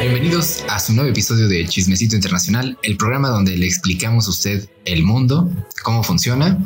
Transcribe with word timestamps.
Bienvenidos 0.00 0.62
a 0.68 0.78
su 0.78 0.92
nuevo 0.92 1.08
episodio 1.08 1.48
de 1.48 1.66
Chismecito 1.66 2.16
Internacional, 2.16 2.76
el 2.82 2.98
programa 2.98 3.30
donde 3.30 3.56
le 3.56 3.64
explicamos 3.64 4.26
a 4.26 4.30
usted 4.30 4.68
el 4.84 5.04
mundo, 5.04 5.50
cómo 5.82 6.02
funciona 6.02 6.58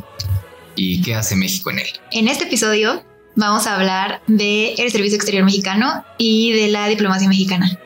y 0.75 1.03
qué 1.03 1.15
hace 1.15 1.37
México 1.37 1.71
en 1.71 1.79
él. 1.79 1.89
En 2.11 2.27
este 2.27 2.47
episodio 2.47 3.05
vamos 3.37 3.69
a 3.69 3.77
hablar 3.77 4.21
del 4.27 4.91
Servicio 4.91 5.15
Exterior 5.15 5.45
Mexicano 5.45 6.05
y 6.19 6.51
de 6.55 6.69
la 6.69 6.89
diplomacia 6.89 7.29
mexicana. 7.29 7.79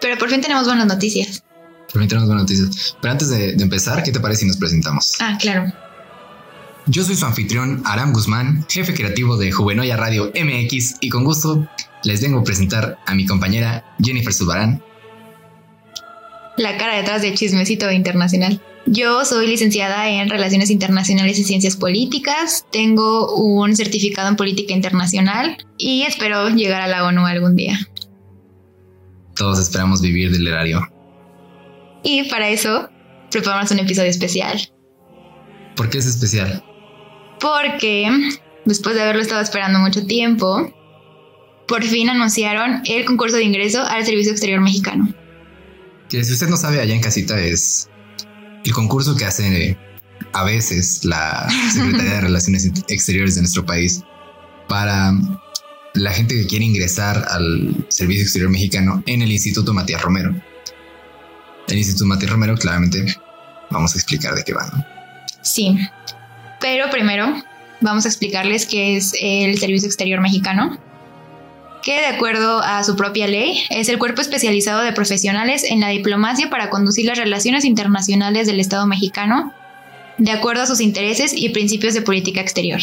Pero 0.00 0.16
por 0.16 0.30
fin 0.30 0.40
tenemos 0.40 0.64
buenas 0.64 0.86
noticias. 0.86 1.44
Fin 1.92 2.08
tenemos 2.08 2.26
buenas 2.26 2.44
noticias. 2.44 2.96
Pero 3.00 3.12
antes 3.12 3.28
de, 3.28 3.54
de 3.54 3.62
empezar, 3.62 4.02
¿qué 4.02 4.12
te 4.12 4.20
parece 4.20 4.40
si 4.40 4.46
nos 4.46 4.56
presentamos? 4.56 5.14
Ah, 5.20 5.36
claro. 5.38 5.72
Yo 6.86 7.04
soy 7.04 7.14
su 7.14 7.24
anfitrión, 7.24 7.82
Aram 7.84 8.12
Guzmán, 8.12 8.66
jefe 8.68 8.92
creativo 8.92 9.36
de 9.36 9.52
Juvenoya 9.52 9.96
Radio 9.96 10.32
MX, 10.34 10.96
y 11.00 11.10
con 11.10 11.22
gusto 11.22 11.68
les 12.02 12.20
vengo 12.20 12.40
a 12.40 12.44
presentar 12.44 12.98
a 13.06 13.14
mi 13.14 13.24
compañera 13.24 13.84
Jennifer 14.02 14.32
Zubarán. 14.32 14.82
La 16.56 16.76
cara 16.78 16.96
detrás 16.96 17.22
de 17.22 17.34
Chismecito 17.34 17.90
Internacional. 17.90 18.60
Yo 18.86 19.24
soy 19.24 19.46
licenciada 19.46 20.08
en 20.08 20.28
Relaciones 20.28 20.70
Internacionales 20.70 21.38
y 21.38 21.44
Ciencias 21.44 21.76
Políticas, 21.76 22.66
tengo 22.72 23.36
un 23.36 23.76
certificado 23.76 24.28
en 24.28 24.36
Política 24.36 24.74
Internacional 24.74 25.56
y 25.78 26.02
espero 26.02 26.48
llegar 26.48 26.82
a 26.82 26.88
la 26.88 27.06
ONU 27.06 27.24
algún 27.26 27.54
día. 27.54 27.78
Todos 29.36 29.60
esperamos 29.60 30.02
vivir 30.02 30.32
del 30.32 30.48
erario. 30.48 30.91
Y 32.02 32.28
para 32.28 32.48
eso 32.48 32.88
preparamos 33.30 33.70
un 33.70 33.78
episodio 33.78 34.10
especial. 34.10 34.60
¿Por 35.76 35.88
qué 35.90 35.98
es 35.98 36.06
especial? 36.06 36.62
Porque 37.40 38.08
después 38.64 38.94
de 38.94 39.02
haberlo 39.02 39.22
estado 39.22 39.40
esperando 39.40 39.78
mucho 39.78 40.06
tiempo, 40.06 40.72
por 41.66 41.82
fin 41.82 42.10
anunciaron 42.10 42.82
el 42.84 43.04
concurso 43.04 43.36
de 43.36 43.44
ingreso 43.44 43.82
al 43.82 44.04
Servicio 44.04 44.32
Exterior 44.32 44.60
Mexicano. 44.60 45.14
Que 46.08 46.22
si 46.24 46.32
usted 46.32 46.48
no 46.48 46.56
sabe, 46.56 46.80
allá 46.80 46.94
en 46.94 47.00
casita 47.00 47.40
es 47.40 47.88
el 48.64 48.72
concurso 48.72 49.16
que 49.16 49.24
hace 49.24 49.76
a 50.32 50.44
veces 50.44 51.04
la 51.04 51.48
Secretaría 51.72 52.14
de 52.14 52.20
Relaciones 52.22 52.70
Exteriores 52.88 53.34
de 53.34 53.42
nuestro 53.42 53.64
país 53.64 54.02
para 54.68 55.12
la 55.94 56.12
gente 56.12 56.34
que 56.34 56.46
quiere 56.46 56.64
ingresar 56.64 57.24
al 57.28 57.86
Servicio 57.88 58.22
Exterior 58.22 58.50
Mexicano 58.50 59.02
en 59.06 59.22
el 59.22 59.32
Instituto 59.32 59.74
Matías 59.74 60.02
Romero. 60.02 60.34
El 61.68 61.78
Instituto 61.78 62.06
Matías 62.06 62.30
Romero, 62.30 62.56
claramente, 62.56 63.16
vamos 63.70 63.94
a 63.94 63.98
explicar 63.98 64.34
de 64.34 64.44
qué 64.44 64.52
va. 64.52 64.70
Sí, 65.42 65.78
pero 66.60 66.90
primero 66.90 67.42
vamos 67.80 68.04
a 68.04 68.08
explicarles 68.08 68.66
qué 68.66 68.96
es 68.96 69.12
el 69.20 69.58
Servicio 69.58 69.88
Exterior 69.88 70.20
Mexicano, 70.20 70.78
que 71.82 71.98
de 71.98 72.06
acuerdo 72.06 72.62
a 72.62 72.84
su 72.84 72.94
propia 72.96 73.26
ley 73.26 73.64
es 73.70 73.88
el 73.88 73.98
cuerpo 73.98 74.20
especializado 74.20 74.82
de 74.82 74.92
profesionales 74.92 75.64
en 75.64 75.80
la 75.80 75.88
diplomacia 75.88 76.48
para 76.48 76.70
conducir 76.70 77.06
las 77.06 77.18
relaciones 77.18 77.64
internacionales 77.64 78.46
del 78.46 78.60
Estado 78.60 78.86
mexicano 78.86 79.52
de 80.18 80.30
acuerdo 80.30 80.62
a 80.62 80.66
sus 80.66 80.80
intereses 80.80 81.32
y 81.34 81.48
principios 81.48 81.94
de 81.94 82.02
política 82.02 82.40
exterior. 82.40 82.80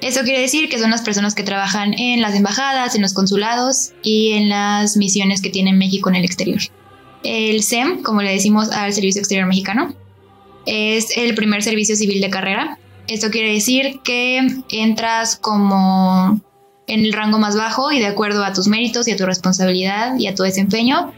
Eso 0.00 0.20
quiere 0.22 0.40
decir 0.40 0.68
que 0.68 0.78
son 0.78 0.90
las 0.90 1.02
personas 1.02 1.34
que 1.34 1.42
trabajan 1.42 1.94
en 1.94 2.20
las 2.20 2.34
embajadas, 2.34 2.94
en 2.94 3.02
los 3.02 3.14
consulados 3.14 3.92
y 4.02 4.32
en 4.32 4.48
las 4.48 4.96
misiones 4.96 5.40
que 5.40 5.50
tiene 5.50 5.72
México 5.72 6.08
en 6.08 6.16
el 6.16 6.24
exterior. 6.24 6.60
El 7.26 7.62
SEM, 7.64 8.02
como 8.02 8.22
le 8.22 8.30
decimos 8.30 8.70
al 8.70 8.92
Servicio 8.92 9.20
Exterior 9.20 9.48
Mexicano, 9.48 9.94
es 10.64 11.16
el 11.16 11.34
primer 11.34 11.62
servicio 11.62 11.96
civil 11.96 12.20
de 12.20 12.30
carrera. 12.30 12.78
Esto 13.08 13.30
quiere 13.30 13.52
decir 13.52 14.00
que 14.04 14.46
entras 14.68 15.36
como 15.36 16.40
en 16.86 17.04
el 17.04 17.12
rango 17.12 17.38
más 17.38 17.56
bajo 17.56 17.90
y 17.90 17.98
de 17.98 18.06
acuerdo 18.06 18.44
a 18.44 18.52
tus 18.52 18.68
méritos 18.68 19.08
y 19.08 19.12
a 19.12 19.16
tu 19.16 19.26
responsabilidad 19.26 20.16
y 20.18 20.28
a 20.28 20.36
tu 20.36 20.44
desempeño, 20.44 21.12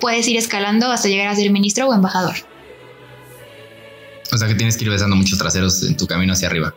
puedes 0.00 0.26
ir 0.26 0.36
escalando 0.36 0.90
hasta 0.90 1.08
llegar 1.08 1.28
a 1.28 1.36
ser 1.36 1.50
ministro 1.52 1.88
o 1.88 1.94
embajador. 1.94 2.34
O 4.32 4.36
sea 4.36 4.48
que 4.48 4.56
tienes 4.56 4.76
que 4.76 4.84
ir 4.84 4.90
besando 4.90 5.14
muchos 5.14 5.38
traseros 5.38 5.82
en 5.84 5.96
tu 5.96 6.08
camino 6.08 6.32
hacia 6.32 6.48
arriba. 6.48 6.74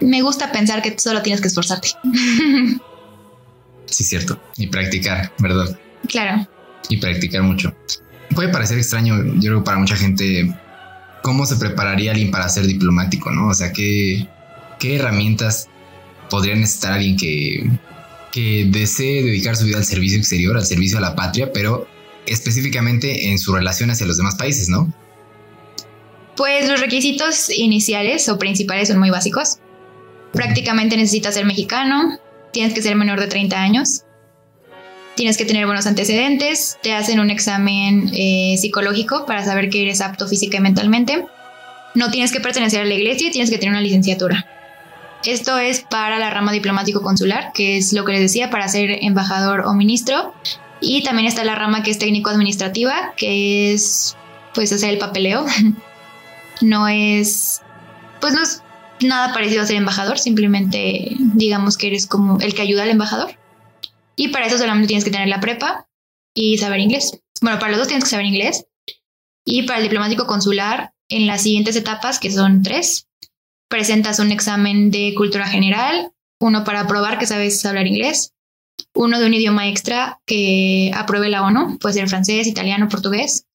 Me 0.00 0.22
gusta 0.22 0.50
pensar 0.50 0.80
que 0.80 0.98
solo 0.98 1.20
tienes 1.20 1.40
que 1.40 1.48
esforzarte. 1.48 1.90
Sí, 3.86 4.04
cierto. 4.04 4.40
Y 4.56 4.68
practicar, 4.68 5.32
¿verdad? 5.40 5.76
claro. 6.08 6.46
Y 6.88 6.96
practicar 6.96 7.42
mucho. 7.42 7.74
Puede 8.34 8.48
parecer 8.48 8.78
extraño, 8.78 9.16
yo 9.34 9.50
creo, 9.50 9.64
para 9.64 9.78
mucha 9.78 9.96
gente, 9.96 10.52
cómo 11.22 11.46
se 11.46 11.56
prepararía 11.56 12.12
alguien 12.12 12.30
para 12.30 12.48
ser 12.48 12.66
diplomático, 12.66 13.30
¿no? 13.30 13.48
O 13.48 13.54
sea, 13.54 13.72
qué, 13.72 14.26
qué 14.78 14.96
herramientas 14.96 15.68
podría 16.30 16.54
necesitar 16.54 16.94
alguien 16.94 17.16
que, 17.16 17.70
que 18.32 18.66
desee 18.70 19.22
dedicar 19.22 19.56
su 19.56 19.66
vida 19.66 19.78
al 19.78 19.84
servicio 19.84 20.18
exterior, 20.18 20.56
al 20.56 20.64
servicio 20.64 20.98
a 20.98 21.00
la 21.00 21.14
patria, 21.14 21.52
pero 21.52 21.86
específicamente 22.26 23.30
en 23.30 23.38
su 23.38 23.54
relación 23.54 23.90
hacia 23.90 24.06
los 24.06 24.16
demás 24.16 24.36
países, 24.36 24.68
¿no? 24.68 24.92
Pues 26.36 26.68
los 26.68 26.80
requisitos 26.80 27.50
iniciales 27.50 28.28
o 28.28 28.38
principales 28.38 28.88
son 28.88 28.98
muy 28.98 29.10
básicos. 29.10 29.58
Prácticamente 30.32 30.96
necesitas 30.96 31.34
ser 31.34 31.44
mexicano, 31.44 32.18
tienes 32.52 32.72
que 32.72 32.82
ser 32.82 32.96
menor 32.96 33.20
de 33.20 33.26
30 33.26 33.60
años, 33.60 34.04
tienes 35.20 35.36
que 35.36 35.44
tener 35.44 35.66
buenos 35.66 35.86
antecedentes, 35.86 36.78
te 36.82 36.94
hacen 36.94 37.20
un 37.20 37.28
examen 37.28 38.10
eh, 38.14 38.56
psicológico 38.58 39.26
para 39.26 39.44
saber 39.44 39.68
que 39.68 39.82
eres 39.82 40.00
apto 40.00 40.26
física 40.26 40.56
y 40.56 40.60
mentalmente, 40.60 41.26
no 41.94 42.10
tienes 42.10 42.32
que 42.32 42.40
pertenecer 42.40 42.80
a 42.80 42.84
la 42.86 42.94
iglesia 42.94 43.28
y 43.28 43.30
tienes 43.30 43.50
que 43.50 43.58
tener 43.58 43.72
una 43.74 43.82
licenciatura. 43.82 44.46
Esto 45.22 45.58
es 45.58 45.82
para 45.82 46.18
la 46.18 46.30
rama 46.30 46.52
diplomático 46.52 47.02
consular, 47.02 47.52
que 47.52 47.76
es 47.76 47.92
lo 47.92 48.06
que 48.06 48.12
les 48.12 48.22
decía, 48.22 48.48
para 48.48 48.66
ser 48.68 48.96
embajador 49.02 49.66
o 49.66 49.74
ministro. 49.74 50.32
Y 50.80 51.02
también 51.02 51.28
está 51.28 51.44
la 51.44 51.54
rama 51.54 51.82
que 51.82 51.90
es 51.90 51.98
técnico 51.98 52.30
administrativa, 52.30 53.12
que 53.14 53.74
es 53.74 54.16
pues 54.54 54.72
hacer 54.72 54.88
el 54.88 54.98
papeleo. 54.98 55.44
No 56.62 56.88
es, 56.88 57.62
pues 58.20 58.34
no 58.34 58.42
es 58.42 58.62
nada 59.00 59.32
parecido 59.32 59.62
a 59.62 59.66
ser 59.66 59.76
embajador, 59.76 60.18
simplemente 60.18 61.16
digamos 61.18 61.78
que 61.78 61.86
eres 61.86 62.06
como 62.06 62.38
el 62.40 62.52
que 62.52 62.60
ayuda 62.60 62.82
al 62.82 62.90
embajador. 62.90 63.39
Y 64.16 64.28
para 64.28 64.46
eso 64.46 64.58
solamente 64.58 64.88
tienes 64.88 65.04
que 65.04 65.10
tener 65.10 65.28
la 65.28 65.40
prepa 65.40 65.88
y 66.34 66.58
saber 66.58 66.80
inglés. 66.80 67.20
Bueno, 67.40 67.58
para 67.58 67.72
los 67.72 67.78
dos 67.78 67.88
tienes 67.88 68.04
que 68.04 68.10
saber 68.10 68.26
inglés. 68.26 68.66
Y 69.44 69.62
para 69.62 69.78
el 69.78 69.84
diplomático 69.84 70.26
consular, 70.26 70.92
en 71.08 71.26
las 71.26 71.42
siguientes 71.42 71.76
etapas, 71.76 72.18
que 72.18 72.30
son 72.30 72.62
tres, 72.62 73.08
presentas 73.68 74.18
un 74.18 74.32
examen 74.32 74.90
de 74.90 75.14
cultura 75.16 75.46
general, 75.46 76.12
uno 76.40 76.64
para 76.64 76.86
probar 76.86 77.18
que 77.18 77.26
sabes 77.26 77.64
hablar 77.64 77.86
inglés, 77.86 78.34
uno 78.94 79.18
de 79.18 79.26
un 79.26 79.34
idioma 79.34 79.68
extra 79.68 80.20
que 80.26 80.90
apruebe 80.94 81.28
la 81.28 81.42
ONU, 81.42 81.78
puede 81.78 81.94
ser 81.94 82.08
francés, 82.08 82.46
italiano, 82.46 82.88
portugués. 82.88 83.46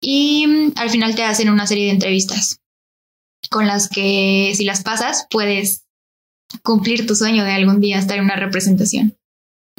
Y 0.00 0.46
mm, 0.46 0.72
al 0.76 0.90
final 0.90 1.14
te 1.14 1.24
hacen 1.24 1.50
una 1.50 1.66
serie 1.66 1.86
de 1.86 1.92
entrevistas 1.92 2.60
con 3.50 3.66
las 3.66 3.88
que 3.88 4.52
si 4.54 4.64
las 4.64 4.82
pasas 4.82 5.26
puedes 5.30 5.86
cumplir 6.62 7.06
tu 7.06 7.14
sueño 7.14 7.44
de 7.44 7.52
algún 7.52 7.80
día 7.80 7.98
estar 7.98 8.18
en 8.18 8.24
una 8.24 8.36
representación. 8.36 9.16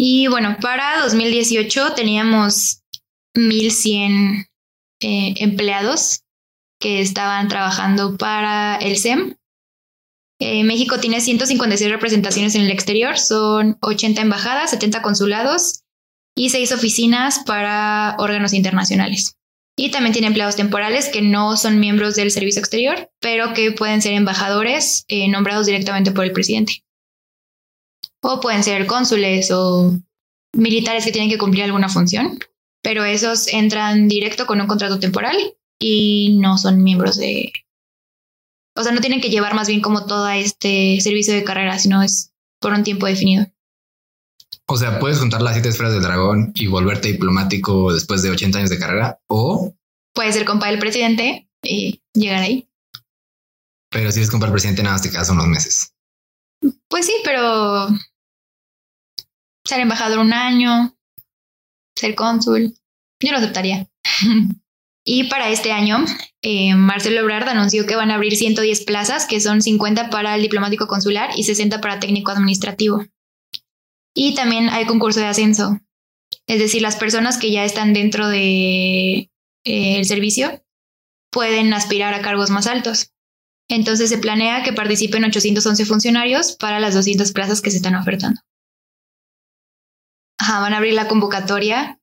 Y 0.03 0.25
bueno, 0.25 0.57
para 0.59 0.99
2018 1.01 1.93
teníamos 1.93 2.81
1.100 3.37 4.47
eh, 4.99 5.33
empleados 5.37 6.21
que 6.79 7.01
estaban 7.01 7.47
trabajando 7.47 8.17
para 8.17 8.77
el 8.77 8.97
SEM. 8.97 9.35
Eh, 10.39 10.63
México 10.63 10.99
tiene 10.99 11.21
156 11.21 11.91
representaciones 11.91 12.55
en 12.55 12.63
el 12.63 12.71
exterior, 12.71 13.19
son 13.19 13.77
80 13.79 14.23
embajadas, 14.23 14.71
70 14.71 15.03
consulados 15.03 15.83
y 16.35 16.49
6 16.49 16.71
oficinas 16.71 17.43
para 17.45 18.15
órganos 18.17 18.53
internacionales. 18.53 19.35
Y 19.77 19.91
también 19.91 20.13
tiene 20.13 20.29
empleados 20.29 20.55
temporales 20.55 21.09
que 21.09 21.21
no 21.21 21.57
son 21.57 21.79
miembros 21.79 22.15
del 22.15 22.31
servicio 22.31 22.59
exterior, 22.59 23.11
pero 23.19 23.53
que 23.53 23.71
pueden 23.71 24.01
ser 24.01 24.13
embajadores 24.13 25.05
eh, 25.09 25.27
nombrados 25.27 25.67
directamente 25.67 26.09
por 26.09 26.25
el 26.25 26.31
presidente. 26.31 26.83
O 28.23 28.39
pueden 28.39 28.63
ser 28.63 28.85
cónsules 28.85 29.51
o 29.51 29.93
militares 30.53 31.05
que 31.05 31.11
tienen 31.11 31.29
que 31.29 31.37
cumplir 31.37 31.63
alguna 31.63 31.89
función, 31.89 32.39
pero 32.83 33.05
esos 33.05 33.47
entran 33.47 34.07
directo 34.07 34.45
con 34.45 34.61
un 34.61 34.67
contrato 34.67 34.99
temporal 34.99 35.37
y 35.79 36.37
no 36.39 36.57
son 36.57 36.83
miembros 36.83 37.17
de... 37.17 37.51
O 38.75 38.83
sea, 38.83 38.91
no 38.91 39.01
tienen 39.01 39.21
que 39.21 39.29
llevar 39.29 39.53
más 39.53 39.67
bien 39.67 39.81
como 39.81 40.05
todo 40.05 40.29
este 40.29 40.99
servicio 41.01 41.33
de 41.33 41.43
carrera, 41.43 41.77
sino 41.77 42.01
es 42.01 42.31
por 42.59 42.73
un 42.73 42.83
tiempo 42.83 43.05
definido. 43.05 43.45
O 44.67 44.77
sea, 44.77 44.99
puedes 44.99 45.19
juntar 45.19 45.41
las 45.41 45.53
siete 45.53 45.69
esferas 45.69 45.93
del 45.93 46.03
dragón 46.03 46.51
y 46.55 46.67
volverte 46.67 47.11
diplomático 47.11 47.93
después 47.93 48.21
de 48.21 48.29
80 48.29 48.59
años 48.59 48.69
de 48.69 48.79
carrera 48.79 49.19
o... 49.27 49.73
Puedes 50.13 50.35
ser 50.35 50.45
compa 50.45 50.67
del 50.67 50.79
presidente 50.79 51.49
y 51.63 52.01
llegar 52.13 52.41
ahí. 52.41 52.69
Pero 53.89 54.11
si 54.11 54.19
eres 54.19 54.31
compa 54.31 54.45
del 54.45 54.53
presidente, 54.53 54.83
nada 54.83 54.95
más 54.95 55.01
te 55.01 55.09
quedas 55.09 55.29
unos 55.29 55.47
meses. 55.47 55.93
Pues 56.87 57.05
sí, 57.05 57.13
pero 57.23 57.89
ser 59.65 59.79
embajador 59.79 60.19
un 60.19 60.33
año, 60.33 60.95
ser 61.95 62.15
cónsul, 62.15 62.73
yo 63.21 63.31
lo 63.31 63.37
aceptaría. 63.37 63.87
Y 65.03 65.25
para 65.25 65.49
este 65.49 65.71
año, 65.71 66.05
eh, 66.43 66.75
Marcelo 66.75 67.21
Ebrard 67.21 67.49
anunció 67.49 67.85
que 67.87 67.95
van 67.95 68.11
a 68.11 68.15
abrir 68.15 68.35
110 68.35 68.85
plazas, 68.85 69.25
que 69.25 69.41
son 69.41 69.61
50 69.61 70.11
para 70.11 70.35
el 70.35 70.43
diplomático 70.43 70.87
consular 70.87 71.31
y 71.35 71.43
60 71.43 71.81
para 71.81 71.99
técnico 71.99 72.31
administrativo. 72.31 73.05
Y 74.13 74.35
también 74.35 74.69
hay 74.69 74.85
concurso 74.85 75.19
de 75.19 75.25
ascenso. 75.25 75.79
Es 76.45 76.59
decir, 76.59 76.81
las 76.81 76.97
personas 76.97 77.37
que 77.37 77.51
ya 77.51 77.65
están 77.65 77.93
dentro 77.93 78.27
del 78.27 78.39
de, 78.39 79.29
eh, 79.65 79.97
el 79.97 80.05
servicio 80.05 80.63
pueden 81.31 81.73
aspirar 81.73 82.13
a 82.13 82.21
cargos 82.21 82.51
más 82.51 82.67
altos. 82.67 83.11
Entonces 83.69 84.09
se 84.09 84.17
planea 84.17 84.63
que 84.63 84.73
participen 84.73 85.23
811 85.23 85.85
funcionarios 85.85 86.57
para 86.57 86.79
las 86.79 86.93
200 86.93 87.31
plazas 87.31 87.61
que 87.61 87.71
se 87.71 87.77
están 87.77 87.95
ofertando. 87.95 88.41
Ajá, 90.41 90.59
van 90.59 90.73
a 90.73 90.77
abrir 90.77 90.95
la 90.95 91.07
convocatoria 91.07 91.99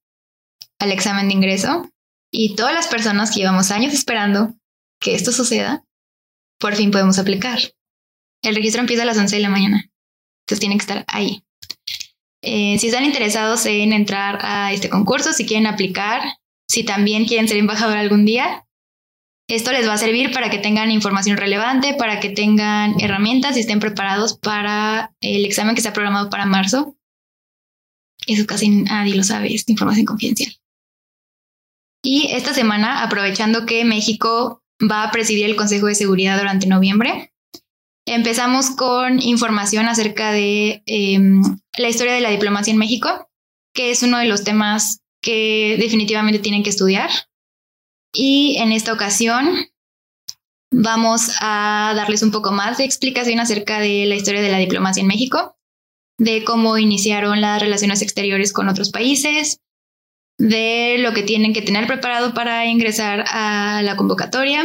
al 0.79 0.93
examen 0.93 1.26
de 1.26 1.35
ingreso 1.35 1.90
y 2.32 2.55
todas 2.55 2.73
las 2.73 2.87
personas 2.87 3.32
que 3.32 3.40
llevamos 3.40 3.73
años 3.73 3.93
esperando 3.93 4.55
que 5.00 5.17
esto 5.17 5.32
suceda, 5.32 5.82
por 6.61 6.76
fin 6.76 6.93
podemos 6.93 7.19
aplicar. 7.19 7.58
El 8.44 8.55
registro 8.55 8.81
empieza 8.81 9.02
a 9.02 9.06
las 9.06 9.19
11 9.19 9.35
de 9.35 9.43
la 9.43 9.49
mañana, 9.49 9.90
entonces 10.44 10.61
tienen 10.61 10.79
que 10.79 10.82
estar 10.82 11.05
ahí. 11.08 11.43
Eh, 12.44 12.79
si 12.79 12.87
están 12.87 13.05
interesados 13.05 13.67
en 13.67 13.93
entrar 13.93 14.38
a 14.43 14.73
este 14.73 14.88
concurso, 14.88 15.32
si 15.32 15.44
quieren 15.44 15.67
aplicar, 15.67 16.23
si 16.70 16.85
también 16.85 17.25
quieren 17.25 17.49
ser 17.49 17.56
embajador 17.56 17.96
algún 17.96 18.25
día, 18.25 18.69
esto 19.49 19.73
les 19.73 19.88
va 19.88 19.94
a 19.94 19.99
servir 19.99 20.31
para 20.31 20.49
que 20.49 20.58
tengan 20.58 20.93
información 20.93 21.38
relevante, 21.38 21.94
para 21.94 22.20
que 22.20 22.29
tengan 22.29 23.00
herramientas 23.00 23.56
y 23.56 23.61
estén 23.61 23.81
preparados 23.81 24.38
para 24.38 25.12
el 25.20 25.44
examen 25.44 25.75
que 25.75 25.81
está 25.81 25.93
programado 25.93 26.31
para 26.31 26.46
marzo. 26.46 26.94
Eso 28.28 28.46
casi 28.46 28.69
nadie 28.69 29.14
lo 29.14 29.25
sabe, 29.25 29.54
es 29.54 29.66
información 29.69 30.04
confidencial. 30.04 30.52
Y 32.04 32.28
esta 32.30 32.52
semana, 32.52 33.02
aprovechando 33.02 33.64
que 33.64 33.84
México 33.84 34.62
va 34.80 35.02
a 35.02 35.10
presidir 35.10 35.46
el 35.46 35.56
Consejo 35.56 35.86
de 35.86 35.94
Seguridad 35.94 36.38
durante 36.38 36.66
noviembre, 36.66 37.32
empezamos 38.06 38.70
con 38.70 39.20
información 39.20 39.86
acerca 39.86 40.30
de 40.30 40.82
em, 40.84 41.42
la 41.78 41.88
historia 41.88 42.12
de 42.12 42.20
la 42.20 42.30
diplomacia 42.30 42.70
en 42.70 42.78
México, 42.78 43.30
que 43.75 43.90
es 43.90 44.02
uno 44.02 44.19
de 44.19 44.26
los 44.26 44.44
temas 44.44 45.00
que 45.22 45.76
definitivamente 45.80 46.38
tienen 46.38 46.62
que 46.62 46.70
estudiar. 46.70 47.10
Y 48.12 48.58
en 48.58 48.72
esta 48.72 48.92
ocasión 48.92 49.48
vamos 50.70 51.30
a 51.40 51.94
darles 51.96 52.22
un 52.22 52.30
poco 52.30 52.52
más 52.52 52.76
de 52.76 52.84
explicación 52.84 53.40
acerca 53.40 53.80
de 53.80 54.04
la 54.04 54.16
historia 54.16 54.42
de 54.42 54.52
la 54.52 54.58
diplomacia 54.58 55.00
en 55.00 55.08
México, 55.08 55.57
de 56.19 56.44
cómo 56.44 56.79
iniciaron 56.79 57.41
las 57.41 57.61
relaciones 57.61 58.03
exteriores 58.03 58.53
con 58.53 58.69
otros 58.69 58.91
países, 58.91 59.61
de 60.38 60.97
lo 60.99 61.12
que 61.15 61.23
tienen 61.23 61.53
que 61.53 61.62
tener 61.62 61.87
preparado 61.87 62.35
para 62.35 62.67
ingresar 62.67 63.25
a 63.29 63.82
la 63.82 63.97
convocatoria 63.97 64.65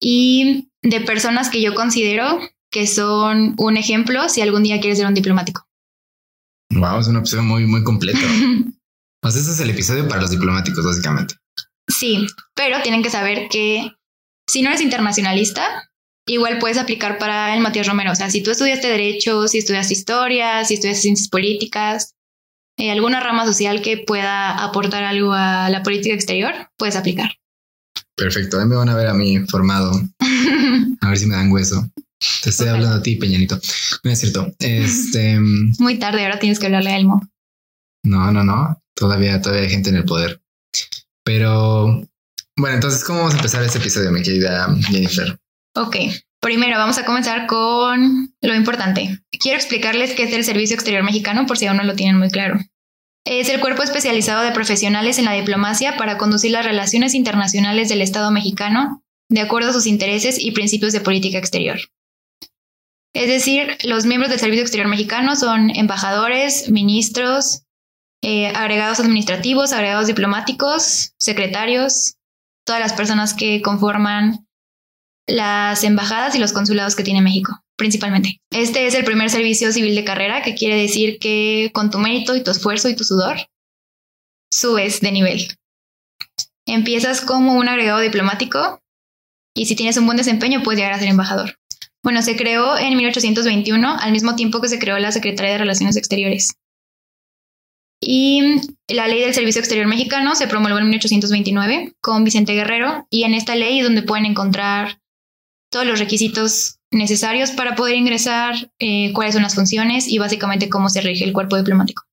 y 0.00 0.68
de 0.82 1.00
personas 1.00 1.50
que 1.50 1.60
yo 1.60 1.74
considero 1.74 2.40
que 2.70 2.86
son 2.86 3.54
un 3.58 3.76
ejemplo 3.76 4.28
si 4.28 4.42
algún 4.42 4.62
día 4.62 4.80
quieres 4.80 4.98
ser 4.98 5.06
un 5.06 5.14
diplomático. 5.14 5.66
Wow, 6.70 7.00
es 7.00 7.08
una 7.08 7.20
opción 7.20 7.46
muy, 7.46 7.64
muy 7.66 7.82
completa. 7.82 8.18
pues 9.22 9.36
ese 9.36 9.52
es 9.52 9.60
el 9.60 9.70
episodio 9.70 10.06
para 10.08 10.20
los 10.20 10.30
diplomáticos, 10.30 10.84
básicamente. 10.84 11.34
Sí, 11.88 12.26
pero 12.54 12.82
tienen 12.82 13.02
que 13.02 13.10
saber 13.10 13.48
que 13.48 13.92
si 14.48 14.62
no 14.62 14.68
eres 14.68 14.80
internacionalista, 14.80 15.90
igual 16.26 16.58
puedes 16.58 16.78
aplicar 16.78 17.18
para 17.18 17.54
el 17.54 17.60
Matías 17.60 17.86
Romero. 17.86 18.12
O 18.12 18.14
sea, 18.14 18.30
si 18.30 18.42
tú 18.42 18.50
estudiaste 18.50 18.88
Derecho, 18.88 19.48
si 19.48 19.58
estudiaste 19.58 19.94
Historia, 19.94 20.64
si 20.64 20.74
estudiaste 20.74 21.02
Ciencias 21.02 21.28
Políticas, 21.28 22.14
eh, 22.78 22.90
alguna 22.90 23.20
rama 23.20 23.46
social 23.46 23.80
que 23.80 23.98
pueda 23.98 24.62
aportar 24.62 25.04
algo 25.04 25.32
a 25.32 25.70
la 25.70 25.82
política 25.82 26.14
exterior, 26.14 26.52
puedes 26.76 26.96
aplicar. 26.96 27.30
Perfecto, 28.16 28.58
ahí 28.58 28.66
me 28.66 28.76
van 28.76 28.88
a 28.88 28.96
ver 28.96 29.06
a 29.06 29.14
mí 29.14 29.38
formado. 29.46 29.92
A 31.02 31.10
ver 31.10 31.18
si 31.18 31.26
me 31.26 31.34
dan 31.34 31.52
hueso. 31.52 31.88
Te 32.42 32.50
estoy 32.50 32.68
hablando 32.68 32.96
a 32.96 33.02
ti, 33.02 33.16
Peñanito. 33.16 33.60
No 34.02 34.10
es 34.10 34.18
cierto. 34.18 34.52
Este. 34.58 35.38
Muy 35.78 35.98
tarde, 35.98 36.24
ahora 36.24 36.38
tienes 36.38 36.58
que 36.58 36.66
hablarle 36.66 36.90
a 36.90 36.96
Elmo. 36.96 37.28
No, 38.02 38.32
no, 38.32 38.42
no. 38.42 38.82
Todavía, 38.94 39.40
todavía 39.40 39.64
hay 39.64 39.70
gente 39.70 39.90
en 39.90 39.96
el 39.96 40.04
poder. 40.04 40.40
Pero 41.22 42.08
bueno, 42.56 42.74
entonces, 42.74 43.04
¿cómo 43.04 43.18
vamos 43.18 43.34
a 43.34 43.36
empezar 43.36 43.62
este 43.62 43.78
episodio, 43.78 44.10
mi 44.10 44.22
querida 44.22 44.74
Jennifer? 44.88 45.38
Ok. 45.76 45.96
Primero 46.40 46.78
vamos 46.78 46.96
a 46.96 47.04
comenzar 47.04 47.46
con 47.46 48.34
lo 48.40 48.54
importante. 48.54 49.20
Quiero 49.30 49.58
explicarles 49.58 50.14
qué 50.14 50.22
es 50.24 50.32
el 50.32 50.44
Servicio 50.44 50.74
Exterior 50.74 51.02
Mexicano 51.02 51.46
por 51.46 51.58
si 51.58 51.66
aún 51.66 51.76
no 51.76 51.84
lo 51.84 51.94
tienen 51.94 52.18
muy 52.18 52.30
claro. 52.30 52.58
Es 53.26 53.48
el 53.50 53.60
cuerpo 53.60 53.82
especializado 53.82 54.42
de 54.42 54.52
profesionales 54.52 55.18
en 55.18 55.26
la 55.26 55.32
diplomacia 55.32 55.96
para 55.96 56.16
conducir 56.16 56.52
las 56.52 56.64
relaciones 56.64 57.14
internacionales 57.14 57.88
del 57.88 58.00
Estado 58.00 58.30
mexicano 58.30 59.02
de 59.28 59.40
acuerdo 59.40 59.70
a 59.70 59.72
sus 59.72 59.86
intereses 59.86 60.38
y 60.38 60.52
principios 60.52 60.92
de 60.92 61.00
política 61.00 61.38
exterior. 61.38 61.78
Es 63.12 63.28
decir, 63.28 63.76
los 63.84 64.06
miembros 64.06 64.30
del 64.30 64.40
Servicio 64.40 64.62
Exterior 64.62 64.88
Mexicano 64.88 65.36
son 65.36 65.70
embajadores, 65.74 66.70
ministros, 66.70 67.64
eh, 68.22 68.48
agregados 68.48 69.00
administrativos, 69.00 69.72
agregados 69.72 70.06
diplomáticos, 70.06 71.12
secretarios, 71.18 72.14
todas 72.64 72.80
las 72.80 72.92
personas 72.92 73.34
que 73.34 73.60
conforman 73.62 74.45
las 75.26 75.84
embajadas 75.84 76.34
y 76.34 76.38
los 76.38 76.52
consulados 76.52 76.94
que 76.96 77.04
tiene 77.04 77.20
México 77.20 77.62
principalmente. 77.76 78.40
Este 78.50 78.86
es 78.86 78.94
el 78.94 79.04
primer 79.04 79.30
servicio 79.30 79.70
civil 79.72 79.94
de 79.94 80.04
carrera, 80.04 80.42
que 80.42 80.54
quiere 80.54 80.80
decir 80.80 81.18
que 81.18 81.70
con 81.72 81.90
tu 81.90 81.98
mérito 81.98 82.34
y 82.34 82.42
tu 82.42 82.50
esfuerzo 82.50 82.88
y 82.88 82.96
tu 82.96 83.04
sudor, 83.04 83.36
subes 84.50 85.00
de 85.00 85.12
nivel. 85.12 85.46
Empiezas 86.66 87.20
como 87.20 87.54
un 87.54 87.68
agregado 87.68 88.00
diplomático 88.00 88.80
y 89.54 89.66
si 89.66 89.76
tienes 89.76 89.96
un 89.96 90.06
buen 90.06 90.16
desempeño 90.16 90.62
puedes 90.62 90.78
llegar 90.78 90.94
a 90.94 90.98
ser 90.98 91.08
embajador. 91.08 91.58
Bueno, 92.02 92.22
se 92.22 92.36
creó 92.36 92.76
en 92.78 92.96
1821, 92.96 93.98
al 93.98 94.12
mismo 94.12 94.36
tiempo 94.36 94.60
que 94.60 94.68
se 94.68 94.78
creó 94.78 94.98
la 94.98 95.12
Secretaría 95.12 95.52
de 95.52 95.58
Relaciones 95.58 95.96
Exteriores. 95.96 96.54
Y 98.00 98.60
la 98.88 99.08
ley 99.08 99.20
del 99.20 99.34
Servicio 99.34 99.60
Exterior 99.60 99.86
Mexicano 99.86 100.34
se 100.34 100.46
promulgó 100.46 100.78
en 100.78 100.88
1829 100.88 101.94
con 102.00 102.24
Vicente 102.24 102.54
Guerrero 102.54 103.06
y 103.10 103.24
en 103.24 103.34
esta 103.34 103.56
ley 103.56 103.80
donde 103.80 104.02
pueden 104.02 104.26
encontrar 104.26 105.00
todos 105.70 105.86
los 105.86 105.98
requisitos 105.98 106.78
necesarios 106.90 107.50
para 107.50 107.74
poder 107.74 107.96
ingresar, 107.96 108.70
eh, 108.78 109.12
cuáles 109.12 109.34
son 109.34 109.42
las 109.42 109.54
funciones 109.54 110.08
y 110.08 110.18
básicamente 110.18 110.68
cómo 110.68 110.88
se 110.88 111.00
rige 111.00 111.24
el 111.24 111.32
cuerpo 111.32 111.56
diplomático. 111.56 112.04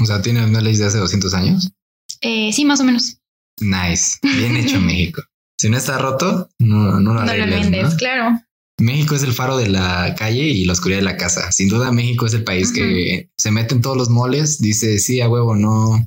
O 0.00 0.06
sea, 0.06 0.22
¿tiene 0.22 0.44
una 0.44 0.60
ley 0.60 0.76
de 0.76 0.86
hace 0.86 0.98
200 0.98 1.34
años? 1.34 1.70
Eh, 2.20 2.52
sí, 2.52 2.64
más 2.64 2.80
o 2.80 2.84
menos. 2.84 3.18
Nice. 3.60 4.18
Bien 4.22 4.56
hecho 4.56 4.80
México. 4.80 5.22
Si 5.58 5.70
no 5.70 5.78
está 5.78 5.96
roto, 5.96 6.50
no, 6.58 7.00
no 7.00 7.14
lo 7.14 7.20
arregles, 7.20 7.70
No 7.70 7.88
lo 7.88 7.96
claro. 7.96 8.38
México 8.78 9.14
es 9.14 9.22
el 9.22 9.32
faro 9.32 9.56
de 9.56 9.70
la 9.70 10.14
calle 10.14 10.42
y 10.42 10.66
la 10.66 10.74
oscuridad 10.74 10.98
de 10.98 11.04
la 11.04 11.16
casa. 11.16 11.50
Sin 11.50 11.70
duda, 11.70 11.92
México 11.92 12.26
es 12.26 12.34
el 12.34 12.44
país 12.44 12.72
que 12.72 13.30
se 13.38 13.50
mete 13.50 13.74
en 13.74 13.80
todos 13.80 13.96
los 13.96 14.10
moles. 14.10 14.60
Dice, 14.60 14.98
sí, 14.98 15.22
a 15.22 15.30
huevo, 15.30 15.56
no, 15.56 16.06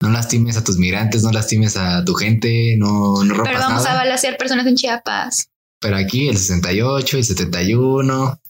no 0.00 0.10
lastimes 0.10 0.56
a 0.56 0.64
tus 0.64 0.78
migrantes, 0.78 1.22
no 1.22 1.30
lastimes 1.30 1.76
a 1.76 2.06
tu 2.06 2.14
gente, 2.14 2.76
no, 2.78 3.22
no 3.22 3.34
rompas 3.34 3.52
Pero 3.54 3.68
vamos 3.68 3.86
a 3.86 3.94
balasear 3.96 4.38
personas 4.38 4.66
en 4.66 4.76
Chiapas. 4.76 5.50
Pero 5.86 5.98
aquí 5.98 6.28
el 6.28 6.36
68, 6.36 7.18
el 7.18 7.24
71, 7.24 8.40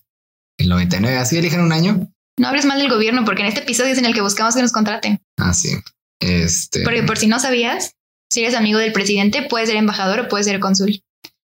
el 0.59 0.69
99, 0.71 1.19
así 1.19 1.37
eligen 1.37 1.61
un 1.61 1.71
año. 1.71 2.11
No 2.39 2.49
hables 2.49 2.65
mal 2.65 2.79
del 2.79 2.89
gobierno 2.89 3.27
porque 3.27 3.43
en 3.43 3.49
este 3.49 3.61
episodio 3.61 3.93
es 3.93 3.99
en 3.99 4.07
el 4.07 4.15
que 4.15 4.23
buscamos 4.23 4.55
que 4.55 4.63
nos 4.63 4.73
contraten. 4.73 5.21
Ah, 5.37 5.53
sí. 5.53 5.77
Este. 6.19 6.83
Porque 6.83 7.03
por 7.03 7.19
si 7.19 7.27
no 7.27 7.39
sabías, 7.39 7.93
si 8.33 8.41
eres 8.41 8.55
amigo 8.55 8.79
del 8.79 8.95
presidente, 8.95 9.43
puedes 9.43 9.69
ser 9.69 9.77
embajador 9.77 10.21
o 10.21 10.29
puedes 10.29 10.47
ser 10.47 10.61
cónsul. 10.61 11.03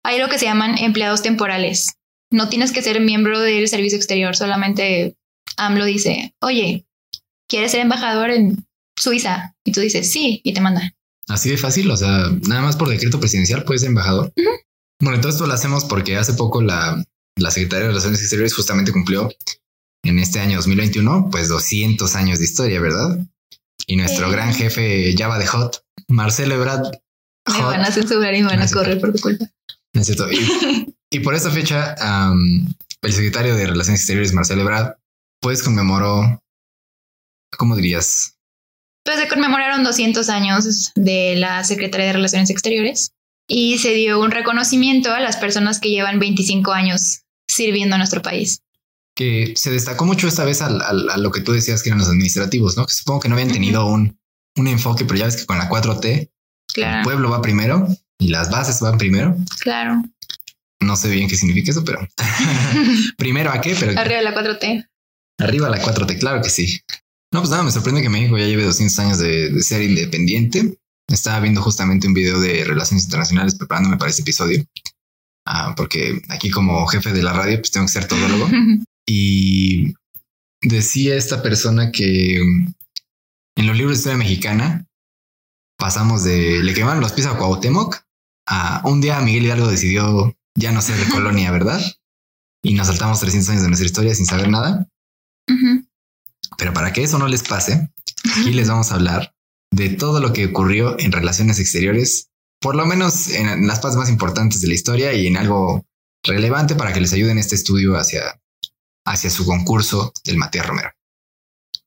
Hay 0.06 0.20
lo 0.20 0.30
que 0.30 0.40
se 0.40 0.46
llaman 0.46 0.78
empleados 0.78 1.22
temporales. 1.22 1.96
No 2.32 2.48
tienes 2.48 2.72
que 2.72 2.82
ser 2.82 3.02
miembro 3.02 3.42
del 3.42 3.68
servicio 3.68 3.98
exterior, 3.98 4.38
solamente 4.38 5.18
AMLO 5.58 5.84
dice, 5.84 6.34
oye, 6.40 6.86
¿quieres 7.50 7.72
ser 7.72 7.82
embajador 7.82 8.30
en 8.30 8.66
Suiza? 8.98 9.54
Y 9.66 9.74
tú 9.74 9.82
dices, 9.82 10.10
sí, 10.10 10.40
y 10.46 10.54
te 10.54 10.62
manda. 10.62 10.94
Así 11.28 11.50
de 11.50 11.58
fácil, 11.58 11.92
o 11.92 11.98
sea, 11.98 12.30
nada 12.48 12.62
más 12.62 12.78
por 12.78 12.88
decreto 12.88 13.20
presidencial 13.20 13.66
puedes 13.66 13.82
ser 13.82 13.90
embajador. 13.90 14.32
Bueno, 15.02 15.20
todo 15.20 15.32
esto 15.32 15.48
lo 15.48 15.54
hacemos 15.54 15.86
porque 15.86 16.18
hace 16.18 16.34
poco 16.34 16.62
la, 16.62 17.04
la 17.38 17.52
Secretaría 17.52 17.84
de 17.84 17.90
Relaciones 17.90 18.20
Exteriores 18.20 18.54
justamente 18.54 18.92
cumplió 18.92 19.30
en 20.04 20.20
este 20.20 20.40
año 20.40 20.58
2021, 20.58 21.30
pues 21.32 21.48
200 21.48 22.16
años 22.16 22.40
de 22.40 22.46
historia, 22.46 22.80
¿verdad? 22.80 23.20
Y 23.88 23.96
nuestro 23.96 24.30
gran 24.30 24.54
jefe 24.54 25.14
Java 25.18 25.40
de 25.40 25.48
Hot, 25.48 25.84
Marcelo 26.08 26.56
Ebrard. 26.56 26.92
Me 27.52 27.62
van 27.62 27.82
a 27.82 27.92
censurar 27.92 28.34
y 28.36 28.42
me 28.42 28.48
van 28.48 28.62
a 28.62 28.70
correr 28.70 29.00
por 29.00 29.14
tu 29.14 29.20
culpa. 29.20 29.46
Y, 31.16 31.20
por 31.20 31.36
esta 31.36 31.52
fecha, 31.52 31.94
el 33.04 33.14
secretario 33.14 33.56
de 33.56 33.68
Relaciones 33.68 34.02
Exteriores, 34.02 34.34
Marcelo 34.34 34.64
Ebrard, 34.64 34.96
pues 35.40 35.62
conmemoró, 35.62 36.42
¿cómo 37.56 37.76
dirías? 37.76 38.36
Pues 39.06 39.20
se 39.20 39.28
conmemoraron 39.28 39.84
200 39.84 40.28
años 40.30 40.92
de 40.96 41.36
la 41.36 41.64
Secretaría 41.66 42.08
de 42.08 42.14
Relaciones 42.14 42.50
Exteriores 42.50 43.14
y 43.48 43.78
se 43.78 43.94
dio 43.94 44.22
un 44.22 44.32
reconocimiento 44.32 45.12
a 45.14 45.20
las 45.20 45.38
personas 45.38 45.80
que 45.80 45.90
llevan 45.90 46.20
25 46.20 46.72
años 46.72 47.24
sirviendo 47.48 47.96
a 47.96 47.98
nuestro 47.98 48.22
país. 48.22 48.62
Que 49.16 49.54
se 49.56 49.70
destacó 49.70 50.06
mucho 50.06 50.28
esta 50.28 50.44
vez 50.44 50.62
a, 50.62 50.70
lo 51.18 51.32
que 51.32 51.42
tú 51.42 51.52
decías 51.52 51.84
que 51.84 51.90
eran 51.90 52.00
los 52.00 52.08
administrativos, 52.08 52.78
¿no? 52.78 52.86
Que 52.86 52.94
supongo 52.94 53.20
que 53.20 53.30
no 53.30 53.36
habían 53.36 53.52
tenido 53.52 53.86
un, 53.86 54.18
un 54.58 54.68
enfoque, 54.68 55.06
pero 55.06 55.20
ya 55.20 55.26
ves 55.26 55.36
que 55.36 55.46
con 55.46 55.58
la 55.58 55.70
4T 55.70 56.30
Claro. 56.74 56.98
El 56.98 57.04
pueblo 57.04 57.30
va 57.30 57.42
primero 57.42 57.88
y 58.20 58.30
las 58.30 58.50
bases 58.50 58.80
van 58.80 58.98
primero. 58.98 59.36
Claro. 59.60 60.02
No 60.82 60.96
sé 60.96 61.10
bien 61.10 61.30
qué 61.30 61.36
significa 61.36 61.72
eso, 61.72 61.84
pero 61.84 62.00
primero 63.18 63.52
a 63.52 63.62
qué, 63.62 63.76
pero 63.80 64.00
Arriba 64.00 64.18
de 64.18 64.24
la 64.24 64.36
4T. 64.36 64.90
arriba 65.40 65.70
la 65.70 65.82
4T, 65.82 66.20
claro 66.20 66.42
que 66.42 66.50
sí. 66.50 66.80
No, 67.32 67.40
pues 67.40 67.50
nada, 67.50 67.64
me 67.64 67.72
sorprende 67.72 68.02
que 68.02 68.10
México 68.10 68.38
ya 68.38 68.46
lleve 68.46 68.64
200 68.64 69.00
años 69.00 69.18
de, 69.18 69.50
de 69.50 69.64
ser 69.64 69.82
independiente. 69.82 70.78
Estaba 71.08 71.40
viendo 71.40 71.62
justamente 71.62 72.08
un 72.08 72.14
video 72.14 72.40
de 72.40 72.64
relaciones 72.64 73.04
internacionales 73.06 73.56
preparándome 73.56 73.98
para 73.98 74.10
este 74.10 74.22
episodio. 74.22 74.64
Ah, 75.46 75.74
porque 75.76 76.22
aquí 76.30 76.50
como 76.50 76.86
jefe 76.88 77.12
de 77.12 77.24
la 77.24 77.34
radio, 77.34 77.60
pues 77.60 77.72
tengo 77.72 77.86
que 77.86 77.92
ser 77.92 78.08
todólogo. 78.08 78.48
Y 79.06 79.96
decía 80.62 81.16
esta 81.16 81.44
persona 81.44 81.92
que 81.92 82.38
en 82.38 83.68
los 83.68 83.76
libros 83.76 83.98
de 83.98 84.00
historia 84.00 84.18
mexicana 84.18 84.88
pasamos 85.78 86.24
de 86.24 86.64
le 86.64 86.74
quemaron 86.74 87.02
los 87.02 87.12
pies 87.12 87.28
a 87.28 87.38
Cuauhtémoc 87.38 88.02
a 88.48 88.82
un 88.86 89.02
día 89.02 89.20
Miguel 89.20 89.46
Hidalgo 89.46 89.68
decidió 89.68 90.34
ya 90.56 90.72
no 90.72 90.82
ser 90.82 90.98
de 90.98 91.06
colonia, 91.12 91.52
¿verdad? 91.52 91.82
Y 92.64 92.74
nos 92.76 92.88
saltamos 92.88 93.20
300 93.20 93.50
años 93.50 93.62
de 93.64 93.68
nuestra 93.68 93.86
historia 93.86 94.16
sin 94.16 94.26
saber 94.26 94.50
nada. 94.50 94.88
Pero 96.58 96.74
para 96.74 96.94
que 96.94 97.04
eso 97.04 97.20
no 97.20 97.28
les 97.28 97.44
pase, 97.44 97.92
aquí 98.40 98.54
les 98.54 98.70
vamos 98.70 98.92
a 98.92 98.96
hablar 98.96 99.36
de 99.74 99.90
todo 99.90 100.20
lo 100.20 100.34
que 100.34 100.46
ocurrió 100.46 101.00
en 101.00 101.12
relaciones 101.12 101.60
exteriores, 101.60 102.30
por 102.62 102.76
lo 102.76 102.86
menos 102.86 103.30
en 103.30 103.68
las 103.68 103.80
partes 103.80 103.98
más 103.98 104.10
importantes 104.10 104.62
de 104.62 104.68
la 104.68 104.76
historia 104.76 105.14
y 105.14 105.26
en 105.26 105.36
algo 105.36 105.84
relevante 106.24 106.76
para 106.76 106.94
que 106.94 107.02
les 107.02 107.12
ayude 107.12 107.32
en 107.32 107.40
este 107.40 107.56
estudio 107.56 107.96
hacia, 107.98 108.40
hacia 109.06 109.32
su 109.32 109.46
concurso 109.46 110.14
del 110.24 110.38
Matías 110.38 110.68
Romero. 110.68 110.92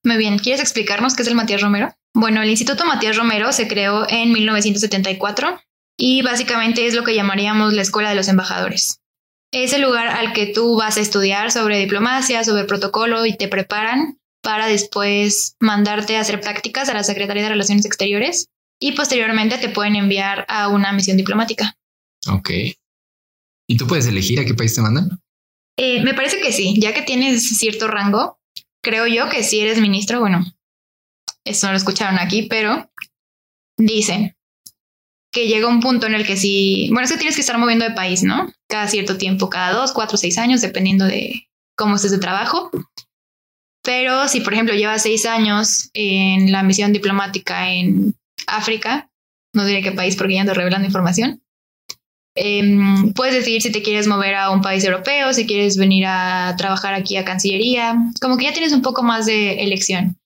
Muy 0.02 0.16
bien, 0.16 0.38
¿quieres 0.38 0.60
explicarnos 0.60 1.14
qué 1.14 1.22
es 1.22 1.28
el 1.28 1.36
Matías 1.36 1.62
Romero? 1.62 1.94
Bueno, 2.12 2.42
el 2.42 2.50
Instituto 2.50 2.84
Matías 2.84 3.16
Romero 3.16 3.52
se 3.52 3.68
creó 3.68 4.08
en 4.08 4.32
1974 4.32 5.60
y 5.96 6.22
básicamente 6.22 6.86
es 6.86 6.94
lo 6.94 7.04
que 7.04 7.14
llamaríamos 7.14 7.72
la 7.72 7.82
Escuela 7.82 8.10
de 8.10 8.16
los 8.16 8.28
Embajadores. 8.28 8.98
Es 9.52 9.72
el 9.72 9.82
lugar 9.82 10.08
al 10.08 10.32
que 10.32 10.46
tú 10.46 10.76
vas 10.76 10.96
a 10.96 11.00
estudiar 11.00 11.52
sobre 11.52 11.78
diplomacia, 11.78 12.42
sobre 12.42 12.64
protocolo 12.64 13.26
y 13.26 13.36
te 13.36 13.46
preparan 13.46 14.18
para 14.46 14.68
después 14.68 15.56
mandarte 15.58 16.16
a 16.16 16.20
hacer 16.20 16.40
prácticas 16.40 16.88
a 16.88 16.94
la 16.94 17.02
Secretaría 17.02 17.42
de 17.42 17.48
Relaciones 17.48 17.84
Exteriores 17.84 18.48
y 18.80 18.92
posteriormente 18.92 19.58
te 19.58 19.70
pueden 19.70 19.96
enviar 19.96 20.46
a 20.48 20.68
una 20.68 20.92
misión 20.92 21.16
diplomática. 21.16 21.76
Ok. 22.30 22.50
¿Y 23.68 23.76
tú 23.76 23.88
puedes 23.88 24.06
elegir 24.06 24.38
a 24.38 24.44
qué 24.44 24.54
país 24.54 24.72
te 24.72 24.82
mandan? 24.82 25.20
Eh, 25.76 26.00
me 26.04 26.14
parece 26.14 26.38
que 26.38 26.52
sí, 26.52 26.76
ya 26.78 26.94
que 26.94 27.02
tienes 27.02 27.58
cierto 27.58 27.88
rango, 27.88 28.38
creo 28.84 29.08
yo 29.08 29.28
que 29.28 29.42
si 29.42 29.58
eres 29.58 29.80
ministro, 29.80 30.20
bueno, 30.20 30.44
eso 31.44 31.66
no 31.66 31.72
lo 31.72 31.78
escucharon 31.78 32.20
aquí, 32.20 32.42
pero 32.42 32.88
dicen 33.76 34.36
que 35.32 35.48
llega 35.48 35.66
un 35.66 35.80
punto 35.80 36.06
en 36.06 36.14
el 36.14 36.24
que 36.24 36.36
sí, 36.36 36.88
bueno, 36.92 37.06
es 37.06 37.10
que 37.10 37.18
tienes 37.18 37.34
que 37.34 37.40
estar 37.40 37.58
moviendo 37.58 37.84
de 37.84 37.96
país, 37.96 38.22
¿no? 38.22 38.48
Cada 38.68 38.86
cierto 38.86 39.18
tiempo, 39.18 39.50
cada 39.50 39.72
dos, 39.72 39.90
cuatro, 39.90 40.16
seis 40.16 40.38
años, 40.38 40.60
dependiendo 40.60 41.04
de 41.04 41.48
cómo 41.76 41.96
estés 41.96 42.12
de 42.12 42.18
trabajo. 42.18 42.70
Pero 43.86 44.28
si, 44.28 44.40
por 44.42 44.52
ejemplo, 44.52 44.74
llevas 44.74 45.02
seis 45.02 45.24
años 45.24 45.88
en 45.94 46.52
la 46.52 46.62
misión 46.62 46.92
diplomática 46.92 47.70
en 47.70 48.14
África, 48.46 49.08
no 49.54 49.64
diré 49.64 49.80
qué 49.80 49.92
país 49.92 50.16
porque 50.16 50.34
ya 50.34 50.42
ando 50.42 50.52
revelando 50.52 50.86
información, 50.86 51.40
Em, 52.38 53.14
puedes 53.14 53.34
decidir 53.34 53.62
si 53.62 53.72
te 53.72 53.82
quieres 53.82 54.06
mover 54.06 54.34
a 54.34 54.50
un 54.50 54.60
país 54.60 54.84
europeo, 54.84 55.32
si 55.32 55.46
quieres 55.46 55.78
venir 55.78 56.04
a 56.06 56.54
trabajar 56.58 56.92
aquí 56.92 57.16
a 57.16 57.24
Cancillería, 57.24 57.96
como 58.20 58.36
que 58.36 58.44
ya 58.44 58.52
tienes 58.52 58.74
un 58.74 58.82
poco 58.82 59.02
más 59.02 59.24
de 59.24 59.62
elección. 59.62 60.18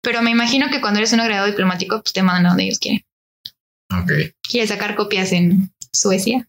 Pero 0.00 0.22
me 0.22 0.30
imagino 0.30 0.70
que 0.70 0.80
cuando 0.80 0.98
eres 0.98 1.12
un 1.12 1.20
agregado 1.20 1.48
diplomático, 1.48 2.00
pues 2.00 2.12
te 2.12 2.22
mandan 2.22 2.46
a 2.46 2.48
donde 2.50 2.64
ellos 2.64 2.78
quieren. 2.78 3.04
Ok. 3.90 4.12
¿Quieres 4.48 4.70
sacar 4.70 4.94
copias 4.94 5.32
en 5.32 5.72
Suecia? 5.92 6.48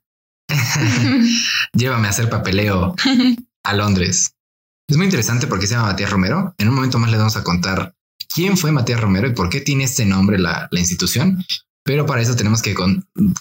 Llévame 1.74 2.08
a 2.08 2.12
hacer 2.12 2.30
papeleo 2.30 2.96
a 3.64 3.74
Londres. 3.74 4.36
Es 4.90 4.96
muy 4.96 5.06
interesante 5.06 5.48
porque 5.48 5.68
se 5.68 5.74
llama 5.74 5.88
Matías 5.88 6.10
Romero. 6.10 6.56
En 6.58 6.70
un 6.70 6.76
momento 6.76 6.98
más 6.98 7.12
les 7.12 7.20
vamos 7.20 7.36
a 7.36 7.44
contar 7.44 7.94
quién 8.34 8.56
fue 8.58 8.72
Matías 8.72 9.02
Romero 9.02 9.28
y 9.28 9.34
por 9.34 9.50
qué 9.50 9.60
tiene 9.60 9.84
este 9.84 10.06
nombre 10.06 10.40
la, 10.40 10.70
institución. 10.72 11.44
Pero 11.84 12.06
para 12.06 12.22
eso 12.22 12.38
tenemos 12.38 12.62
que, 12.62 12.74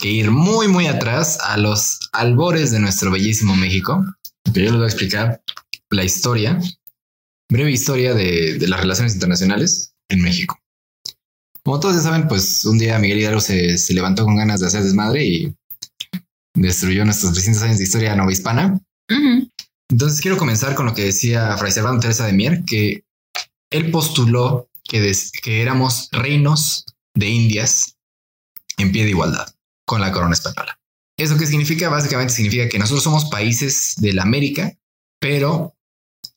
ir 0.03 0.31
muy, 0.33 0.67
muy 0.67 0.89
atrás 0.89 1.39
a 1.41 1.57
los 1.57 2.01
albores 2.13 2.73
de 2.73 2.81
nuestro 2.81 3.13
bellísimo 3.13 3.55
México. 3.55 4.05
Que 4.53 4.65
yo 4.65 4.71
les 4.71 4.75
voy 4.75 4.85
a 4.85 4.87
explicar 4.87 5.41
la 5.91 6.03
historia, 6.03 6.59
breve 7.49 7.71
historia 7.71 8.13
de, 8.13 8.59
las 8.67 8.81
relaciones 8.81 9.15
internacionales 9.15 9.95
en 10.09 10.23
México. 10.23 10.59
Como 11.63 11.79
todos 11.79 11.95
ya 11.95 12.03
saben, 12.03 12.27
pues 12.27 12.65
un 12.65 12.79
día 12.79 12.99
Miguel 12.99 13.21
Hidalgo 13.21 13.41
se, 13.41 13.79
se 13.79 13.95
levantó 13.95 14.25
con 14.25 14.37
ganas 14.37 14.61
de 14.61 14.67
hacer 14.67 14.83
desmadre 14.83 15.25
y 15.25 15.55
destruyó 16.55 17.05
nuestros 17.05 17.33
300 17.33 17.63
años 17.63 17.79
de 17.79 17.85
historia 17.85 18.17
novohispana. 18.17 18.81
Ujú. 19.11 19.49
Entonces 19.91 20.21
quiero 20.21 20.37
comenzar 20.37 20.75
con 20.75 20.87
lo 20.87 20.95
que 20.95 21.05
decía 21.05 21.57
Fray 21.57 21.73
Servando 21.73 22.01
Teresa 22.01 22.27
de 22.27 22.33
Mier, 22.33 22.65
que 22.65 23.05
él 23.71 23.91
postuló 23.91 24.69
que, 24.85 25.01
des- 25.01 25.33
que 25.33 25.63
éramos 25.63 26.09
reinos 26.13 26.85
de 27.15 27.29
Indias 27.29 27.97
en 28.79 28.93
pie 28.93 29.05
de 29.05 29.11
igualdad 29.11 29.49
con 29.87 30.01
la 30.01 30.13
corona 30.13 30.35
española. 30.35 30.79
¿Eso 31.19 31.37
qué 31.39 31.47
significa? 31.47 31.89
Básicamente 31.89 32.35
significa 32.35 32.69
que 32.69 32.79
nosotros 32.79 33.05
somos 33.05 33.27
países 33.27 33.95
de 33.99 34.13
la 34.13 34.23
América, 34.23 34.77
pero 35.21 35.75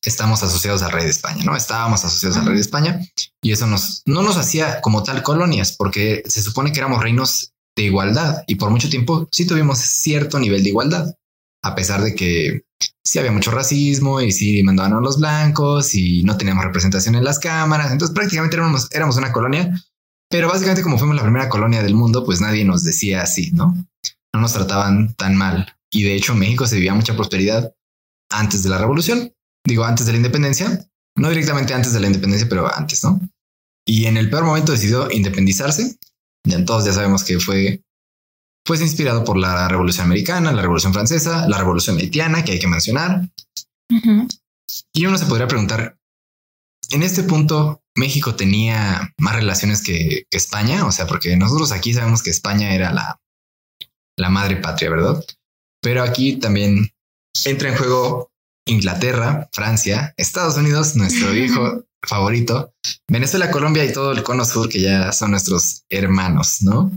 estamos 0.02 0.42
asociados 0.44 0.82
al 0.84 0.92
rey 0.92 1.04
de 1.04 1.10
España, 1.12 1.44
¿no? 1.44 1.56
Estábamos 1.56 2.06
asociados 2.06 2.38
al 2.38 2.46
rey 2.46 2.56
de 2.56 2.62
España 2.62 3.00
y 3.42 3.52
eso 3.52 3.68
nos, 3.68 4.04
no 4.06 4.22
nos 4.22 4.38
hacía 4.38 4.80
como 4.82 5.04
tal 5.04 5.22
colonias, 5.24 5.74
porque 5.76 6.24
se 6.28 6.42
supone 6.42 6.72
que 6.72 6.80
éramos 6.80 7.04
reinos 7.04 7.52
de 7.76 7.84
igualdad 7.84 8.44
y 8.48 8.56
por 8.56 8.70
mucho 8.70 8.90
tiempo 8.90 9.28
sí 9.32 9.46
tuvimos 9.46 9.80
cierto 9.80 10.40
nivel 10.40 10.64
de 10.64 10.70
igualdad, 10.70 11.14
a 11.64 11.76
pesar 11.76 12.02
de 12.02 12.16
que 12.16 12.62
sí 13.04 13.20
había 13.20 13.32
mucho 13.32 13.52
racismo 13.52 14.22
y 14.22 14.32
sí 14.32 14.64
mandaban 14.64 14.94
a 14.94 15.02
los 15.02 15.20
blancos 15.20 15.96
y 15.96 16.24
no 16.24 16.38
teníamos 16.38 16.64
representación 16.64 17.16
en 17.16 17.24
las 17.24 17.40
cámaras. 17.40 17.92
Entonces 17.92 18.14
prácticamente 18.14 18.58
éramos, 18.92 19.18
una 19.18 19.32
colonia, 19.32 19.74
pero 20.30 20.48
básicamente 20.48 20.84
como 20.84 20.98
fuimos 20.98 21.16
la 21.16 21.24
primera 21.24 21.50
colonia 21.50 21.82
del 21.82 21.96
mundo, 21.96 22.24
pues 22.24 22.42
nadie 22.42 22.66
nos 22.66 22.84
decía 22.84 23.22
así, 23.22 23.52
¿no? 23.52 23.76
No 24.34 24.42
nos 24.42 24.54
trataban 24.54 25.14
tan 25.16 25.36
mal. 25.36 25.76
Y 25.92 26.04
de 26.04 26.16
hecho 26.16 26.36
México 26.36 26.68
se 26.68 26.76
vivía 26.76 26.94
mucha 26.94 27.16
prosperidad 27.16 27.74
antes 28.32 28.62
de 28.62 28.70
la 28.70 28.78
revolución, 28.78 29.34
digo 29.66 29.86
antes 29.86 30.06
de 30.06 30.12
la 30.12 30.18
independencia, 30.18 30.88
no 31.16 31.30
directamente 31.30 31.74
antes 31.74 31.94
de 31.94 32.00
la 32.00 32.08
independencia, 32.08 32.48
pero 32.48 32.74
antes, 32.74 33.04
¿no? 33.04 33.20
Y 33.86 34.06
en 34.06 34.18
el 34.18 34.30
peor 34.30 34.44
momento 34.44 34.72
decidió 34.72 35.10
independizarse. 35.10 35.98
Ya 36.48 36.64
todos 36.64 36.86
ya 36.86 36.94
sabemos 36.94 37.24
que 37.24 37.40
fue 37.40 37.82
pues 38.70 38.82
inspirado 38.82 39.24
por 39.24 39.36
la 39.36 39.68
Revolución 39.68 40.06
Americana, 40.06 40.52
la 40.52 40.62
Revolución 40.62 40.94
Francesa, 40.94 41.48
la 41.48 41.58
Revolución 41.58 41.98
Haitiana, 41.98 42.44
que 42.46 42.52
hay 42.52 42.60
que 42.60 42.68
mencionar. 42.68 43.28
Ujú. 43.92 44.28
Y 44.94 45.08
uno 45.08 45.18
se 45.18 45.26
podría 45.26 45.48
preguntar, 45.48 45.98
en 46.92 47.02
este 47.02 47.24
punto, 47.24 47.82
México 47.96 48.36
tenía 48.36 49.12
más 49.18 49.36
relaciones 49.36 49.82
que, 49.82 50.28
que 50.30 50.38
España, 50.38 50.86
o 50.86 50.92
sea, 50.92 51.08
porque 51.08 51.36
nosotros 51.36 51.72
aquí 51.72 51.96
sabemos 51.96 52.22
que 52.22 52.30
España 52.30 52.76
era 52.76 52.94
la, 52.94 53.20
la 54.16 54.30
madre 54.30 54.58
patria, 54.58 54.92
¿verdad? 54.92 55.26
Pero 55.82 56.04
aquí 56.04 56.36
también 56.36 56.92
entra 57.46 57.70
en 57.70 57.76
juego 57.76 58.30
Inglaterra, 58.68 59.50
Francia, 59.52 60.14
Estados 60.16 60.58
Unidos, 60.58 60.96
nuestro 60.96 61.36
hijo 61.44 61.86
favorito, 62.04 62.72
Venezuela, 63.08 63.50
Colombia 63.50 63.84
y 63.84 63.92
todo 63.92 64.12
el 64.12 64.22
cono 64.22 64.46
sur, 64.46 64.70
que 64.70 64.80
ya 64.80 65.12
son 65.12 65.32
nuestros 65.32 65.86
hermanos, 65.90 66.62
¿no? 66.62 66.92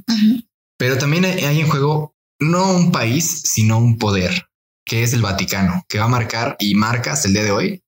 Pero 0.82 0.98
también 0.98 1.24
hay 1.24 1.60
en 1.60 1.68
juego 1.68 2.16
no 2.40 2.72
un 2.72 2.90
país, 2.90 3.42
sino 3.44 3.78
un 3.78 3.98
poder, 3.98 4.48
que 4.84 5.04
es 5.04 5.12
el 5.12 5.22
Vaticano, 5.22 5.84
que 5.88 6.00
va 6.00 6.06
a 6.06 6.08
marcar 6.08 6.56
y 6.58 6.74
marca 6.74 7.12
hasta 7.12 7.28
el 7.28 7.34
día 7.34 7.44
de 7.44 7.52
hoy 7.52 7.84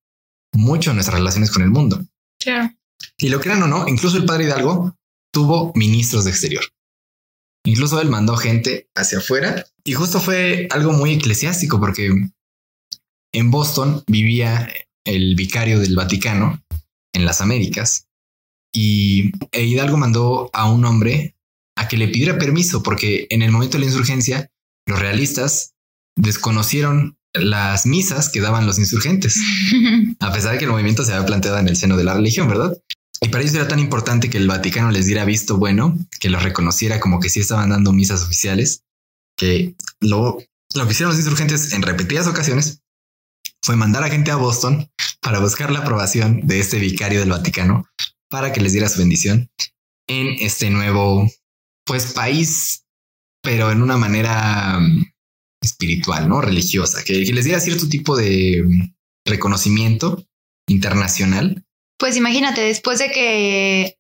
mucho 0.53 0.95
nuestras 0.95 1.19
relaciones 1.19 1.51
con 1.51 1.65
el 1.65 1.71
mundo. 1.71 2.07
Claro. 2.39 2.71
Y 3.19 3.31
lo 3.31 3.41
crean 3.41 3.65
o 3.65 3.67
no, 3.67 3.89
incluso 3.89 4.17
el 4.17 4.27
padre 4.27 4.45
Hidalgo 4.45 4.97
tuvo 5.33 5.73
ministros 5.75 6.23
de 6.23 6.31
exterior. 6.31 6.63
Incluso 7.67 8.01
él 8.01 8.11
mandó 8.11 8.37
gente 8.37 8.89
hacia 8.95 9.19
afuera 9.19 9.67
y 9.83 9.95
justo 9.95 10.21
fue 10.21 10.69
algo 10.71 10.93
muy 10.93 11.15
eclesiástico 11.15 11.81
porque 11.81 12.13
en 13.33 13.51
Boston 13.51 14.05
vivía 14.07 14.73
el 15.05 15.35
vicario 15.35 15.81
del 15.81 15.97
Vaticano 15.97 16.63
en 17.13 17.25
las 17.25 17.41
Américas 17.41 18.07
y 18.73 19.33
e 19.51 19.65
Hidalgo 19.65 19.97
mandó 19.97 20.49
a 20.53 20.71
un 20.71 20.85
hombre 20.85 21.35
a 21.77 21.89
que 21.89 21.97
le 21.97 22.09
pidiera 22.09 22.39
permiso 22.39 22.83
porque 22.83 23.27
en 23.31 23.43
el 23.43 23.51
momento 23.51 23.77
de 23.77 23.85
la 23.85 23.91
insurgencia 23.91 24.51
los 24.87 24.99
realistas 24.99 25.75
desconocieron 26.17 27.17
las 27.33 27.85
misas 27.87 28.29
que 28.29 28.41
daban 28.41 28.67
los 28.67 28.79
insurgentes 28.79 29.37
a 30.21 30.33
pesar 30.33 30.53
de 30.53 30.59
que 30.59 30.65
el 30.65 30.71
movimiento 30.71 31.05
se 31.05 31.13
había 31.13 31.27
planteado 31.27 31.59
en 31.59 31.69
el 31.69 31.77
seno 31.77 31.97
de 31.97 32.05
la 32.05 32.15
religión, 32.15 32.49
¿verdad? 32.49 32.77
Y 33.21 33.29
para 33.29 33.43
ellos 33.43 33.55
era 33.55 33.69
tan 33.69 33.79
importante 33.79 34.29
que 34.29 34.39
el 34.39 34.49
Vaticano 34.49 34.91
les 34.91 35.07
diera 35.07 35.25
visto 35.25 35.57
bueno, 35.57 35.99
que 36.21 36.29
los 36.29 36.43
reconociera 36.43 37.01
como 37.01 37.21
que 37.21 37.31
sí 37.31 37.41
estaban 37.41 37.71
dando 37.71 37.93
misas 37.93 38.23
oficiales, 38.23 38.83
que 39.37 39.75
lo, 40.01 40.39
lo 40.75 40.85
que 40.85 40.93
hicieron 40.93 41.11
los 41.11 41.19
insurgentes 41.19 41.73
en 41.73 41.83
repetidas 41.83 42.27
ocasiones 42.27 42.83
fue 43.63 43.77
mandar 43.77 44.05
a 44.05 44.11
gente 44.11 44.31
a 44.31 44.37
Boston 44.37 44.91
para 45.21 45.39
buscar 45.39 45.71
la 45.71 45.81
aprobación 45.81 46.47
de 46.47 46.61
este 46.61 46.79
vicario 46.79 47.21
del 47.21 47.31
Vaticano 47.31 47.89
para 48.29 48.53
que 48.53 48.61
les 48.61 48.73
diera 48.73 48.89
su 48.89 48.99
bendición 48.99 49.49
en 50.07 50.37
este 50.41 50.69
nuevo, 50.69 51.31
pues, 51.85 52.13
país 52.13 52.85
pero 53.45 53.71
en 53.71 53.83
una 53.83 53.97
manera 53.97 54.81
mm, 54.81 55.05
espiritual, 55.63 56.29
¿no? 56.29 56.41
Religiosa, 56.41 57.05
que, 57.05 57.13
les 57.13 57.45
diera 57.45 57.61
cierto 57.61 57.89
tipo 57.89 58.17
de 58.17 58.65
mm, 58.65 58.95
reconocimiento 59.27 60.27
internacional. 60.67 61.63
Pues 61.99 62.17
imagínate, 62.17 62.63
después 62.63 62.99
de 62.99 63.13
que 63.13 63.99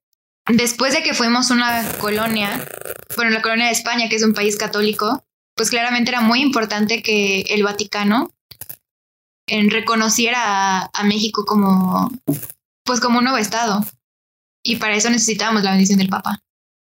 después 0.48 0.94
de 0.94 1.02
que 1.02 1.14
fuimos 1.14 1.50
una 1.50 1.88
colonia, 1.98 2.66
bueno, 3.16 3.30
la 3.30 3.42
colonia 3.42 3.66
de 3.66 3.72
España, 3.72 4.08
que 4.08 4.16
es 4.16 4.24
un 4.24 4.34
país 4.34 4.56
católico, 4.56 5.24
pues 5.54 5.70
claramente 5.70 6.10
era 6.10 6.20
muy 6.20 6.40
importante 6.40 7.02
que 7.02 7.42
el 7.50 7.62
Vaticano 7.62 8.30
en 9.46 9.70
reconociera 9.70 10.90
a, 10.92 11.04
México 11.04 11.44
como, 11.44 12.10
pues 12.82 13.00
como 13.00 13.18
un 13.18 13.24
nuevo 13.24 13.38
estado. 13.38 13.84
Y 14.62 14.76
para 14.76 14.96
eso 14.96 15.10
necesitábamos 15.10 15.62
la 15.62 15.72
bendición 15.72 15.98
del 15.98 16.08
Papa. 16.08 16.42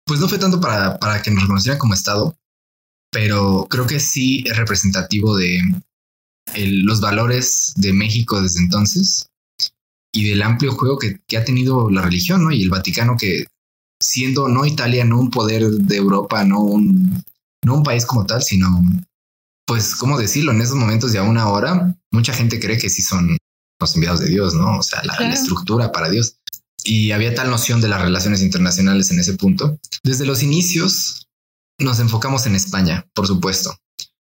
Pues 0.09 0.19
no 0.19 0.27
fue 0.27 0.39
tanto 0.39 0.59
para, 0.59 0.97
para 0.97 1.21
que 1.21 1.29
nos 1.29 1.43
reconocieran 1.43 1.77
como 1.77 1.93
estado, 1.93 2.35
pero 3.11 3.67
creo 3.69 3.85
que 3.85 3.99
sí 3.99 4.43
es 4.47 4.57
representativo 4.57 5.37
de 5.37 5.61
los 6.55 6.99
valores 6.99 7.73
de 7.75 7.93
México 7.93 8.41
desde 8.41 8.59
entonces 8.59 9.29
y 10.11 10.27
del 10.27 10.41
amplio 10.41 10.71
juego 10.71 10.97
que, 10.97 11.19
que, 11.27 11.37
ha 11.37 11.45
tenido 11.45 11.91
la 11.91 12.01
religión, 12.01 12.43
¿no? 12.43 12.51
Y 12.51 12.63
el 12.63 12.71
Vaticano 12.71 13.17
que 13.19 13.45
siendo 14.01 14.47
no 14.47 14.65
Italia, 14.65 15.05
no 15.05 15.19
un 15.19 15.29
poder 15.29 15.67
de 15.67 15.97
Europa, 15.97 16.43
no 16.43 16.59
un, 16.61 17.23
no 17.63 17.75
un 17.75 17.83
país 17.83 18.03
como 18.07 18.25
tal, 18.25 18.41
sino 18.41 18.81
pues, 19.67 19.95
¿cómo 19.95 20.17
decirlo? 20.17 20.53
En 20.53 20.61
esos 20.61 20.75
momentos 20.75 21.11
de 21.11 21.19
aún 21.19 21.37
ahora, 21.37 21.95
mucha 22.09 22.33
gente 22.33 22.59
cree 22.59 22.79
que 22.79 22.89
sí 22.89 23.03
son 23.03 23.37
los 23.79 23.93
enviados 23.93 24.21
de 24.21 24.29
Dios, 24.29 24.55
¿no? 24.55 24.79
O 24.79 24.81
sea, 24.81 25.03
la, 25.03 25.31
estructura 25.31 25.91
para 25.91 26.09
Dios. 26.09 26.38
Y 26.89 27.11
había 27.11 27.35
tal 27.35 27.51
noción 27.51 27.81
de 27.81 27.87
las 27.87 28.01
relaciones 28.01 28.41
internacionales 28.41 29.11
en 29.11 29.19
ese 29.19 29.35
punto. 29.35 29.79
Desde 30.03 30.25
los 30.25 30.41
inicios 30.41 31.27
nos 31.79 31.99
enfocamos 31.99 32.47
en 32.47 32.55
España, 32.55 33.07
por 33.13 33.27
supuesto. 33.27 33.77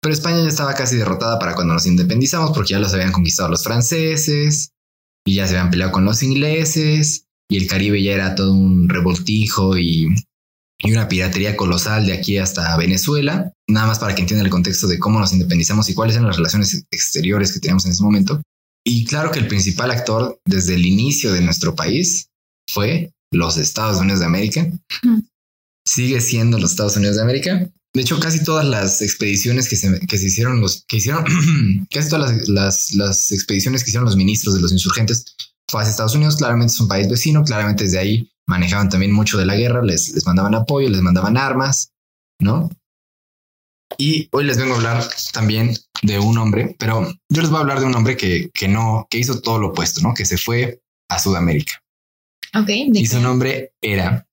Pero 0.00 0.12
España 0.12 0.42
ya 0.42 0.48
estaba 0.48 0.74
casi 0.74 0.96
derrotada 0.96 1.38
para 1.38 1.54
cuando 1.54 1.74
nos 1.74 1.86
independizamos 1.86 2.50
porque 2.52 2.72
ya 2.72 2.80
los 2.80 2.92
habían 2.92 3.12
conquistado 3.12 3.48
los 3.48 3.62
franceses 3.62 4.70
y 5.24 5.36
ya 5.36 5.46
se 5.46 5.56
habían 5.56 5.70
peleado 5.70 5.92
con 5.92 6.04
los 6.04 6.24
ingleses 6.24 7.26
y 7.48 7.58
el 7.58 7.68
Caribe 7.68 8.02
ya 8.02 8.12
era 8.12 8.34
todo 8.34 8.52
un 8.52 8.88
revoltijo 8.88 9.78
y 9.78 10.08
y 10.80 10.92
una 10.92 11.08
piratería 11.08 11.56
colosal 11.56 12.06
de 12.06 12.12
aquí 12.12 12.38
hasta 12.38 12.76
Venezuela, 12.76 13.52
nada 13.68 13.86
más 13.86 13.98
para 13.98 14.14
que 14.14 14.22
entiendan 14.22 14.46
el 14.46 14.52
contexto 14.52 14.86
de 14.86 14.98
cómo 14.98 15.18
nos 15.18 15.32
independizamos 15.32 15.88
y 15.88 15.94
cuáles 15.94 16.14
eran 16.14 16.28
las 16.28 16.36
relaciones 16.36 16.86
exteriores 16.90 17.52
que 17.52 17.60
teníamos 17.60 17.84
en 17.84 17.92
ese 17.92 18.02
momento. 18.02 18.40
Y 18.84 19.04
claro 19.04 19.30
que 19.30 19.40
el 19.40 19.48
principal 19.48 19.90
actor 19.90 20.40
desde 20.46 20.74
el 20.74 20.86
inicio 20.86 21.32
de 21.32 21.40
nuestro 21.40 21.74
país 21.74 22.27
fue 22.68 23.12
los 23.32 23.56
Estados 23.56 24.00
Unidos 24.00 24.20
de 24.20 24.26
América. 24.26 24.66
Sigue 25.86 26.20
siendo 26.20 26.58
los 26.58 26.72
Estados 26.72 26.96
Unidos 26.96 27.16
de 27.16 27.22
América. 27.22 27.70
De 27.94 28.02
hecho, 28.02 28.20
casi 28.20 28.44
todas 28.44 28.66
las 28.66 29.00
expediciones 29.02 29.68
que 29.68 29.76
se, 29.76 29.98
que 30.00 30.18
se 30.18 30.26
hicieron, 30.26 30.60
los 30.60 30.84
que 30.86 30.98
hicieron, 30.98 31.24
casi 31.90 32.08
todas 32.08 32.30
las, 32.30 32.48
las, 32.48 32.94
las 32.94 33.32
expediciones 33.32 33.82
que 33.82 33.90
hicieron 33.90 34.04
los 34.04 34.16
ministros 34.16 34.54
de 34.54 34.60
los 34.60 34.72
insurgentes 34.72 35.34
fue 35.68 35.80
hacia 35.80 35.90
Estados 35.90 36.14
Unidos. 36.14 36.36
Claramente 36.36 36.72
es 36.72 36.80
un 36.80 36.88
país 36.88 37.08
vecino, 37.08 37.42
claramente 37.44 37.84
desde 37.84 37.98
ahí 37.98 38.30
manejaban 38.46 38.88
también 38.88 39.12
mucho 39.12 39.38
de 39.38 39.46
la 39.46 39.56
guerra, 39.56 39.82
les, 39.82 40.10
les 40.10 40.26
mandaban 40.26 40.54
apoyo, 40.54 40.88
les 40.88 41.02
mandaban 41.02 41.36
armas, 41.36 41.92
¿no? 42.40 42.70
Y 43.98 44.28
hoy 44.32 44.44
les 44.44 44.58
vengo 44.58 44.74
a 44.74 44.76
hablar 44.76 45.08
también 45.32 45.74
de 46.02 46.18
un 46.18 46.38
hombre, 46.38 46.76
pero 46.78 47.10
yo 47.28 47.42
les 47.42 47.50
voy 47.50 47.58
a 47.58 47.60
hablar 47.60 47.80
de 47.80 47.86
un 47.86 47.94
hombre 47.94 48.16
que, 48.16 48.50
que 48.52 48.68
no, 48.68 49.06
que 49.10 49.18
hizo 49.18 49.40
todo 49.40 49.58
lo 49.58 49.68
opuesto, 49.68 50.00
¿no? 50.00 50.14
Que 50.14 50.24
se 50.24 50.38
fue 50.38 50.80
a 51.10 51.18
Sudamérica. 51.18 51.82
Y 53.00 53.06
su 53.06 53.20
nombre 53.20 53.72
era 53.80 54.26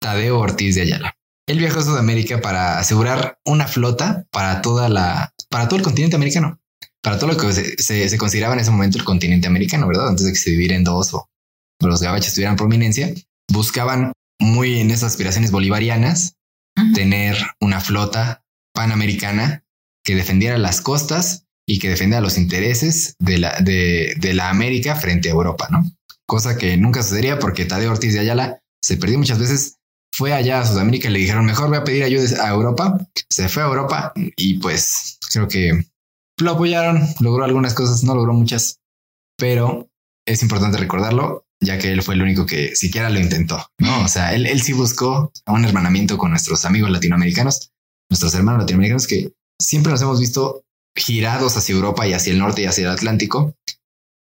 Tadeo 0.00 0.38
Ortiz 0.38 0.74
de 0.74 0.82
Ayala. 0.82 1.16
Él 1.46 1.58
viajó 1.58 1.80
a 1.80 1.84
Sudamérica 1.84 2.40
para 2.40 2.78
asegurar 2.78 3.38
una 3.44 3.66
flota 3.66 4.26
para 4.30 4.62
toda 4.62 4.88
la, 4.88 5.34
para 5.48 5.68
todo 5.68 5.76
el 5.76 5.82
continente 5.82 6.16
americano, 6.16 6.60
para 7.02 7.18
todo 7.18 7.32
lo 7.32 7.36
que 7.36 7.52
se, 7.52 8.08
se, 8.08 8.18
consideraba 8.18 8.54
en 8.54 8.60
ese 8.60 8.70
momento 8.70 8.98
el 8.98 9.04
continente 9.04 9.48
americano, 9.48 9.88
¿verdad? 9.88 10.08
Antes 10.08 10.26
de 10.26 10.32
que 10.32 10.38
se 10.38 10.50
dividiera 10.50 10.76
en 10.76 10.84
dos 10.84 11.12
o 11.14 11.28
los 11.80 12.00
gabachos 12.00 12.34
tuvieran 12.34 12.56
prominencia 12.56 13.12
buscaban 13.52 14.12
muy 14.40 14.80
en 14.80 14.90
esas 14.90 15.12
aspiraciones 15.12 15.50
bolivarianas 15.50 16.36
tener 16.94 17.36
una 17.60 17.80
flota 17.80 18.44
panamericana 18.74 19.64
que 20.04 20.16
defendiera 20.16 20.58
las 20.58 20.80
costas 20.80 21.46
y 21.66 21.78
que 21.78 21.90
defendiera 21.90 22.20
los 22.20 22.38
intereses 22.38 23.14
de 23.18 23.38
la, 23.38 23.60
de, 23.60 24.16
la 24.34 24.48
América 24.48 24.96
frente 24.96 25.28
a 25.28 25.32
Europa, 25.32 25.68
¿no? 25.70 25.84
Cosa 26.32 26.56
que 26.56 26.78
nunca 26.78 27.02
sucedería 27.02 27.38
porque 27.38 27.66
Tadeo 27.66 27.90
Ortiz 27.90 28.14
de 28.14 28.20
Ayala 28.20 28.62
se 28.82 28.96
perdió 28.96 29.18
muchas 29.18 29.38
veces. 29.38 29.76
Fue 30.14 30.32
allá 30.32 30.62
a 30.62 30.66
Sudamérica 30.66 31.10
y 31.10 31.12
le 31.12 31.18
dijeron, 31.18 31.44
mejor 31.44 31.68
voy 31.68 31.76
a 31.76 31.84
pedir 31.84 32.04
ayuda 32.04 32.42
a 32.42 32.48
Europa. 32.48 33.06
Se 33.28 33.50
fue 33.50 33.62
a 33.62 33.66
Europa 33.66 34.14
y 34.16 34.54
pues 34.54 35.18
creo 35.30 35.46
que 35.46 35.84
lo 36.38 36.52
apoyaron, 36.52 37.06
logró 37.20 37.44
algunas 37.44 37.74
cosas, 37.74 38.02
no 38.02 38.14
logró 38.14 38.32
muchas, 38.32 38.80
pero 39.36 39.90
es 40.26 40.42
importante 40.42 40.78
recordarlo 40.78 41.44
ya 41.60 41.76
que 41.76 41.92
él 41.92 42.02
fue 42.02 42.14
el 42.14 42.22
único 42.22 42.46
que 42.46 42.74
siquiera 42.76 43.10
lo 43.10 43.20
intentó, 43.20 43.66
¿no? 43.78 44.02
O 44.02 44.08
sea, 44.08 44.34
él, 44.34 44.46
él 44.46 44.62
sí 44.62 44.72
buscó 44.72 45.30
un 45.46 45.66
hermanamiento 45.66 46.16
con 46.16 46.30
nuestros 46.30 46.64
amigos 46.64 46.90
latinoamericanos, 46.90 47.72
nuestros 48.08 48.34
hermanos 48.34 48.62
latinoamericanos 48.62 49.06
que 49.06 49.34
siempre 49.60 49.92
nos 49.92 50.00
hemos 50.00 50.18
visto 50.18 50.64
girados 50.96 51.58
hacia 51.58 51.74
Europa 51.74 52.08
y 52.08 52.14
hacia 52.14 52.32
el 52.32 52.38
norte 52.38 52.62
y 52.62 52.64
hacia 52.64 52.86
el 52.86 52.90
Atlántico, 52.90 53.54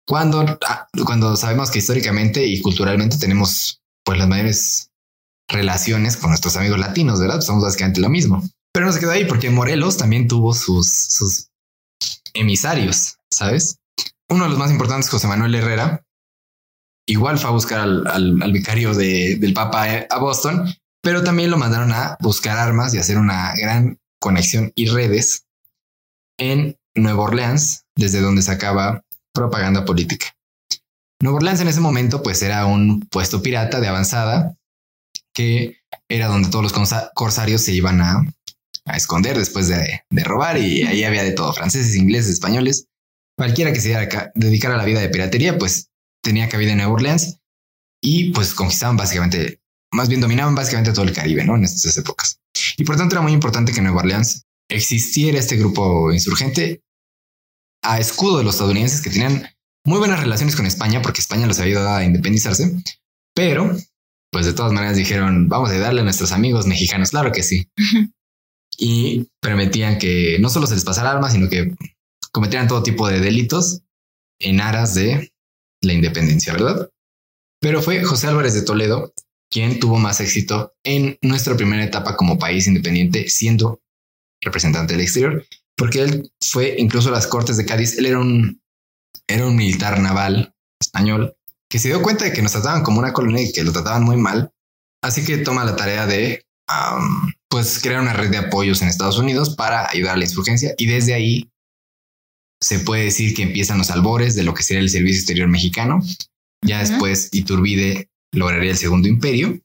cuando, 0.06 0.58
ah, 0.66 0.86
cuando 1.04 1.36
sabemos 1.36 1.70
que 1.70 1.78
históricamente 1.78 2.46
y 2.46 2.60
culturalmente 2.60 3.18
tenemos 3.18 3.80
pues 4.04 4.18
las 4.18 4.28
mayores 4.28 4.90
relaciones 5.48 6.16
con 6.16 6.30
nuestros 6.30 6.56
amigos 6.56 6.78
latinos, 6.78 7.20
¿verdad? 7.20 7.40
Somos 7.40 7.62
básicamente 7.62 8.00
lo 8.00 8.08
mismo. 8.08 8.42
Pero 8.72 8.86
no 8.86 8.92
se 8.92 9.00
quedó 9.00 9.12
ahí 9.12 9.24
porque 9.24 9.50
Morelos 9.50 9.96
también 9.96 10.28
tuvo 10.28 10.54
sus, 10.54 10.90
sus 10.90 11.48
emisarios, 12.34 13.18
¿sabes? 13.30 13.78
Uno 14.28 14.44
de 14.44 14.50
los 14.50 14.58
más 14.58 14.70
importantes, 14.70 15.08
José 15.08 15.28
Manuel 15.28 15.54
Herrera, 15.54 16.04
igual 17.06 17.38
fue 17.38 17.50
a 17.50 17.52
buscar 17.52 17.80
al, 17.80 18.52
vicario 18.52 18.94
del 18.94 19.52
Papa 19.54 20.06
a 20.08 20.18
Boston, 20.18 20.66
pero 21.02 21.22
también 21.22 21.50
lo 21.50 21.58
mandaron 21.58 21.92
a 21.92 22.16
buscar 22.20 22.58
armas 22.58 22.94
y 22.94 22.98
hacer 22.98 23.18
una 23.18 23.54
gran 23.56 23.98
conexión 24.20 24.72
y 24.74 24.88
redes 24.88 25.46
en 26.38 26.76
Nueva 26.96 27.24
Orleans, 27.24 27.84
desde 27.96 28.20
donde 28.20 28.42
sacaba 28.42 29.03
propaganda 29.34 29.84
política. 29.84 30.26
Nueva 31.20 31.38
Orleans 31.38 31.60
en 31.60 31.68
ese 31.68 31.80
momento 31.80 32.22
pues 32.22 32.42
era 32.42 32.66
un 32.66 33.00
puesto 33.00 33.42
pirata 33.42 33.80
de 33.80 33.88
avanzada 33.88 34.56
que 35.34 35.78
era 36.08 36.28
donde 36.28 36.48
todos 36.48 36.62
los 36.62 36.94
corsarios 37.14 37.62
se 37.62 37.72
iban 37.72 38.00
a, 38.00 38.24
esconder 38.94 39.36
después 39.36 39.68
de, 39.68 40.02
robar 40.24 40.58
y 40.58 40.82
ahí 40.82 41.04
había 41.04 41.22
de 41.22 41.32
todo, 41.32 41.52
franceses, 41.52 41.96
ingleses, 41.96 42.34
españoles, 42.34 42.86
cualquiera 43.36 43.72
que 43.72 43.80
se 43.80 43.96
dedicara 44.34 44.74
a 44.74 44.78
la 44.78 44.84
vida 44.84 45.00
de 45.00 45.08
piratería 45.08 45.58
pues 45.58 45.88
tenía 46.22 46.48
cabida 46.48 46.72
en 46.72 46.78
Nueva 46.78 46.92
Orleans 46.92 47.40
y 48.02 48.30
pues 48.32 48.54
conquistaban 48.54 48.96
básicamente, 48.96 49.60
más 49.92 50.08
bien 50.08 50.20
dominaban 50.20 50.54
básicamente 50.54 50.92
todo 50.92 51.06
el 51.06 51.14
Caribe, 51.14 51.44
¿no? 51.44 51.56
En 51.56 51.64
estas 51.64 51.96
épocas. 51.96 52.38
Y 52.76 52.84
por 52.84 52.96
tanto 52.96 53.14
era 53.14 53.22
muy 53.22 53.32
importante 53.32 53.72
que 53.72 53.78
en 53.78 53.84
Nueva 53.84 54.00
Orleans 54.00 54.44
existiera 54.68 55.38
este 55.38 55.56
grupo 55.56 56.12
insurgente 56.12 56.83
a 57.84 57.98
escudo 57.98 58.38
de 58.38 58.44
los 58.44 58.54
estadounidenses 58.54 59.00
que 59.00 59.10
tenían 59.10 59.48
muy 59.84 59.98
buenas 59.98 60.20
relaciones 60.20 60.56
con 60.56 60.66
España 60.66 61.02
porque 61.02 61.20
España 61.20 61.46
los 61.46 61.60
ayudado 61.60 61.96
a 61.96 62.04
independizarse, 62.04 62.74
pero 63.34 63.76
pues 64.32 64.46
de 64.46 64.52
todas 64.52 64.72
maneras 64.72 64.96
dijeron, 64.96 65.48
vamos 65.48 65.70
a 65.70 65.78
darle 65.78 66.00
a 66.00 66.04
nuestros 66.04 66.32
amigos 66.32 66.66
mexicanos, 66.66 67.10
claro 67.10 67.30
que 67.30 67.42
sí. 67.42 67.68
y 68.76 69.28
permitían 69.40 69.98
que 69.98 70.38
no 70.40 70.50
solo 70.50 70.66
se 70.66 70.74
les 70.74 70.84
pasara 70.84 71.12
armas, 71.12 71.32
sino 71.32 71.48
que 71.48 71.74
cometieran 72.32 72.66
todo 72.66 72.82
tipo 72.82 73.08
de 73.08 73.20
delitos 73.20 73.82
en 74.40 74.60
aras 74.60 74.94
de 74.94 75.32
la 75.82 75.92
independencia, 75.92 76.52
¿verdad? 76.52 76.90
Pero 77.60 77.80
fue 77.80 78.02
José 78.02 78.26
Álvarez 78.26 78.54
de 78.54 78.62
Toledo 78.62 79.12
quien 79.50 79.78
tuvo 79.78 79.98
más 79.98 80.20
éxito 80.20 80.74
en 80.82 81.16
nuestra 81.22 81.56
primera 81.56 81.84
etapa 81.84 82.16
como 82.16 82.38
país 82.40 82.66
independiente, 82.66 83.28
siendo 83.28 83.80
representante 84.42 84.94
del 84.94 85.02
exterior, 85.02 85.46
porque 85.76 86.02
él 86.02 86.32
fue 86.40 86.76
incluso 86.78 87.08
a 87.08 87.12
las 87.12 87.26
Cortes 87.26 87.56
de 87.56 87.66
Cádiz. 87.66 87.98
Él 87.98 88.06
era 88.06 88.18
un, 88.18 88.60
era 89.26 89.46
un 89.46 89.56
militar 89.56 90.00
naval 90.00 90.54
español 90.80 91.36
que 91.68 91.78
se 91.78 91.88
dio 91.88 92.02
cuenta 92.02 92.24
de 92.24 92.32
que 92.32 92.42
nos 92.42 92.52
trataban 92.52 92.82
como 92.82 92.98
una 92.98 93.12
colonia 93.12 93.42
y 93.42 93.52
que 93.52 93.64
lo 93.64 93.72
trataban 93.72 94.04
muy 94.04 94.16
mal. 94.16 94.52
Así 95.02 95.24
que 95.24 95.38
toma 95.38 95.64
la 95.64 95.76
tarea 95.76 96.06
de 96.06 96.44
pues 97.48 97.80
crear 97.80 98.00
una 98.00 98.14
red 98.14 98.30
de 98.30 98.38
apoyos 98.38 98.80
en 98.80 98.88
Estados 98.88 99.18
Unidos 99.18 99.54
para 99.54 99.88
ayudar 99.90 100.14
a 100.14 100.16
la 100.16 100.24
insurgencia 100.24 100.74
y 100.78 100.86
desde 100.86 101.12
ahí 101.12 101.50
se 102.60 102.78
puede 102.78 103.04
decir 103.04 103.34
que 103.34 103.42
empiezan 103.42 103.76
los 103.76 103.90
albores 103.90 104.34
de 104.34 104.42
lo 104.42 104.54
que 104.54 104.62
sería 104.62 104.80
el 104.82 104.88
servicio 104.88 105.18
exterior 105.18 105.48
mexicano. 105.48 106.00
Ya 106.64 106.80
después 106.80 107.28
Iturbide 107.32 108.08
lograría 108.32 108.70
el 108.70 108.78
segundo 108.78 109.06
imperio. 109.06 109.60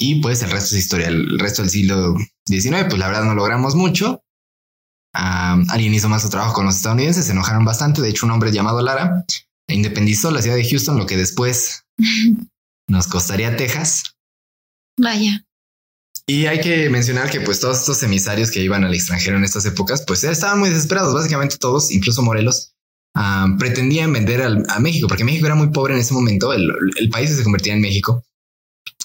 Y 0.00 0.20
pues 0.22 0.42
el 0.42 0.50
resto 0.50 0.74
es 0.74 0.82
historia. 0.82 1.08
El 1.08 1.38
resto 1.38 1.62
del 1.62 1.70
siglo 1.70 2.16
XIX, 2.46 2.86
pues 2.88 2.98
la 2.98 3.08
verdad 3.08 3.24
no 3.24 3.34
logramos 3.34 3.74
mucho. 3.74 4.23
Alguien 5.14 5.94
hizo 5.94 6.08
más 6.08 6.22
su 6.22 6.28
trabajo 6.28 6.54
con 6.54 6.66
los 6.66 6.76
estadounidenses, 6.76 7.26
se 7.26 7.32
enojaron 7.32 7.64
bastante. 7.64 8.02
De 8.02 8.08
hecho, 8.08 8.26
un 8.26 8.32
hombre 8.32 8.52
llamado 8.52 8.82
Lara 8.82 9.24
independizó 9.68 10.30
la 10.30 10.42
ciudad 10.42 10.56
de 10.56 10.68
Houston, 10.68 10.98
lo 10.98 11.06
que 11.06 11.16
después 11.16 11.84
nos 12.88 13.06
costaría 13.06 13.56
Texas. 13.56 14.02
Vaya. 14.98 15.44
Y 16.26 16.46
hay 16.46 16.60
que 16.60 16.88
mencionar 16.88 17.30
que 17.30 17.40
pues 17.40 17.60
todos 17.60 17.80
estos 17.80 18.02
emisarios 18.02 18.50
que 18.50 18.62
iban 18.62 18.84
al 18.84 18.94
extranjero 18.94 19.36
en 19.36 19.44
estas 19.44 19.66
épocas, 19.66 20.04
pues 20.06 20.24
estaban 20.24 20.58
muy 20.58 20.70
desesperados. 20.70 21.12
Básicamente 21.12 21.58
todos, 21.58 21.90
incluso 21.90 22.22
Morelos, 22.22 22.72
pretendían 23.58 24.12
vender 24.12 24.42
a 24.42 24.80
México, 24.80 25.06
porque 25.06 25.24
México 25.24 25.46
era 25.46 25.54
muy 25.54 25.68
pobre 25.68 25.94
en 25.94 26.00
ese 26.00 26.14
momento. 26.14 26.52
El, 26.52 26.70
el 26.96 27.10
país 27.10 27.30
se 27.30 27.42
convertía 27.42 27.74
en 27.74 27.80
México. 27.80 28.24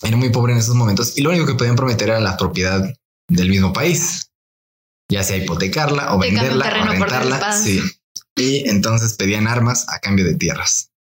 Era 0.01 0.15
muy 0.15 0.29
pobre 0.29 0.53
en 0.53 0.59
esos 0.59 0.75
momentos 0.75 1.17
y 1.17 1.21
lo 1.21 1.29
único 1.29 1.45
que 1.45 1.55
podían 1.55 1.75
prometer 1.75 2.09
era 2.09 2.19
la 2.21 2.37
propiedad 2.37 2.93
del 3.27 3.49
mismo 3.49 3.73
país, 3.73 4.28
ya 5.09 5.23
sea 5.23 5.37
hipotecarla 5.37 6.13
o 6.13 6.19
venderla 6.19 6.67
o 6.67 6.85
rentarla. 6.85 7.51
Sí. 7.53 7.81
Y 8.35 8.69
entonces 8.69 9.13
pedían 9.13 9.47
armas 9.47 9.85
a 9.89 9.99
cambio 9.99 10.25
de 10.25 10.35
tierras. 10.35 10.91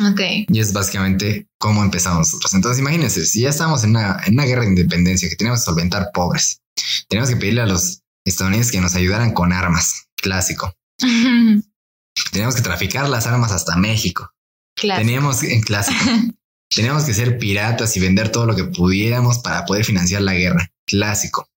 Ok. 0.00 0.20
Y 0.48 0.58
es 0.58 0.72
básicamente 0.72 1.48
cómo 1.58 1.82
empezamos 1.82 2.20
nosotros. 2.20 2.54
Entonces, 2.54 2.80
imagínense, 2.80 3.26
si 3.26 3.42
ya 3.42 3.50
estábamos 3.50 3.84
en 3.84 3.90
una, 3.90 4.20
en 4.26 4.34
una 4.34 4.44
guerra 4.44 4.62
de 4.62 4.68
independencia 4.68 5.28
que 5.28 5.36
teníamos 5.36 5.60
que 5.60 5.66
solventar 5.66 6.10
pobres, 6.14 6.62
teníamos 7.08 7.30
que 7.30 7.36
pedirle 7.36 7.60
a 7.60 7.66
los 7.66 8.02
estadounidenses 8.24 8.72
que 8.72 8.80
nos 8.80 8.94
ayudaran 8.94 9.32
con 9.32 9.52
armas, 9.52 10.06
clásico. 10.16 10.74
teníamos 12.32 12.54
que 12.54 12.62
traficar 12.62 13.08
las 13.08 13.26
armas 13.26 13.52
hasta 13.52 13.76
México. 13.76 14.30
Teníamos 14.74 15.42
en 15.42 15.60
clásico. 15.60 16.00
teníamos 16.74 17.04
que 17.04 17.12
ser 17.12 17.38
piratas 17.38 17.96
y 17.96 18.00
vender 18.00 18.30
todo 18.30 18.46
lo 18.46 18.56
que 18.56 18.64
pudiéramos 18.64 19.38
para 19.38 19.66
poder 19.66 19.84
financiar 19.84 20.22
la 20.22 20.32
guerra, 20.32 20.72
clásico. 20.86 21.48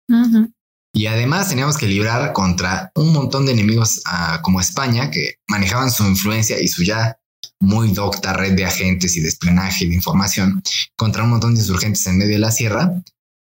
Y 0.96 1.08
además 1.08 1.50
teníamos 1.50 1.78
que 1.78 1.88
librar 1.88 2.32
contra 2.32 2.90
un 2.96 3.12
montón 3.12 3.46
de 3.46 3.52
enemigos 3.52 4.02
ah, 4.06 4.40
como 4.42 4.62
España 4.62 5.12
que 5.12 5.36
manejaban 5.50 5.92
su 5.92 6.06
influencia 6.06 6.58
y 6.58 6.70
su 6.70 6.84
ya 6.86 7.20
muy 7.60 7.92
docta 7.92 8.32
red 8.32 8.54
de 8.54 8.64
agentes 8.64 9.18
y 9.18 9.20
de 9.20 9.28
espionaje 9.28 9.84
y 9.84 9.90
de 9.90 9.96
información 9.96 10.64
contra 10.96 11.24
un 11.24 11.32
montón 11.32 11.54
de 11.54 11.60
insurgentes 11.60 12.08
en 12.08 12.18
medio 12.18 12.32
de 12.32 12.40
la 12.40 12.50
sierra 12.50 13.04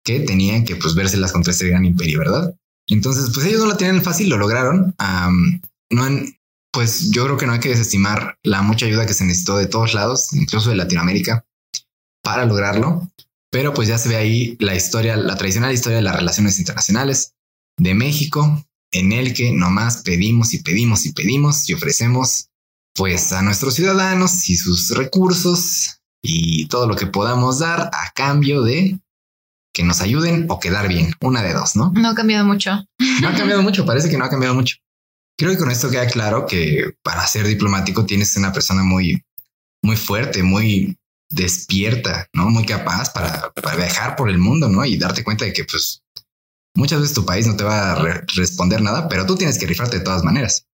que 0.05 0.21
tenían 0.21 0.67
que 0.67 0.77
pues 0.77 0.95
vérselas 0.95 1.33
contra 1.33 1.53
este 1.53 1.69
gran 1.69 1.87
imperio, 1.87 2.19
¿verdad? 2.19 2.55
Entonces, 2.89 3.31
pues 3.33 3.47
ellos 3.47 3.61
no 3.61 3.69
la 3.69 3.77
tenían 3.79 4.03
fácil, 4.03 4.29
lo 4.29 4.37
lograron. 4.37 4.95
no 4.99 6.09
pues 6.73 7.11
yo 7.11 7.25
creo 7.25 7.37
que 7.39 7.47
no 7.47 7.55
hay 7.55 7.61
que 7.61 7.71
desestimar 7.71 8.37
la 8.43 8.61
mucha 8.61 8.85
ayuda 8.85 9.07
que 9.07 9.15
se 9.15 9.25
necesitó 9.25 9.57
de 9.57 9.67
todos 9.67 9.95
lados, 9.95 10.35
incluso 10.35 10.69
de 10.69 10.77
Latinoamérica, 10.77 11.47
para 12.23 12.45
lograrlo. 12.45 13.11
Pero 13.51 13.75
pues 13.75 13.89
ya 13.89 13.99
se 13.99 14.09
ve 14.09 14.17
ahí 14.17 14.57
la 14.61 14.75
historia, 14.75 15.17
la 15.17 15.37
tradicional 15.37 15.73
historia 15.73 15.97
de 15.97 16.05
las 16.05 16.17
relaciones 16.17 16.59
internacionales 16.59 17.35
de 17.77 17.95
México, 17.95 18.65
en 18.93 19.13
el 19.13 19.35
que 19.35 19.53
nomás 19.53 19.99
pedimos 20.03 20.55
y 20.55 20.63
pedimos 20.63 21.07
y 21.07 21.13
pedimos 21.13 21.69
y 21.69 21.75
ofrecemos 21.75 22.49
pues 22.95 23.33
a 23.33 23.43
nuestros 23.43 23.75
ciudadanos 23.75 24.49
y 24.49 24.57
sus 24.57 24.91
recursos 24.91 26.01
y 26.23 26.67
todo 26.67 26.87
lo 26.87 26.97
que 26.97 27.07
podamos 27.07 27.61
dar 27.61 27.91
a 27.93 28.13
cambio 28.15 28.63
de 28.63 29.01
que 29.73 29.85
nos 29.85 30.01
ayuden 30.01 30.47
o 30.49 30.59
quedar 30.59 30.89
bien. 30.89 31.15
Una 31.21 31.43
de 31.43 31.53
dos, 31.53 31.77
¿no? 31.77 31.93
No 31.95 32.11
ha 32.11 32.15
cambiado 32.15 32.45
mucho. 32.45 32.85
No 33.21 33.29
ha 33.29 33.35
cambiado 33.35 33.63
mucho, 33.63 33.87
parece 33.87 34.11
que 34.11 34.19
no 34.19 34.25
ha 34.25 34.31
cambiado 34.31 34.55
mucho. 34.55 34.77
Creo 35.39 35.53
que 35.53 35.59
con 35.59 35.71
esto 35.71 35.91
queda 35.91 36.07
claro 36.07 36.47
que 36.47 36.95
para 37.03 37.27
ser 37.27 37.47
diplomático 37.47 38.05
tienes 38.05 38.37
una 38.37 38.53
persona 38.53 38.83
muy, 38.83 39.25
muy 39.83 39.97
fuerte, 39.97 40.43
muy 40.43 40.99
despierta, 41.31 42.29
¿no? 42.33 42.51
Muy 42.51 42.67
capaz 42.67 43.13
para, 43.13 43.53
viajar 43.77 44.17
por 44.17 44.29
el 44.29 44.39
mundo, 44.39 44.69
¿no? 44.69 44.85
Y 44.85 44.99
darte 44.99 45.25
cuenta 45.25 45.45
de 45.45 45.53
que 45.53 45.65
pues 45.65 46.03
muchas 46.75 47.01
veces 47.01 47.15
tu 47.15 47.25
país 47.25 47.47
no 47.47 47.57
te 47.57 47.65
va 47.65 47.93
a 47.93 48.23
responder 48.35 48.83
nada, 48.83 49.09
pero 49.09 49.27
tú 49.27 49.37
tienes 49.37 49.59
que 49.59 49.67
rifarte 49.67 49.99
de 49.99 50.05
todas 50.05 50.25
maneras. 50.25 50.67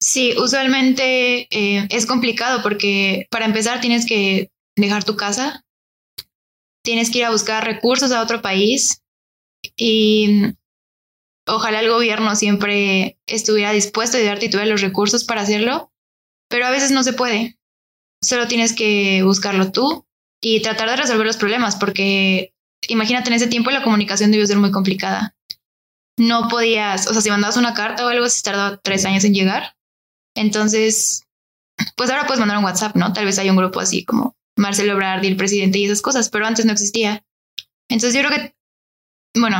Sí, 0.00 0.34
usualmente 0.36 1.46
eh, 1.50 1.86
es 1.90 2.06
complicado 2.06 2.62
porque 2.62 3.26
para 3.30 3.46
empezar 3.46 3.80
tienes 3.80 4.04
que 4.04 4.50
dejar 4.76 5.04
tu 5.04 5.16
casa, 5.16 5.64
tienes 6.84 7.10
que 7.10 7.18
ir 7.18 7.24
a 7.24 7.30
buscar 7.30 7.64
recursos 7.64 8.12
a 8.12 8.20
otro 8.20 8.42
país 8.42 9.00
y 9.76 10.42
ojalá 11.46 11.80
el 11.80 11.88
gobierno 11.88 12.34
siempre 12.36 13.18
estuviera 13.26 13.72
dispuesto 13.72 14.18
a 14.18 14.22
darte 14.22 14.46
y 14.46 14.66
los 14.66 14.80
recursos 14.80 15.24
para 15.24 15.42
hacerlo, 15.42 15.92
pero 16.48 16.66
a 16.66 16.70
veces 16.70 16.90
no 16.90 17.02
se 17.02 17.12
puede. 17.12 17.56
Solo 18.24 18.48
tienes 18.48 18.72
que 18.72 19.22
buscarlo 19.22 19.70
tú 19.70 20.06
y 20.40 20.62
tratar 20.62 20.88
de 20.88 20.96
resolver 20.96 21.26
los 21.26 21.36
problemas 21.36 21.76
porque 21.76 22.54
imagínate 22.88 23.28
en 23.28 23.34
ese 23.34 23.48
tiempo 23.48 23.70
la 23.70 23.82
comunicación 23.82 24.30
debió 24.30 24.46
ser 24.46 24.58
muy 24.58 24.70
complicada. 24.70 25.36
No 26.16 26.48
podías, 26.48 27.06
o 27.06 27.12
sea, 27.12 27.20
si 27.20 27.30
mandabas 27.30 27.58
una 27.58 27.74
carta 27.74 28.06
o 28.06 28.08
algo, 28.08 28.28
se 28.28 28.42
tardaba 28.42 28.78
tres 28.78 29.04
años 29.04 29.24
en 29.24 29.34
llegar. 29.34 29.76
Entonces, 30.34 31.24
pues 31.96 32.08
ahora 32.08 32.26
puedes 32.26 32.40
mandar 32.40 32.58
un 32.58 32.64
WhatsApp, 32.64 32.96
¿no? 32.96 33.12
Tal 33.12 33.26
vez 33.26 33.38
hay 33.38 33.50
un 33.50 33.56
grupo 33.56 33.80
así 33.80 34.04
como 34.04 34.36
Marcelo 34.56 34.92
Ebrard 34.92 35.22
y 35.24 35.26
el 35.26 35.36
presidente 35.36 35.78
y 35.78 35.84
esas 35.84 36.00
cosas, 36.00 36.30
pero 36.30 36.46
antes 36.46 36.64
no 36.64 36.72
existía. 36.72 37.24
Entonces 37.90 38.14
yo 38.14 38.26
creo 38.26 38.38
que, 38.40 38.54
bueno, 39.38 39.58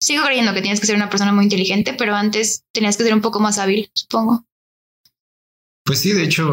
sigo 0.00 0.24
creyendo 0.24 0.54
que 0.54 0.62
tienes 0.62 0.78
que 0.78 0.86
ser 0.86 0.96
una 0.96 1.10
persona 1.10 1.32
muy 1.32 1.44
inteligente, 1.44 1.94
pero 1.94 2.14
antes 2.14 2.64
tenías 2.72 2.96
que 2.96 3.02
ser 3.04 3.14
un 3.14 3.22
poco 3.22 3.40
más 3.40 3.58
hábil, 3.58 3.90
supongo. 3.94 4.46
Pues 5.84 5.98
sí, 6.00 6.12
de 6.12 6.24
hecho, 6.24 6.52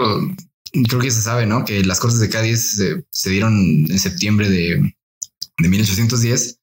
creo 0.72 1.02
que 1.02 1.12
se 1.12 1.22
sabe, 1.22 1.46
¿no? 1.46 1.66
Que 1.66 1.84
las 1.84 2.00
Cortes 2.00 2.20
de 2.20 2.30
Cádiz 2.30 2.78
se, 3.10 3.30
dieron 3.30 3.54
en 3.90 4.00
septiembre 4.00 4.50
de, 4.50 4.96
de 5.58 5.70
1810 5.70 6.60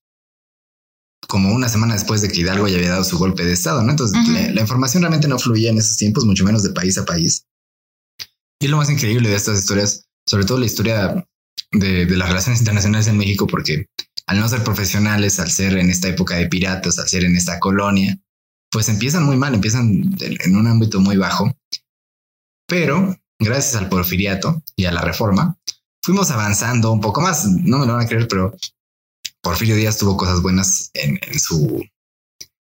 como 1.28 1.52
una 1.52 1.68
semana 1.68 1.94
después 1.94 2.22
de 2.22 2.28
que 2.28 2.40
Hidalgo 2.40 2.68
ya 2.68 2.76
había 2.76 2.90
dado 2.90 3.04
su 3.04 3.18
golpe 3.18 3.44
de 3.44 3.52
Estado, 3.52 3.82
¿no? 3.82 3.90
Entonces 3.90 4.16
la, 4.28 4.60
información 4.60 5.02
realmente 5.02 5.28
no 5.28 5.38
fluía 5.38 5.70
en 5.70 5.78
esos 5.78 5.98
tiempos, 5.98 6.24
mucho 6.24 6.44
menos 6.44 6.62
de 6.62 6.70
país 6.70 6.96
a 6.96 7.04
país. 7.04 7.44
Y 8.58 8.68
lo 8.68 8.78
más 8.78 8.90
increíble 8.90 9.28
de 9.28 9.36
estas 9.36 9.58
historias, 9.58 10.06
sobre 10.26 10.46
todo 10.46 10.58
la 10.58 10.66
historia 10.66 11.26
de, 11.72 12.06
las 12.06 12.28
relaciones 12.28 12.60
internacionales 12.60 13.08
en 13.08 13.18
México, 13.18 13.46
porque 13.46 13.86
al 14.26 14.40
no 14.40 14.48
ser 14.48 14.64
profesionales, 14.64 15.38
al 15.38 15.50
ser 15.50 15.76
en 15.76 15.90
esta 15.90 16.08
época 16.08 16.36
de 16.36 16.48
piratas, 16.48 16.98
al 16.98 17.08
ser 17.08 17.24
en 17.24 17.36
esta 17.36 17.60
colonia, 17.60 18.18
pues 18.70 18.88
empiezan 18.88 19.24
muy 19.24 19.36
mal, 19.36 19.54
empiezan 19.54 20.10
en 20.20 20.56
un 20.56 20.66
ámbito 20.66 20.98
muy 20.98 21.18
bajo. 21.18 21.54
Pero 22.66 23.18
gracias 23.38 23.76
al 23.76 23.88
porfiriato 23.88 24.62
y 24.76 24.86
a 24.86 24.92
la 24.92 25.02
reforma, 25.02 25.56
fuimos 26.02 26.30
avanzando 26.30 26.92
un 26.92 27.00
poco 27.00 27.20
más. 27.20 27.46
No 27.46 27.78
me 27.78 27.86
lo 27.86 27.94
van 27.94 28.04
a 28.04 28.08
creer, 28.08 28.28
pero 28.28 28.54
Porfirio 29.42 29.76
Díaz 29.76 29.98
tuvo 29.98 30.16
cosas 30.16 30.42
buenas 30.42 30.90
en, 30.94 31.18
su 31.38 31.84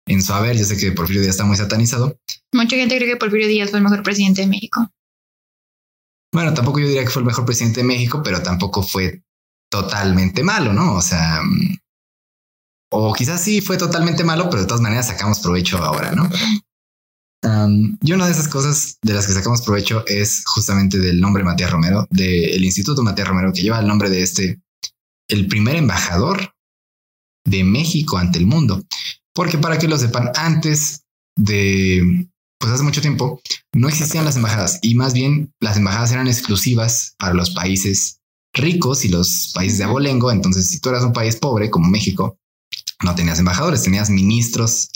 en 0.08 0.22
su 0.22 0.34
haber. 0.34 0.58
Yo 0.58 0.66
sé 0.66 0.78
que 0.78 0.92
Porfirio 0.92 1.22
Díaz 1.22 1.36
está 1.36 1.46
muy 1.46 1.58
satanizado. 1.58 2.20
Mucha 2.54 2.76
gente 2.76 2.98
cree 2.98 3.10
que 3.10 3.18
Porfirio 3.18 3.48
Díaz 3.48 3.70
fue 3.70 3.80
el 3.80 3.84
mejor 3.84 4.04
presidente 4.04 4.42
de 4.42 4.48
México. 4.48 4.92
Bueno, 6.34 6.54
tampoco 6.54 6.80
yo 6.80 6.88
diría 6.88 7.04
que 7.04 7.10
fue 7.10 7.22
el 7.22 7.28
mejor 7.28 7.46
presidente 7.46 7.82
de 7.82 7.88
México, 7.88 8.22
pero 8.24 8.44
tampoco 8.44 8.84
fue 8.84 9.24
totalmente 9.72 10.44
malo, 10.44 10.74
¿no? 10.74 10.96
O 10.96 11.02
sea, 11.02 11.42
mm, 11.42 11.78
o 12.92 13.14
quizás 13.14 13.42
sí 13.42 13.62
fue 13.62 13.78
totalmente 13.78 14.24
malo, 14.24 14.50
pero 14.50 14.62
de 14.62 14.68
todas 14.68 14.82
maneras 14.82 15.08
sacamos 15.08 15.40
provecho 15.40 15.78
ahora, 15.78 16.12
¿no? 16.12 16.30
Y 17.44 18.12
una 18.12 18.26
de 18.26 18.32
esas 18.32 18.48
cosas 18.48 18.98
de 19.02 19.14
las 19.14 19.28
que 19.28 19.34
sacamos 19.34 19.62
provecho 19.62 20.04
es 20.08 20.44
justamente 20.46 20.98
del 20.98 21.20
nombre 21.20 21.44
Matías 21.44 21.72
Romero, 21.72 22.08
del 22.10 22.64
Instituto 22.64 23.04
Matías 23.04 23.28
Romero, 23.28 23.54
que 23.54 23.62
lleva 23.62 23.80
el 23.80 23.88
nombre 23.88 24.10
de 24.10 24.24
este, 24.24 24.60
el 25.30 25.48
primer 25.48 25.76
embajador 25.76 26.54
de 27.46 27.64
México 27.64 28.18
ante 28.18 28.40
el 28.40 28.48
mundo. 28.48 28.84
Porque 29.34 29.58
para 29.58 29.78
que 29.78 29.88
lo 29.88 29.98
sepan, 29.98 30.32
antes 30.36 31.04
de, 31.38 32.28
pues 32.60 32.74
hace 32.74 32.84
mucho 32.84 33.02
tiempo, 33.02 33.40
no 33.74 33.88
existían 33.88 34.26
las 34.26 34.36
embajadas 34.36 34.80
y 34.82 34.96
más 34.96 35.14
bien 35.14 35.54
las 35.60 35.78
embajadas 35.78 36.12
eran 36.12 36.28
exclusivas 36.28 37.16
para 37.20 37.36
los 37.36 37.52
países 37.52 38.20
ricos 38.54 39.06
y 39.06 39.10
los 39.10 39.52
países 39.54 39.78
de 39.78 39.84
abolengo. 39.84 40.32
Entonces, 40.32 40.70
si 40.70 40.80
tú 40.80 40.90
eras 40.90 41.04
un 41.04 41.14
país 41.14 41.36
pobre 41.36 41.70
como 41.70 41.88
México, 41.88 42.40
no 43.04 43.14
tenías 43.14 43.38
embajadores, 43.38 43.84
tenías 43.84 44.10
ministros 44.10 44.90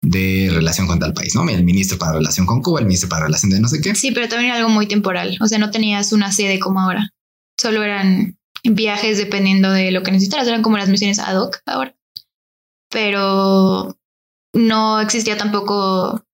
de 0.00 0.50
relación 0.52 0.86
con 0.86 0.98
tal 0.98 1.12
país, 1.12 1.34
¿no? 1.34 1.48
El 1.48 1.64
ministro 1.64 1.98
para 1.98 2.12
relación 2.12 2.46
con 2.46 2.62
Cuba, 2.62 2.80
el 2.80 2.86
ministro 2.86 3.08
para 3.08 3.24
relación 3.24 3.50
de 3.50 3.60
no 3.60 3.68
sé 3.68 3.80
qué. 3.80 3.94
Sí, 3.94 4.12
pero 4.12 4.28
también 4.28 4.50
era 4.50 4.58
algo 4.58 4.70
muy 4.70 4.86
temporal. 4.86 5.36
O 5.40 5.46
sea, 5.46 5.58
no 5.58 5.70
tenías 5.70 6.12
una 6.12 6.32
sede 6.32 6.58
como 6.58 6.80
ahora. 6.80 7.10
Solo 7.60 7.82
eran 7.82 8.38
viajes 8.64 9.18
dependiendo 9.18 9.70
de 9.72 9.90
lo 9.90 10.02
que 10.02 10.12
necesitaras. 10.12 10.46
Eran 10.46 10.62
como 10.62 10.78
las 10.78 10.88
misiones 10.88 11.18
ad 11.18 11.40
hoc 11.40 11.58
ahora. 11.66 11.96
Pero 12.90 13.98
no 14.54 15.00
existía 15.00 15.36
tampoco 15.36 16.24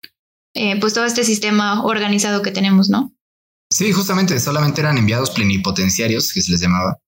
eh, 0.55 0.79
pues 0.81 0.95
todo 0.95 1.05
este 1.05 1.25
sistema 1.25 1.83
organizado 1.85 2.43
que 2.43 2.53
tenemos, 2.53 2.89
¿no? 2.89 3.13
Sí, 3.73 3.93
justamente 3.93 4.39
solamente 4.39 4.81
eran 4.81 4.99
enviados 4.99 5.31
plenipotenciarios, 5.31 6.33
que 6.33 6.43
se 6.43 6.53
les 6.53 6.61
llamaba. 6.61 6.99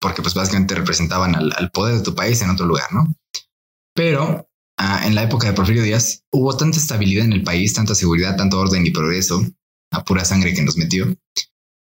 porque 0.00 0.22
pues 0.22 0.34
básicamente 0.34 0.74
representaban 0.74 1.34
al, 1.34 1.70
poder 1.72 1.96
de 1.96 2.02
tu 2.02 2.14
país 2.14 2.40
en 2.42 2.50
otro 2.50 2.66
lugar, 2.66 2.92
¿no? 2.92 3.12
Pero 3.94 4.47
ah, 4.78 5.02
en 5.06 5.14
la 5.14 5.22
época 5.22 5.46
de 5.46 5.52
Porfirio 5.52 5.82
Díaz 5.82 6.24
hubo 6.32 6.56
tanta 6.56 6.78
estabilidad 6.78 7.24
en 7.24 7.32
el 7.32 7.42
país, 7.42 7.74
tanta 7.74 7.94
seguridad, 7.94 8.36
tanto 8.36 8.58
orden 8.58 8.86
y 8.86 8.90
progreso, 8.90 9.44
a 9.90 10.04
pura 10.04 10.24
sangre 10.24 10.54
que 10.54 10.62
nos 10.62 10.76
metió, 10.76 11.16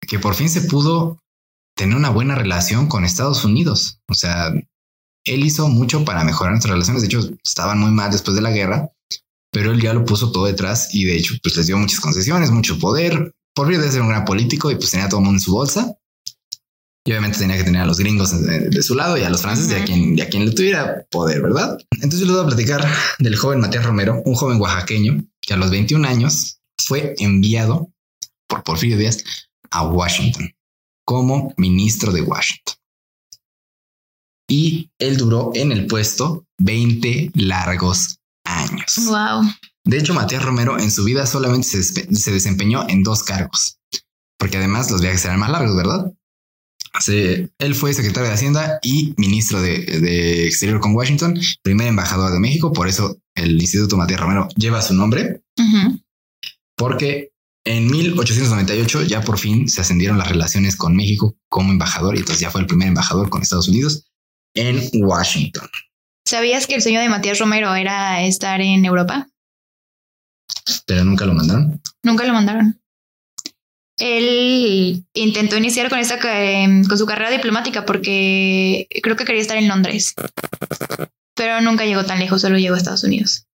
que 0.07 0.19
por 0.19 0.35
fin 0.35 0.49
se 0.49 0.61
pudo 0.61 1.19
tener 1.75 1.95
una 1.95 2.09
buena 2.09 2.35
relación 2.35 2.87
con 2.87 3.05
Estados 3.05 3.43
Unidos. 3.43 3.99
O 4.07 4.13
sea, 4.13 4.53
él 5.25 5.45
hizo 5.45 5.67
mucho 5.67 6.05
para 6.05 6.23
mejorar 6.23 6.53
nuestras 6.53 6.71
relaciones. 6.71 7.01
De 7.01 7.07
hecho, 7.07 7.29
estaban 7.43 7.79
muy 7.79 7.91
mal 7.91 8.11
después 8.11 8.35
de 8.35 8.41
la 8.41 8.51
guerra, 8.51 8.89
pero 9.51 9.71
él 9.71 9.81
ya 9.81 9.93
lo 9.93 10.05
puso 10.05 10.31
todo 10.31 10.45
detrás 10.45 10.93
y 10.93 11.05
de 11.05 11.17
hecho, 11.17 11.35
pues 11.41 11.57
les 11.57 11.67
dio 11.67 11.77
muchas 11.77 11.99
concesiones, 11.99 12.51
mucho 12.51 12.79
poder. 12.79 13.33
Por 13.53 13.69
de 13.69 13.89
ser 13.89 14.01
un 14.01 14.09
gran 14.09 14.25
político 14.25 14.69
y 14.69 14.75
pues 14.75 14.91
tenía 14.91 15.07
todo 15.07 15.21
el 15.21 15.25
mundo 15.25 15.37
en 15.37 15.41
su 15.41 15.53
bolsa. 15.53 15.97
Y 17.07 17.11
obviamente 17.11 17.37
tenía 17.37 17.55
que 17.55 17.63
tener 17.63 17.81
a 17.81 17.85
los 17.85 17.99
gringos 17.99 18.31
de, 18.41 18.81
su 18.81 18.95
lado 18.95 19.15
y 19.15 19.21
a 19.21 19.29
los 19.29 19.43
franceses 19.43 19.71
y, 19.71 19.75
a 19.81 19.85
quien, 19.85 20.17
y 20.17 20.21
a 20.21 20.27
quien 20.27 20.43
le 20.43 20.51
tuviera 20.51 21.05
poder, 21.11 21.39
¿verdad? 21.39 21.77
Entonces 21.91 22.21
yo 22.21 22.25
les 22.25 22.35
voy 22.35 22.43
a 22.43 22.47
platicar 22.47 22.87
del 23.19 23.35
joven 23.35 23.59
Matías 23.59 23.85
Romero, 23.85 24.23
un 24.25 24.33
joven 24.33 24.59
oaxaqueño 24.59 25.23
que 25.39 25.53
a 25.53 25.57
los 25.57 25.69
21 25.69 26.07
años 26.07 26.59
fue 26.79 27.13
enviado 27.19 27.91
por 28.47 28.63
Porfirio 28.63 28.97
Díaz 28.97 29.23
a 29.69 29.83
Washington 29.87 30.51
como 31.05 31.53
ministro 31.57 32.11
de 32.11 32.23
Washington. 32.23 32.75
Y 34.49 34.89
él 34.97 35.17
duró 35.17 35.51
en 35.53 35.71
el 35.71 35.85
puesto 35.85 36.47
20 36.57 37.33
largos 37.35 38.17
años. 38.45 38.99
Wow. 39.05 39.43
De 39.83 39.99
hecho, 39.99 40.15
Matías 40.15 40.43
Romero 40.43 40.79
en 40.79 40.89
su 40.89 41.03
vida 41.03 41.27
solamente 41.27 41.67
se, 41.67 41.83
se 41.83 42.31
desempeñó 42.31 42.87
en 42.89 43.03
dos 43.03 43.23
cargos, 43.23 43.77
porque 44.39 44.57
además 44.57 44.89
los 44.89 45.01
viajes 45.01 45.23
eran 45.25 45.39
más 45.39 45.51
largos, 45.51 45.75
¿verdad? 45.75 46.11
Él 47.08 47.75
fue 47.75 47.93
secretario 47.93 48.29
de 48.29 48.36
Hacienda 48.36 48.79
y 48.81 49.13
ministro 49.17 49.62
de, 49.62 50.45
Exterior 50.47 50.79
con 50.79 50.95
Washington, 50.95 51.39
primer 51.62 51.88
embajador 51.88 52.31
de 52.31 52.39
México. 52.39 52.73
Por 52.73 52.88
eso 52.88 53.17
el 53.36 53.60
Instituto 53.60 53.97
Matías 53.97 54.19
Romero 54.19 54.47
lleva 54.55 54.81
su 54.81 54.93
nombre, 54.93 55.41
porque 56.75 57.31
en 57.65 57.89
1898 57.89 59.03
ya 59.03 59.21
por 59.21 59.39
fin 59.39 59.67
se 59.67 59.81
ascendieron 59.81 60.17
las 60.17 60.29
relaciones 60.29 60.75
con 60.75 60.95
México 60.95 61.36
como 61.49 61.71
embajador 61.71 62.15
y 62.15 62.19
entonces 62.19 62.41
ya 62.41 62.51
fue 62.51 62.62
el 62.62 62.67
primer 62.67 62.89
embajador 62.89 63.29
con 63.29 63.41
Estados 63.41 63.67
Unidos 63.67 64.08
en 64.53 64.89
Washington. 64.93 65.67
¿Sabías 66.27 66.65
que 66.67 66.75
el 66.75 66.81
sueño 66.81 67.01
de 67.01 67.10
Matías 67.10 67.39
Romero 67.39 67.75
era 67.75 68.23
estar 68.23 68.62
en 68.62 68.86
Europa? 68.86 69.27
Pero 70.88 71.03
nunca 71.03 71.25
lo 71.25 71.34
mandaron. 71.34 71.81
Nunca 72.03 72.25
lo 72.25 72.34
mandaron. 72.34 72.79
Él 73.97 75.05
intentó 75.13 75.58
iniciar 75.58 75.89
con 75.89 75.99
esta 75.99 76.17
em, 76.41 76.84
con 76.84 76.97
su 76.97 77.05
carrera 77.05 77.31
diplomática 77.31 77.86
porque 77.86 78.88
creo 79.01 79.15
que 79.15 79.25
quería 79.25 79.41
estar 79.41 79.58
en 79.58 79.67
Londres. 79.67 80.13
Pero 81.36 81.62
nunca 81.62 81.86
llegó 81.86 82.03
tan 82.03 82.19
lejos, 82.19 82.41
solo 82.41 82.58
llegó 82.58 82.75
a 82.75 82.77
Estados 82.77 83.03
Unidos. 83.03 83.45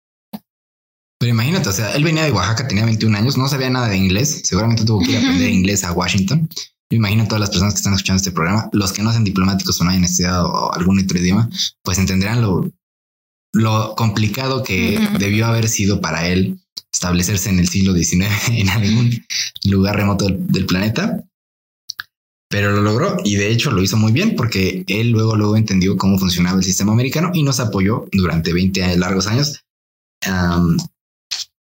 Pero 1.19 1.33
imagínate, 1.33 1.69
o 1.69 1.73
sea, 1.73 1.93
él 1.93 2.03
venía 2.03 2.25
de 2.25 2.33
Oaxaca, 2.33 2.67
tenía 2.67 2.87
21 2.87 3.19
años, 3.19 3.37
no 3.37 3.47
sabía 3.47 3.69
nada 3.69 3.89
de 3.89 3.97
inglés, 3.99 4.41
seguramente 4.45 4.87
tuvo 4.87 5.01
que 5.01 5.11
ir 5.11 5.17
a 5.19 5.21
aprender 5.21 5.51
inglés 5.51 5.85
a 5.85 5.93
Washington. 5.93 6.49
Yo 6.91 6.97
imagino 6.97 7.25
a 7.25 7.27
todas 7.27 7.41
las 7.41 7.51
personas 7.51 7.75
que 7.75 7.79
están 7.79 7.93
escuchando 7.93 8.17
este 8.17 8.33
programa, 8.33 8.71
los 8.73 8.93
que 8.93 9.03
no 9.03 9.13
sean 9.13 9.25
diplomáticos 9.25 9.81
o 9.81 9.85
no 9.85 9.91
hayan 9.91 10.05
estudiado 10.05 10.73
algún 10.73 10.99
otro 10.99 11.19
idioma, 11.19 11.49
pues 11.83 11.99
entenderán 11.99 12.41
lo, 12.41 12.73
lo 13.53 13.95
complicado 13.97 14.63
que 14.63 14.99
debió 15.19 15.47
haber 15.47 15.69
sido 15.69 16.01
para 16.01 16.27
él 16.27 16.59
establecerse 16.93 17.51
en 17.51 17.59
el 17.59 17.69
siglo 17.69 17.95
XIX 17.95 18.31
en 18.49 18.69
algún 18.71 19.25
lugar 19.65 19.97
remoto 19.97 20.27
del, 20.29 20.67
planeta. 20.67 21.25
Pero 22.49 22.73
lo 22.73 22.83
logró 22.83 23.17
y 23.25 23.37
de 23.37 23.51
hecho 23.51 23.71
lo 23.71 23.83
hizo 23.83 23.97
muy 23.97 24.13
bien 24.13 24.35
porque 24.35 24.85
él 24.89 25.11
luego, 25.11 25.37
luego 25.37 25.57
entendió 25.57 25.97
cómo 25.97 26.19
funcionaba 26.19 26.59
el 26.59 26.65
sistema 26.65 26.93
americano 26.93 27.31
y 27.33 27.45
nos 27.45 27.61
apoyó 27.61 28.09
durante 28.11 28.53
20 28.53 28.97
largos 28.97 29.29
años, 29.29 29.65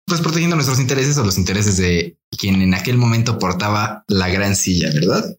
pues 0.05 0.21
protegiendo 0.21 0.55
nuestros 0.55 0.79
intereses 0.79 1.17
o 1.17 1.23
los 1.23 1.37
intereses 1.37 1.77
de 1.77 2.17
quien 2.39 2.61
en 2.61 2.73
aquel 2.73 2.97
momento 2.97 3.37
portaba 3.37 4.03
la 4.07 4.29
gran 4.29 4.55
silla, 4.55 4.89
¿verdad? 4.91 5.37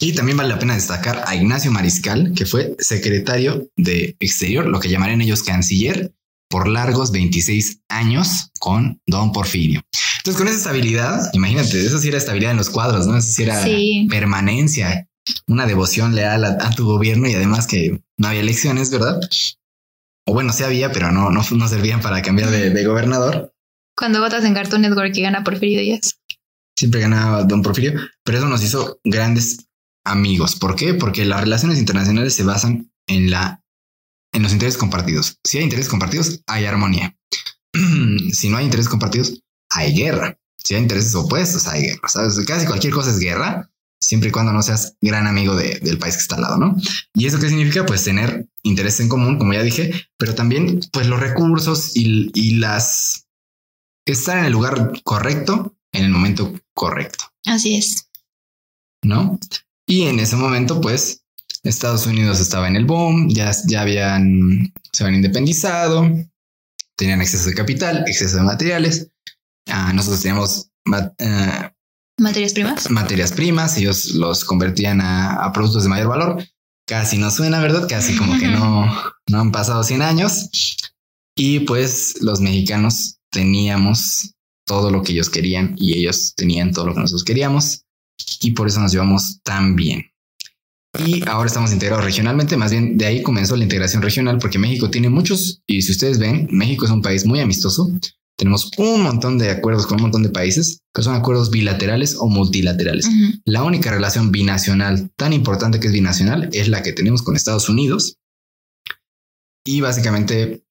Y 0.00 0.12
también 0.12 0.36
vale 0.36 0.50
la 0.50 0.58
pena 0.58 0.74
destacar 0.74 1.24
a 1.26 1.34
Ignacio 1.34 1.70
Mariscal, 1.70 2.34
que 2.36 2.44
fue 2.44 2.76
secretario 2.78 3.70
de 3.76 4.16
Exterior, 4.20 4.66
lo 4.66 4.80
que 4.80 4.90
llamarían 4.90 5.22
ellos 5.22 5.42
canciller, 5.42 6.12
por 6.48 6.68
largos 6.68 7.10
26 7.12 7.82
años 7.88 8.50
con 8.58 9.00
Don 9.06 9.32
Porfirio. 9.32 9.82
Entonces, 10.18 10.38
con 10.38 10.48
esa 10.48 10.58
estabilidad, 10.58 11.30
imagínate, 11.32 11.84
eso 11.84 11.98
sí 11.98 12.08
era 12.08 12.18
estabilidad 12.18 12.52
en 12.52 12.56
los 12.56 12.70
cuadros, 12.70 13.06
¿no? 13.06 13.16
Eso 13.16 13.30
sí 13.30 13.42
era 13.44 13.64
permanencia, 14.08 15.08
una 15.46 15.66
devoción 15.66 16.14
leal 16.14 16.44
a, 16.44 16.70
tu 16.70 16.84
gobierno 16.84 17.28
y 17.28 17.34
además 17.34 17.66
que 17.66 18.00
no 18.16 18.28
había 18.28 18.40
elecciones, 18.40 18.90
¿verdad? 18.90 19.20
O 20.26 20.34
bueno, 20.34 20.52
sí 20.52 20.64
había, 20.64 20.90
pero 20.92 21.12
no, 21.12 21.30
no, 21.30 21.42
no 21.48 21.68
servían 21.68 22.00
para 22.00 22.22
cambiar 22.22 22.50
de, 22.50 22.84
gobernador. 22.84 23.52
Cuando 23.96 24.20
votas 24.20 24.44
en 24.44 24.54
Cartoon 24.54 24.82
Network 24.82 25.16
y 25.16 25.22
gana 25.22 25.44
Porfirio 25.44 25.80
Díaz. 25.80 26.18
Siempre 26.76 27.00
ganaba 27.00 27.44
Don 27.44 27.62
Porfirio, 27.62 27.92
pero 28.22 28.38
eso 28.38 28.48
nos 28.48 28.62
hizo 28.62 29.00
grandes 29.04 29.68
amigos. 30.04 30.56
¿Por 30.56 30.76
qué? 30.76 30.94
Porque 30.94 31.24
las 31.24 31.40
relaciones 31.40 31.78
internacionales 31.78 32.34
se 32.34 32.44
basan 32.44 32.90
en 33.06 33.30
la 33.30 33.62
en 34.36 34.42
los 34.42 34.52
intereses 34.52 34.78
compartidos. 34.78 35.38
Si 35.42 35.56
hay 35.56 35.64
intereses 35.64 35.88
compartidos, 35.88 36.42
hay 36.46 36.66
armonía. 36.66 37.16
si 38.32 38.50
no 38.50 38.58
hay 38.58 38.66
intereses 38.66 38.90
compartidos, 38.90 39.42
hay 39.70 39.96
guerra. 39.96 40.38
Si 40.58 40.74
hay 40.74 40.82
intereses 40.82 41.14
opuestos, 41.14 41.66
hay 41.66 41.82
guerra. 41.82 42.08
¿sabes? 42.08 42.38
Casi 42.46 42.66
cualquier 42.66 42.92
cosa 42.92 43.10
es 43.10 43.18
guerra, 43.18 43.70
siempre 43.98 44.28
y 44.28 44.32
cuando 44.32 44.52
no 44.52 44.62
seas 44.62 44.94
gran 45.00 45.26
amigo 45.26 45.56
del 45.56 45.98
país 45.98 46.16
que 46.16 46.22
está 46.22 46.36
al 46.36 46.42
lado, 46.42 46.58
¿no? 46.58 46.76
¿Y 47.14 47.26
eso 47.26 47.40
qué 47.40 47.48
significa? 47.48 47.86
Pues 47.86 48.04
tener 48.04 48.46
interés 48.62 49.00
en 49.00 49.08
común, 49.08 49.38
como 49.38 49.54
ya 49.54 49.62
dije, 49.62 50.06
pero 50.18 50.34
también 50.34 50.80
pues 50.92 51.06
los 51.06 51.18
recursos 51.18 51.96
y, 51.96 52.30
y 52.34 52.56
las... 52.56 53.26
estar 54.04 54.38
en 54.38 54.44
el 54.44 54.52
lugar 54.52 54.92
correcto 55.02 55.74
en 55.92 56.04
el 56.04 56.10
momento 56.10 56.52
correcto. 56.74 57.24
Así 57.46 57.76
es. 57.76 58.10
¿No? 59.02 59.38
Y 59.86 60.02
en 60.02 60.20
ese 60.20 60.36
momento, 60.36 60.80
pues, 60.80 61.22
Estados 61.62 62.06
Unidos 62.06 62.40
estaba 62.40 62.68
en 62.68 62.76
el 62.76 62.84
boom, 62.84 63.28
ya, 63.28 63.52
ya 63.66 63.82
habían, 63.82 64.72
se 64.92 65.04
habían 65.04 65.16
independizado, 65.16 66.08
tenían 66.96 67.20
exceso 67.20 67.48
de 67.48 67.54
capital, 67.54 68.04
exceso 68.06 68.36
de 68.36 68.42
materiales. 68.42 69.10
Ah, 69.68 69.92
nosotros 69.92 70.22
teníamos 70.22 70.70
eh, 71.18 71.70
materias 72.18 72.52
primas. 72.52 72.90
Materias 72.90 73.32
primas, 73.32 73.76
ellos 73.76 74.14
los 74.14 74.44
convertían 74.44 75.00
a, 75.00 75.50
productos 75.52 75.84
de 75.84 75.88
mayor 75.88 76.08
valor. 76.08 76.44
Casi 76.86 77.18
no 77.18 77.30
suena, 77.30 77.60
¿verdad? 77.60 77.88
Casi 77.88 78.16
como 78.16 78.38
que 78.38 78.46
no, 78.46 78.86
no 79.28 79.40
han 79.40 79.52
pasado 79.52 79.82
100 79.82 80.02
años. 80.02 80.48
Y 81.36 81.60
pues 81.60 82.22
los 82.22 82.40
mexicanos 82.40 83.18
teníamos 83.30 84.32
todo 84.66 84.90
lo 84.90 85.02
que 85.02 85.12
ellos 85.12 85.28
querían 85.28 85.74
y 85.76 85.98
ellos 85.98 86.34
tenían 86.36 86.72
todo 86.72 86.86
lo 86.86 86.94
que 86.94 87.00
nosotros 87.00 87.24
queríamos. 87.24 87.82
Y 88.40 88.52
por 88.52 88.68
eso 88.68 88.80
nos 88.80 88.92
llevamos 88.92 89.40
tan 89.42 89.76
bien 89.76 90.10
y 91.04 91.22
ahora 91.28 91.46
estamos 91.46 91.72
integrados 91.72 92.04
regionalmente. 92.04 92.56
Más 92.56 92.70
bien 92.70 92.96
de 92.96 93.06
ahí 93.06 93.22
comenzó 93.22 93.56
la 93.56 93.64
integración 93.64 94.02
regional 94.02 94.38
porque 94.38 94.58
México 94.58 94.90
tiene 94.90 95.08
muchos 95.08 95.62
y 95.66 95.82
si 95.82 95.92
ustedes 95.92 96.18
ven, 96.18 96.48
México 96.50 96.84
es 96.84 96.90
un 96.90 97.02
país 97.02 97.26
muy 97.26 97.40
amistoso. 97.40 97.90
Tenemos 98.36 98.70
un 98.76 99.02
montón 99.02 99.38
de 99.38 99.50
acuerdos 99.50 99.86
con 99.86 99.96
un 99.96 100.02
montón 100.02 100.22
de 100.22 100.28
países 100.28 100.80
que 100.92 101.02
son 101.02 101.14
acuerdos 101.14 101.50
bilaterales 101.50 102.16
o 102.18 102.28
multilaterales. 102.28 103.08
La 103.44 103.62
única 103.62 103.90
relación 103.90 104.30
binacional 104.30 105.10
tan 105.16 105.32
importante 105.32 105.80
que 105.80 105.86
es 105.86 105.92
binacional 105.92 106.50
es 106.52 106.68
la 106.68 106.82
que 106.82 106.92
tenemos 106.92 107.22
con 107.22 107.34
Estados 107.34 107.68
Unidos. 107.68 108.18
Y 109.64 109.80
básicamente, 109.80 110.64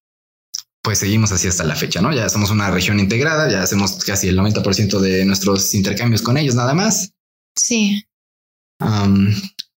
pues 0.84 1.00
seguimos 1.00 1.32
así 1.32 1.48
hasta 1.48 1.64
la 1.64 1.76
fecha, 1.76 2.02
¿no? 2.02 2.14
Ya 2.14 2.30
somos 2.30 2.52
una 2.52 2.70
región 2.70 3.00
integrada, 3.00 3.50
ya 3.50 3.64
hacemos 3.64 3.96
casi 4.06 4.28
el 4.28 4.38
90% 4.38 5.00
de 5.00 5.26
nuestros 5.26 5.74
intercambios 5.74 6.22
con 6.22 6.38
ellos, 6.38 6.54
nada 6.54 6.76
más. 6.76 7.14
Sí 7.56 8.06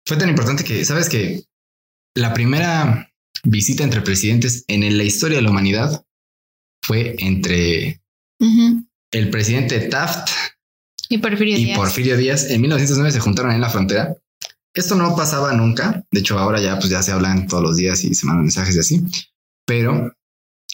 fue 0.08 0.16
tan 0.16 0.30
importante 0.30 0.64
que, 0.64 0.86
sabes 0.86 1.10
que 1.10 1.44
la 2.14 2.32
primera 2.32 3.12
visita 3.44 3.84
entre 3.84 4.00
presidentes 4.00 4.64
en 4.66 4.96
la 4.96 5.04
historia 5.04 5.36
de 5.36 5.42
la 5.42 5.50
humanidad 5.50 6.02
fue 6.82 7.14
entre 7.18 8.00
el 9.12 9.30
presidente 9.30 9.80
Taft 9.80 10.30
y 11.10 11.18
Porfirio, 11.18 12.16
Díaz. 12.16 12.50
En 12.50 12.62
1909 12.62 13.12
se 13.12 13.20
juntaron 13.20 13.52
en 13.52 13.60
la 13.60 13.68
frontera. 13.68 14.16
Esto 14.74 14.94
no 14.94 15.14
pasaba 15.14 15.52
nunca. 15.52 16.02
De 16.10 16.20
hecho, 16.20 16.38
ahora 16.38 16.58
ya, 16.58 16.78
pues 16.78 16.88
ya 16.88 17.02
se 17.02 17.12
hablan 17.12 17.46
todos 17.46 17.62
los 17.62 17.76
días 17.76 18.02
y 18.02 18.14
se 18.14 18.26
mandan 18.26 18.44
mensajes 18.44 18.76
y 18.76 18.78
así. 18.78 19.02
Pero 19.66 20.10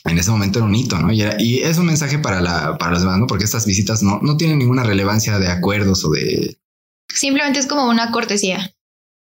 en 0.05 0.19
ese 0.19 0.31
momento 0.31 0.61
era 0.61 0.67
un 0.67 0.75
hito, 0.77 0.97
¿no? 1.01 1.13
Y, 1.13 1.23
es 1.59 1.79
un 1.79 1.87
mensaje 1.87 2.21
para, 2.21 2.41
la, 2.41 2.79
para 2.79 2.93
los 2.93 3.01
demás, 3.01 3.19
¿no? 3.19 3.27
Porque 3.27 3.45
estas 3.45 3.67
visitas 3.67 4.01
no, 4.05 4.21
no 4.23 4.37
tienen 4.37 4.61
ninguna 4.61 4.85
relevancia 4.85 5.41
de 5.41 5.49
acuerdos 5.49 6.05
o 6.05 6.11
de... 6.11 6.57
Simplemente 7.13 7.59
es 7.59 7.67
como 7.67 7.89
una 7.89 8.13
cortesía. 8.13 8.75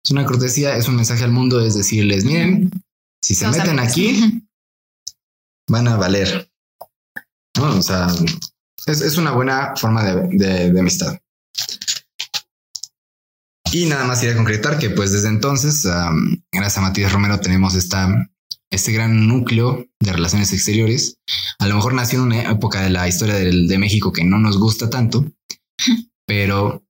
Es 0.04 0.10
una 0.10 0.24
cortesía, 0.24 0.76
es 0.76 0.88
un 0.88 0.96
mensaje 0.96 1.24
al 1.24 1.32
mundo, 1.32 1.64
es 1.64 1.74
decirles, 1.74 2.24
miren, 2.24 2.70
si 3.22 3.34
se 3.34 3.46
meten 3.48 3.78
aquí, 3.78 4.42
van 5.68 5.86
a 5.88 5.96
valer. 5.96 6.50
¿No? 7.56 7.76
O 7.76 7.82
sea, 7.82 8.08
es, 8.86 9.16
una 9.16 9.32
buena 9.32 9.74
forma 9.76 10.02
de, 10.04 10.78
amistad. 10.78 11.18
Y 13.70 13.86
nada 13.86 14.04
más 14.04 14.22
iré 14.22 14.32
a 14.32 14.36
concretar 14.36 14.78
que 14.78 14.90
pues 14.90 15.12
desde 15.12 15.28
entonces, 15.28 15.84
gracias 16.52 16.78
a 16.78 16.80
Matías 16.80 17.12
Romero, 17.12 17.38
tenemos 17.40 17.74
esta, 17.74 18.28
este 18.70 18.92
gran 18.92 19.28
núcleo 19.28 19.86
de 20.00 20.12
relaciones 20.12 20.52
exteriores. 20.52 21.18
A 21.58 21.68
lo 21.68 21.76
mejor 21.76 21.94
nació 21.94 22.18
en 22.18 22.24
una 22.26 22.50
época 22.50 22.82
de 22.82 22.90
la 22.90 23.06
historia 23.06 23.34
de 23.34 23.78
México 23.78 24.12
que 24.12 24.24
no 24.24 24.38
nos 24.38 24.58
gusta 24.58 24.90
tanto, 24.90 25.24
pero 26.26 26.84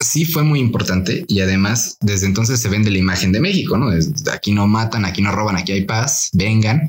sí 0.00 0.24
fue 0.24 0.42
muy 0.42 0.60
importante 0.60 1.24
y 1.28 1.40
además 1.40 1.96
desde 2.00 2.26
entonces 2.26 2.60
se 2.60 2.68
vende 2.68 2.90
la 2.90 2.98
imagen 2.98 3.32
de 3.32 3.40
México, 3.40 3.76
¿no? 3.76 3.90
Desde 3.90 4.30
aquí 4.30 4.52
no 4.52 4.66
matan, 4.66 5.04
aquí 5.04 5.22
no 5.22 5.32
roban, 5.32 5.56
aquí 5.56 5.72
hay 5.72 5.84
paz, 5.84 6.30
vengan, 6.32 6.86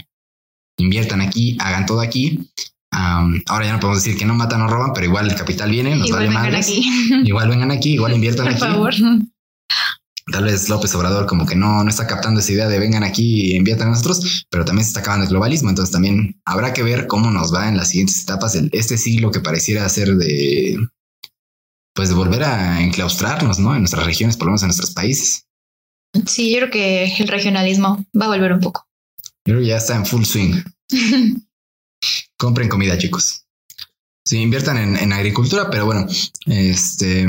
inviertan 0.78 1.22
aquí, 1.22 1.58
hagan 1.60 1.86
todo 1.86 2.02
aquí. 2.02 2.50
ahora 2.92 3.66
ya 3.66 3.74
no 3.74 3.80
podemos 3.80 4.04
decir 4.04 4.18
que 4.18 4.26
no 4.26 4.36
matan 4.36 4.62
o 4.62 4.68
roban, 4.68 4.92
pero 4.94 5.06
igual 5.06 5.30
el 5.30 5.36
capital 5.36 5.72
viene, 5.72 5.96
nos 5.96 6.08
igual 6.08 6.34
vale 6.34 6.60
Igual 7.24 7.50
vengan 7.50 7.72
aquí, 7.72 7.94
igual 7.94 8.14
inviertan 8.14 8.46
Por 8.46 8.54
aquí. 8.54 8.62
Favor. 8.62 8.94
Tal 10.30 10.44
vez 10.44 10.68
López 10.68 10.94
Obrador 10.94 11.26
como 11.26 11.46
que 11.46 11.56
no, 11.56 11.86
no 11.86 11.90
está 11.90 12.06
captando 12.06 12.42
esa 12.42 12.52
idea 12.52 12.68
de 12.68 12.80
vengan 12.80 13.06
aquí 13.06 13.54
y 13.54 13.56
envíate 13.56 13.84
a 13.84 13.88
nosotros, 13.88 14.46
pero 14.50 14.66
también 14.66 14.84
se 14.84 14.90
está 14.90 15.00
acabando 15.00 15.24
el 15.24 15.30
globalismo. 15.30 15.70
Entonces 15.70 15.94
también 15.94 16.42
habrá 16.44 16.74
que 16.74 16.84
ver 16.84 17.08
cómo 17.08 17.32
nos 17.32 17.54
va 17.54 17.70
en 17.70 17.78
las 17.78 17.92
siguientes 17.92 18.24
etapas 18.24 18.52
de 18.52 18.70
este 18.74 18.98
siglo 18.98 19.32
que 19.32 19.40
pareciera 19.40 19.88
ser 19.88 20.18
de 20.18 20.78
pues 21.98 22.10
de 22.10 22.16
volver 22.16 22.44
a 22.44 22.80
enclaustrarnos, 22.80 23.58
¿no? 23.58 23.74
En 23.74 23.80
nuestras 23.80 24.06
regiones, 24.06 24.38
por 24.38 24.46
lo 24.46 24.52
menos 24.52 24.62
en 24.62 24.68
nuestros 24.68 24.92
países. 24.92 25.48
Sí, 26.28 26.52
yo 26.52 26.60
creo 26.60 26.70
que 26.70 27.06
el 27.18 27.28
regionalismo 27.28 28.06
va 28.16 28.26
a 28.26 28.30
volver 28.30 28.54
un 28.54 28.60
poco. 28.60 28.88
Yo 29.46 29.56
creo 29.56 29.60
que 29.62 29.66
ya 29.66 29.78
está 29.78 29.96
en 29.96 30.06
full 30.06 30.24
swing. 30.24 30.62
Compren 32.38 32.70
comida, 32.70 33.00
chicos. 33.00 33.48
Sí, 34.24 34.38
inviertan 34.38 34.78
en, 34.78 34.96
en 34.96 35.12
agricultura, 35.12 35.72
pero 35.72 35.88
bueno, 35.88 36.06
este, 36.46 37.28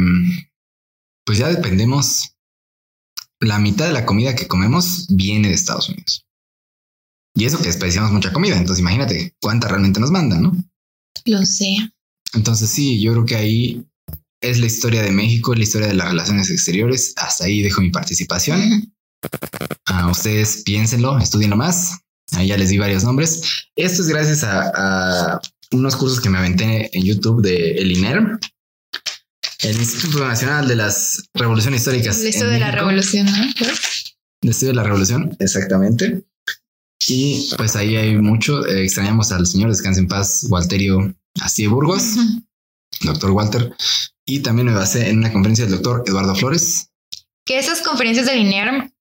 pues 1.24 1.38
ya 1.38 1.48
dependemos 1.48 2.36
la 3.40 3.58
mitad 3.58 3.86
de 3.86 3.94
la 3.94 4.04
comida 4.04 4.34
que 4.34 4.48
comemos 4.48 5.06
viene 5.08 5.48
de 5.48 5.54
Estados 5.54 5.88
Unidos. 5.88 6.26
Y 7.34 7.46
eso 7.46 7.56
que 7.56 7.68
desperdiciamos 7.68 8.12
mucha 8.12 8.34
comida. 8.34 8.58
Entonces 8.58 8.80
imagínate 8.80 9.34
cuánta 9.40 9.68
realmente 9.68 9.98
nos 9.98 10.10
mandan, 10.10 10.42
¿no? 10.42 10.52
Lo 11.24 11.46
sé. 11.46 11.90
Entonces 12.34 12.68
sí, 12.68 13.00
yo 13.00 13.12
creo 13.12 13.24
que 13.24 13.36
ahí 13.36 13.87
es 14.40 14.58
la 14.58 14.66
historia 14.66 15.02
de 15.02 15.10
México, 15.10 15.54
la 15.54 15.62
historia 15.62 15.88
de 15.88 15.94
las 15.94 16.08
relaciones 16.08 16.50
exteriores. 16.50 17.14
Hasta 17.16 17.44
ahí 17.44 17.62
dejo 17.62 17.80
mi 17.80 17.90
participación. 17.90 18.92
A 19.86 20.10
ustedes 20.10 20.62
piénsenlo, 20.64 21.18
estudienlo 21.18 21.56
más. 21.56 21.98
Ahí 22.32 22.48
ya 22.48 22.56
les 22.56 22.68
di 22.70 22.78
varios 22.78 23.04
nombres. 23.04 23.42
Esto 23.74 24.02
es 24.02 24.08
gracias 24.08 24.44
a, 24.44 24.70
a 24.74 25.40
unos 25.72 25.96
cursos 25.96 26.20
que 26.20 26.30
me 26.30 26.38
aventé 26.38 26.90
en 26.96 27.04
YouTube 27.04 27.42
de 27.42 27.72
el 27.72 27.92
INERM 27.92 28.38
el 29.60 29.76
Instituto 29.76 30.26
Nacional 30.26 30.68
de 30.68 30.76
las 30.76 31.28
Revoluciones 31.34 31.80
Históricas. 31.80 32.20
El 32.20 32.28
estudio 32.28 32.50
de 32.50 32.60
la 32.60 32.70
revolución, 32.70 33.26
¿no? 33.26 33.44
El 34.42 34.50
estudio 34.50 34.68
de 34.68 34.76
la 34.76 34.84
revolución, 34.84 35.36
exactamente. 35.40 36.22
Y 37.08 37.50
pues 37.56 37.74
ahí 37.74 37.96
hay 37.96 38.16
mucho. 38.16 38.66
Eh, 38.66 38.84
extrañamos 38.84 39.32
al 39.32 39.46
señor 39.46 39.70
Descanse 39.70 40.00
en 40.00 40.08
Paz, 40.08 40.46
Walterio 40.48 41.14
Así 41.40 41.66
Burgos, 41.66 42.04
doctor 43.02 43.30
Walter. 43.32 43.72
Y 44.28 44.40
también 44.40 44.66
me 44.66 44.74
basé 44.74 45.08
en 45.08 45.18
una 45.18 45.32
conferencia 45.32 45.64
del 45.64 45.74
doctor 45.74 46.04
Eduardo 46.06 46.34
Flores. 46.34 46.90
Que 47.46 47.58
esas 47.58 47.80
conferencias 47.80 48.26
del 48.26 48.38
INERM 48.38 48.92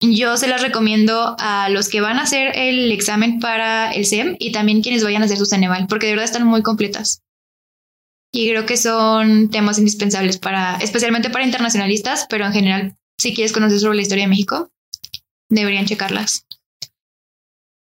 yo 0.00 0.36
se 0.36 0.46
las 0.46 0.62
recomiendo 0.62 1.34
a 1.38 1.68
los 1.70 1.88
que 1.88 2.00
van 2.00 2.18
a 2.18 2.22
hacer 2.22 2.56
el 2.56 2.92
examen 2.92 3.40
para 3.40 3.90
el 3.90 4.06
SEM 4.06 4.36
y 4.38 4.52
también 4.52 4.82
quienes 4.82 5.02
vayan 5.02 5.22
a 5.22 5.24
hacer 5.24 5.38
su 5.38 5.46
Ceneval, 5.46 5.86
porque 5.88 6.06
de 6.06 6.12
verdad 6.12 6.26
están 6.26 6.46
muy 6.46 6.62
completas 6.62 7.22
y 8.36 8.50
creo 8.50 8.66
que 8.66 8.76
son 8.76 9.48
temas 9.48 9.78
indispensables 9.78 10.36
para, 10.38 10.76
especialmente 10.76 11.30
para 11.30 11.46
internacionalistas, 11.46 12.26
pero 12.28 12.44
en 12.44 12.52
general, 12.52 12.96
si 13.18 13.34
quieres 13.34 13.52
conocer 13.52 13.80
sobre 13.80 13.96
la 13.96 14.02
historia 14.02 14.24
de 14.24 14.30
México, 14.30 14.70
deberían 15.48 15.86
checarlas. 15.86 16.44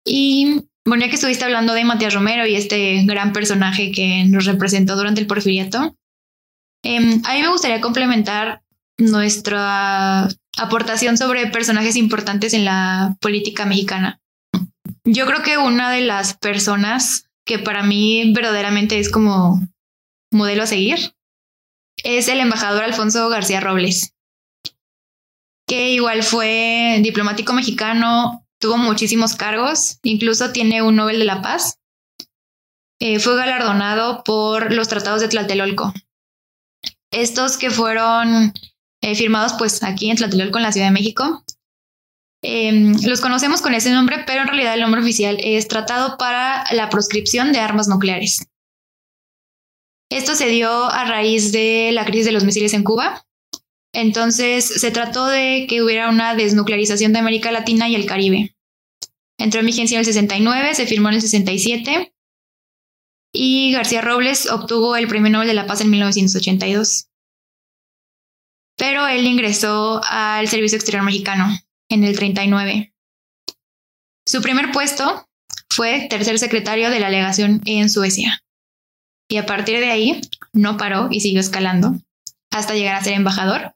Y 0.07 0.63
bueno, 0.85 1.05
ya 1.05 1.09
que 1.09 1.17
estuviste 1.17 1.45
hablando 1.45 1.73
de 1.73 1.85
Matías 1.85 2.15
Romero 2.15 2.47
y 2.47 2.55
este 2.55 3.03
gran 3.05 3.33
personaje 3.33 3.91
que 3.91 4.25
nos 4.27 4.45
representó 4.45 4.95
durante 4.95 5.21
el 5.21 5.27
porfiriato, 5.27 5.97
eh, 6.85 7.21
a 7.25 7.35
mí 7.35 7.41
me 7.41 7.49
gustaría 7.49 7.81
complementar 7.81 8.63
nuestra 8.99 10.29
aportación 10.57 11.17
sobre 11.17 11.49
personajes 11.49 11.97
importantes 11.97 12.55
en 12.55 12.65
la 12.65 13.17
política 13.21 13.65
mexicana. 13.65 14.21
Yo 15.05 15.27
creo 15.27 15.43
que 15.43 15.59
una 15.59 15.91
de 15.91 16.03
las 16.03 16.35
personas 16.35 17.29
que 17.45 17.59
para 17.59 17.83
mí 17.83 18.33
verdaderamente 18.33 18.99
es 18.99 19.11
como 19.11 19.61
modelo 20.31 20.63
a 20.63 20.67
seguir 20.67 21.15
es 22.03 22.29
el 22.29 22.41
embajador 22.41 22.85
Alfonso 22.85 23.29
García 23.29 23.61
Robles, 23.61 24.15
que 25.67 25.91
igual 25.93 26.23
fue 26.23 27.01
diplomático 27.03 27.53
mexicano, 27.53 28.47
tuvo 28.59 28.77
muchísimos 28.77 29.37
cargos, 29.37 29.99
incluso 30.03 30.53
tiene 30.53 30.83
un 30.83 30.97
Nobel 30.97 31.19
de 31.19 31.25
la 31.25 31.43
Paz. 31.43 31.79
Eh, 33.01 33.19
fue 33.19 33.37
galardonado 33.37 34.23
por 34.25 34.73
los 34.73 34.89
tratados 34.89 35.21
de 35.21 35.29
Tlatelolco. 35.29 35.93
Estos 37.15 37.57
que 37.57 37.71
fueron 37.71 38.53
eh, 39.01 39.15
firmados 39.15 39.55
pues 39.59 39.83
aquí 39.83 40.11
en 40.11 40.17
Tlatelolco, 40.17 40.59
en 40.59 40.65
la 40.65 40.73
Ciudad 40.73 40.89
de 40.89 40.93
México. 40.93 41.45
Em, 42.43 42.95
los 43.05 43.21
conocemos 43.21 43.63
con 43.63 43.73
ese 43.73 43.91
nombre, 43.91 44.25
pero 44.27 44.43
en 44.43 44.49
realidad 44.49 44.75
el 44.75 44.81
nombre 44.81 45.01
oficial 45.01 45.39
es 45.41 45.69
Tratado 45.69 46.19
para 46.19 46.65
la 46.73 46.91
Proscripción 46.91 47.53
de 47.53 47.61
Armas 47.61 47.89
Nucleares. 47.89 48.47
Esto 50.11 50.35
se 50.35 50.49
dio 50.49 50.71
a 50.71 51.05
raíz 51.05 51.53
de 51.53 51.91
la 51.93 52.05
crisis 52.05 52.27
de 52.27 52.33
los 52.33 52.45
misiles 52.45 52.75
en 52.75 52.85
Cuba. 52.85 53.25
Entonces 53.93 54.65
se 54.65 54.91
trató 54.91 55.27
de 55.27 55.67
que 55.69 55.83
hubiera 55.83 56.11
una 56.11 56.35
desnuclearización 56.35 57.13
de 57.13 57.21
América 57.21 57.53
Latina 57.53 57.89
y 57.89 57.95
el 57.95 58.07
Caribe. 58.07 58.57
Entró 59.39 59.61
en 59.61 59.67
vigencia 59.67 59.97
en 59.97 60.01
el 60.01 60.07
69, 60.07 60.75
se 60.75 60.87
firmó 60.87 61.09
en 61.09 61.17
el 61.17 61.21
67 61.21 62.14
y 63.37 63.73
García 63.73 64.01
Robles 64.01 64.49
obtuvo 64.49 64.95
el 64.97 65.09
Premio 65.09 65.31
Nobel 65.31 65.49
de 65.49 65.55
la 65.55 65.67
Paz 65.67 65.81
en 65.81 65.91
1982. 65.91 67.09
Pero 68.77 69.07
él 69.09 69.27
ingresó 69.27 70.01
al 70.09 70.47
Servicio 70.49 70.77
Exterior 70.77 71.05
Mexicano 71.05 71.49
en 71.89 72.05
el 72.05 72.17
39. 72.17 72.95
Su 74.25 74.41
primer 74.41 74.71
puesto 74.71 75.29
fue 75.69 76.07
tercer 76.09 76.39
secretario 76.39 76.91
de 76.91 77.01
la 77.01 77.11
legación 77.11 77.61
en 77.65 77.91
Suecia. 77.91 78.41
Y 79.29 79.39
a 79.39 79.47
partir 79.47 79.81
de 79.81 79.91
ahí 79.91 80.21
no 80.53 80.77
paró 80.77 81.09
y 81.11 81.21
siguió 81.21 81.41
escalando 81.41 81.97
hasta 82.53 82.75
llegar 82.75 82.95
a 82.95 83.03
ser 83.03 83.15
embajador. 83.15 83.75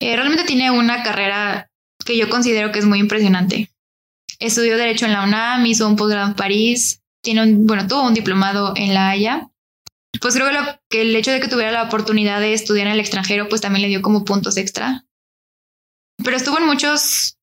Eh, 0.00 0.16
realmente 0.16 0.44
tiene 0.44 0.72
una 0.72 1.04
carrera 1.04 1.70
que 2.04 2.18
yo 2.18 2.28
considero 2.28 2.72
que 2.72 2.80
es 2.80 2.86
muy 2.86 2.98
impresionante. 2.98 3.70
Estudió 4.40 4.76
Derecho 4.76 5.06
en 5.06 5.12
la 5.12 5.22
UNAM, 5.22 5.64
hizo 5.66 5.86
un 5.86 5.94
posgrado 5.94 6.26
en 6.26 6.34
París, 6.34 7.01
tiene 7.22 7.42
un, 7.42 7.66
bueno, 7.66 7.86
tuvo 7.86 8.02
un 8.02 8.14
diplomado 8.14 8.74
en 8.76 8.94
La 8.94 9.10
Haya. 9.10 9.48
Pues 10.20 10.34
creo 10.34 10.48
que, 10.50 10.56
que 10.88 11.00
el 11.02 11.16
hecho 11.16 11.30
de 11.30 11.40
que 11.40 11.48
tuviera 11.48 11.72
la 11.72 11.84
oportunidad 11.84 12.40
de 12.40 12.52
estudiar 12.52 12.86
en 12.86 12.92
el 12.92 13.00
extranjero, 13.00 13.48
pues 13.48 13.60
también 13.60 13.82
le 13.82 13.88
dio 13.88 14.02
como 14.02 14.24
puntos 14.24 14.56
extra. 14.56 15.06
Pero 16.22 16.36
estuvo 16.36 16.58
en 16.58 16.66
muchos 16.66 17.38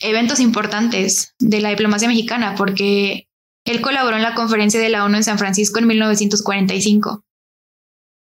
eventos 0.00 0.40
importantes 0.40 1.34
de 1.38 1.60
la 1.60 1.70
diplomacia 1.70 2.08
mexicana, 2.08 2.54
porque 2.56 3.28
él 3.64 3.80
colaboró 3.80 4.16
en 4.16 4.22
la 4.22 4.34
conferencia 4.34 4.80
de 4.80 4.88
la 4.88 5.04
ONU 5.04 5.16
en 5.16 5.24
San 5.24 5.38
Francisco 5.38 5.78
en 5.78 5.86
1945. 5.86 7.24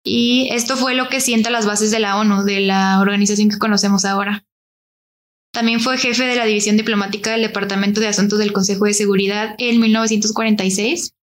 Y 0.04 0.48
esto 0.52 0.78
fue 0.78 0.94
lo 0.94 1.10
que 1.10 1.20
sienta 1.20 1.50
las 1.50 1.66
bases 1.66 1.92
de 1.92 2.00
la 2.00 2.18
ONU, 2.18 2.44
de 2.44 2.62
la 2.62 3.00
organización 3.00 3.50
que 3.50 3.58
conocemos 3.58 4.06
ahora. 4.06 4.46
También 5.56 5.80
fue 5.80 5.98
jefe 5.98 6.26
de 6.26 6.36
la 6.36 6.44
División 6.44 6.76
Diplomática 6.76 7.32
del 7.32 7.44
Departamento 7.44 8.02
de 8.02 8.10
Asuntos 8.10 8.40
del 8.40 8.52
Consejo 8.52 8.84
de 8.84 8.94
Seguridad 8.94 9.56
en 9.58 9.80
1946, 9.80 11.14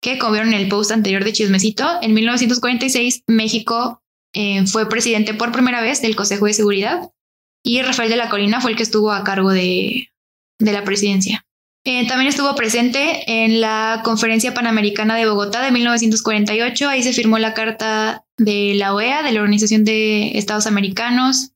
que 0.00 0.18
como 0.18 0.34
vieron 0.34 0.54
en 0.54 0.60
el 0.60 0.68
post 0.68 0.92
anterior 0.92 1.24
de 1.24 1.32
Chismecito, 1.32 1.84
en 2.00 2.14
1946 2.14 3.24
México 3.26 4.00
eh, 4.34 4.64
fue 4.68 4.88
presidente 4.88 5.34
por 5.34 5.50
primera 5.50 5.82
vez 5.82 6.00
del 6.00 6.14
Consejo 6.14 6.46
de 6.46 6.54
Seguridad 6.54 7.10
y 7.64 7.82
Rafael 7.82 8.08
de 8.08 8.16
la 8.16 8.28
Colina 8.28 8.60
fue 8.60 8.70
el 8.70 8.76
que 8.76 8.84
estuvo 8.84 9.10
a 9.10 9.24
cargo 9.24 9.50
de, 9.50 10.10
de 10.60 10.72
la 10.72 10.84
presidencia. 10.84 11.44
Eh, 11.86 12.06
también 12.06 12.28
estuvo 12.28 12.54
presente 12.54 13.24
en 13.26 13.60
la 13.60 14.00
Conferencia 14.04 14.54
Panamericana 14.54 15.16
de 15.16 15.26
Bogotá 15.26 15.60
de 15.62 15.72
1948. 15.72 16.88
Ahí 16.88 17.02
se 17.02 17.12
firmó 17.12 17.38
la 17.38 17.52
Carta 17.52 18.24
de 18.38 18.74
la 18.74 18.94
OEA, 18.94 19.22
de 19.24 19.32
la 19.32 19.40
Organización 19.40 19.84
de 19.84 20.38
Estados 20.38 20.66
Americanos. 20.66 21.50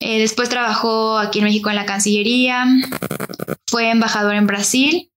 Eh, 0.00 0.20
después 0.20 0.48
trabajó 0.48 1.18
aquí 1.18 1.40
en 1.40 1.46
México 1.46 1.70
en 1.70 1.76
la 1.76 1.86
Cancillería. 1.86 2.66
Fue 3.66 3.90
embajador 3.90 4.34
en 4.34 4.46
Brasil. 4.46 5.10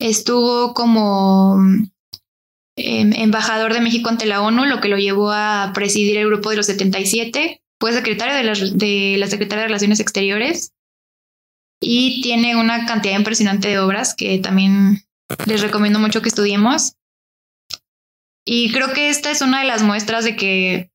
Estuvo 0.00 0.74
como 0.74 1.56
em, 2.76 3.12
embajador 3.12 3.72
de 3.72 3.80
México 3.80 4.08
ante 4.08 4.26
la 4.26 4.42
ONU, 4.42 4.64
lo 4.64 4.80
que 4.80 4.88
lo 4.88 4.98
llevó 4.98 5.30
a 5.30 5.72
presidir 5.74 6.16
el 6.16 6.26
grupo 6.26 6.50
de 6.50 6.56
los 6.56 6.66
77. 6.66 7.62
Fue 7.78 7.92
secretario 7.92 8.34
de 8.34 8.44
la, 8.44 8.52
de 8.54 9.16
la 9.18 9.26
Secretaría 9.26 9.62
de 9.62 9.68
Relaciones 9.68 10.00
Exteriores 10.00 10.72
y 11.80 12.20
tiene 12.20 12.56
una 12.56 12.86
cantidad 12.86 13.16
impresionante 13.16 13.68
de 13.68 13.78
obras 13.78 14.14
que 14.14 14.38
también 14.38 15.02
les 15.46 15.62
recomiendo 15.62 15.98
mucho 15.98 16.20
que 16.20 16.28
estudiemos. 16.28 16.94
Y 18.44 18.72
creo 18.72 18.92
que 18.92 19.08
esta 19.08 19.30
es 19.30 19.42
una 19.42 19.60
de 19.60 19.66
las 19.66 19.82
muestras 19.82 20.24
de 20.24 20.36
que, 20.36 20.90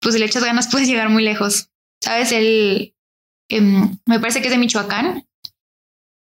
pues, 0.00 0.14
si 0.14 0.20
le 0.20 0.26
echas 0.26 0.44
ganas 0.44 0.68
puedes 0.70 0.88
llegar 0.88 1.08
muy 1.08 1.22
lejos. 1.22 1.70
Sabes, 2.00 2.32
él 2.32 2.94
em, 3.48 3.98
me 4.06 4.20
parece 4.20 4.40
que 4.40 4.48
es 4.48 4.52
de 4.52 4.58
Michoacán. 4.58 5.26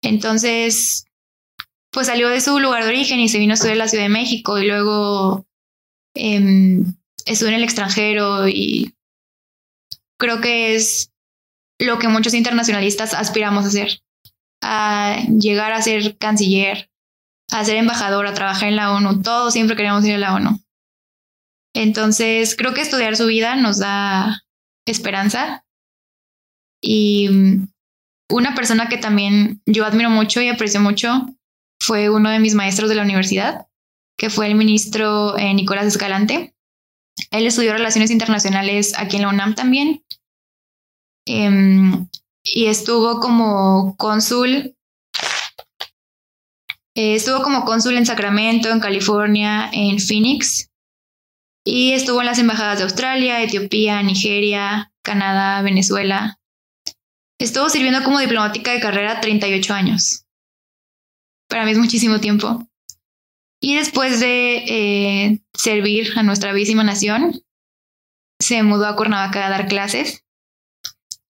Entonces, 0.02 1.06
pues 1.90 2.06
salió 2.06 2.28
de 2.28 2.40
su 2.40 2.60
lugar 2.60 2.84
de 2.84 2.90
origen 2.90 3.20
y 3.20 3.28
se 3.28 3.38
vino 3.38 3.52
a 3.52 3.54
estudiar 3.54 3.74
en 3.74 3.78
la 3.78 3.88
Ciudad 3.88 4.04
de 4.04 4.10
México 4.10 4.58
y 4.58 4.66
luego 4.66 5.46
eh, 6.14 6.80
estuvo 7.24 7.48
en 7.48 7.54
el 7.54 7.64
extranjero 7.64 8.48
y 8.48 8.94
creo 10.18 10.40
que 10.40 10.74
es 10.74 11.12
lo 11.78 11.98
que 11.98 12.08
muchos 12.08 12.34
internacionalistas 12.34 13.14
aspiramos 13.14 13.64
a 13.64 13.68
hacer, 13.68 14.02
a 14.62 15.18
llegar 15.38 15.72
a 15.72 15.82
ser 15.82 16.16
canciller, 16.16 16.90
a 17.50 17.64
ser 17.64 17.76
embajador, 17.76 18.26
a 18.26 18.34
trabajar 18.34 18.68
en 18.68 18.76
la 18.76 18.92
ONU. 18.92 19.22
Todos 19.22 19.52
siempre 19.52 19.76
queremos 19.76 20.04
ir 20.04 20.14
a 20.14 20.18
la 20.18 20.34
ONU. 20.34 20.60
Entonces, 21.74 22.56
creo 22.56 22.72
que 22.72 22.80
estudiar 22.80 23.16
su 23.16 23.26
vida 23.26 23.56
nos 23.56 23.78
da 23.78 24.42
esperanza 24.86 25.65
Y 26.89 27.28
mm, 27.28 27.68
una 28.30 28.55
persona 28.55 28.89
que 28.89 28.97
también 28.97 29.61
yo 29.66 29.84
admiro 29.84 30.09
mucho 30.09 30.41
y 30.41 30.49
aprecio 30.49 30.80
mucho 30.80 31.26
fue 31.80 32.11
uno 32.11 32.30
de 32.30 32.39
mis 32.39 32.55
maestros 32.55 32.89
de 32.89 32.95
la 32.95 33.03
universidad, 33.03 33.66
que 34.16 34.30
fue 34.30 34.47
el 34.47 34.55
ministro 34.55 35.37
eh, 35.37 35.53
Nicolás 35.53 35.87
Escalante. 35.87 36.55
Él 37.32 37.47
estudió 37.47 37.72
relaciones 37.72 38.12
internacionales 38.12 38.95
aquí 38.97 39.16
en 39.16 39.22
la 39.22 39.30
UNAM 39.30 39.57
también. 39.57 40.05
Em, 41.26 42.07
y 42.45 42.66
estuvo 42.66 43.18
como 43.18 43.97
cónsul. 43.97 44.76
Eh, 46.95 47.16
estuvo 47.16 47.43
como 47.43 47.64
cónsul 47.64 47.97
en 47.97 48.07
Sacramento, 48.07 48.70
en 48.70 48.78
California, 48.78 49.68
en 49.72 49.99
Phoenix. 49.99 50.70
Y 51.64 51.93
estuvo 51.93 52.20
en 52.20 52.26
las 52.26 52.39
embajadas 52.39 52.78
de 52.78 52.84
Australia, 52.84 53.43
Etiopía, 53.43 54.01
Nigeria, 54.05 54.93
Canadá, 55.03 55.62
Venezuela. 55.62 56.39
Estuvo 57.39 57.68
sirviendo 57.68 58.03
como 58.03 58.18
diplomática 58.18 58.72
de 58.72 58.80
carrera 58.80 59.20
38 59.20 59.74
años. 59.74 60.24
Para 61.49 61.64
mí 61.64 61.72
es 61.72 61.78
muchísimo 61.78 62.18
tiempo. 62.20 62.66
Y 63.61 63.76
después 63.76 64.20
de 64.20 64.57
eh, 64.66 65.41
servir 65.55 66.12
a 66.16 66.22
nuestra 66.22 66.53
bellísima 66.53 66.84
nación, 66.84 67.43
se 68.41 68.62
mudó 68.62 68.87
a 68.87 68.97
Cuernavaca 68.97 69.47
a 69.47 69.51
dar 69.51 69.68
clases. 69.68 70.24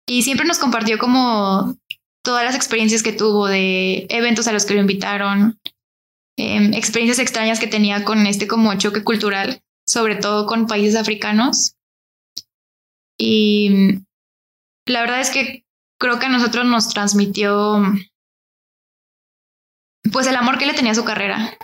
Y 0.06 0.24
siempre 0.24 0.45
nos 0.45 0.60
compartió 0.60 0.97
como 0.97 1.78
todas 2.24 2.43
las 2.43 2.56
experiencias 2.56 3.04
que 3.04 3.14
tuvo 3.14 3.47
de 3.47 4.06
eventos 4.10 4.47
a 4.47 4.54
los 4.54 4.66
que 4.66 4.74
lo 4.74 4.82
invitaron, 4.82 5.60
em, 6.38 6.74
experiencias 6.74 7.20
extrañas 7.20 7.60
que 7.60 7.68
tenía 7.68 8.04
con 8.04 8.26
este 8.26 8.47
como 8.47 8.74
choque 8.78 9.04
cultural, 9.04 9.62
sobre 9.86 10.16
todo 10.16 10.45
con 10.45 10.68
países 10.68 10.95
africanos. 10.95 11.76
Y 13.18 13.99
la 14.86 15.01
verdad 15.01 15.22
es 15.22 15.30
que 15.30 15.62
creo 16.04 16.20
que 16.20 16.26
a 16.26 16.30
nosotros 16.30 16.66
nos 16.66 16.89
transmitió 16.89 17.82
pues 20.12 20.28
el 20.28 20.36
amor 20.36 20.58
que 20.58 20.66
le 20.66 20.74
tenía 20.74 20.91
a 20.91 20.95
su 20.95 21.06
carrera. 21.06 21.58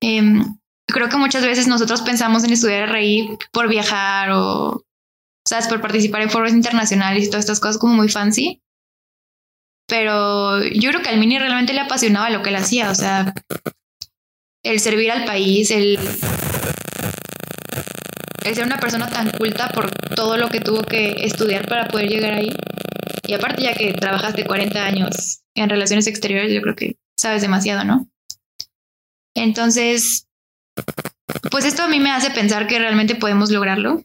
Em, 0.00 0.58
creo 0.84 1.08
que 1.08 1.16
muchas 1.16 1.44
veces 1.44 1.68
nosotros 1.68 2.02
pensamos 2.02 2.42
en 2.42 2.52
estudiar 2.52 2.90
RI 2.90 3.38
por 3.52 3.68
viajar 3.68 4.32
o, 4.32 4.84
¿sabes? 5.46 5.68
Por 5.68 5.80
participar 5.80 6.22
en 6.22 6.30
foros 6.30 6.52
internacionales 6.52 7.24
y 7.24 7.30
todas 7.30 7.44
estas 7.44 7.60
cosas 7.60 7.78
como 7.78 7.94
muy 7.94 8.08
fancy. 8.08 8.60
Pero 9.86 10.64
yo 10.64 10.90
creo 10.90 11.02
que 11.02 11.10
al 11.10 11.20
Mini 11.20 11.38
realmente 11.38 11.72
le 11.72 11.82
apasionaba 11.82 12.30
lo 12.30 12.42
que 12.42 12.48
él 12.48 12.56
hacía, 12.56 12.90
o 12.90 12.94
sea, 12.96 13.32
el 14.64 14.80
servir 14.80 15.12
al 15.12 15.24
país, 15.24 15.70
el, 15.70 16.00
el 18.44 18.54
ser 18.56 18.66
una 18.66 18.78
persona 18.78 19.08
tan 19.08 19.30
culta 19.30 19.68
por 19.68 19.88
todo 20.16 20.36
lo 20.36 20.48
que 20.48 20.60
tuvo 20.60 20.82
que 20.82 21.24
estudiar 21.24 21.68
para 21.68 21.86
poder 21.86 22.08
llegar 22.08 22.32
ahí. 22.34 22.52
Y 23.30 23.34
aparte 23.34 23.62
ya 23.62 23.74
que 23.74 23.92
trabajaste 23.92 24.44
40 24.44 24.84
años 24.84 25.42
en 25.54 25.70
relaciones 25.70 26.08
exteriores, 26.08 26.52
yo 26.52 26.60
creo 26.62 26.74
que 26.74 26.98
sabes 27.16 27.42
demasiado, 27.42 27.84
¿no? 27.84 28.10
Entonces, 29.36 30.26
pues 31.48 31.64
esto 31.64 31.84
a 31.84 31.88
mí 31.88 32.00
me 32.00 32.10
hace 32.10 32.32
pensar 32.32 32.66
que 32.66 32.80
realmente 32.80 33.14
podemos 33.14 33.52
lograrlo. 33.52 34.02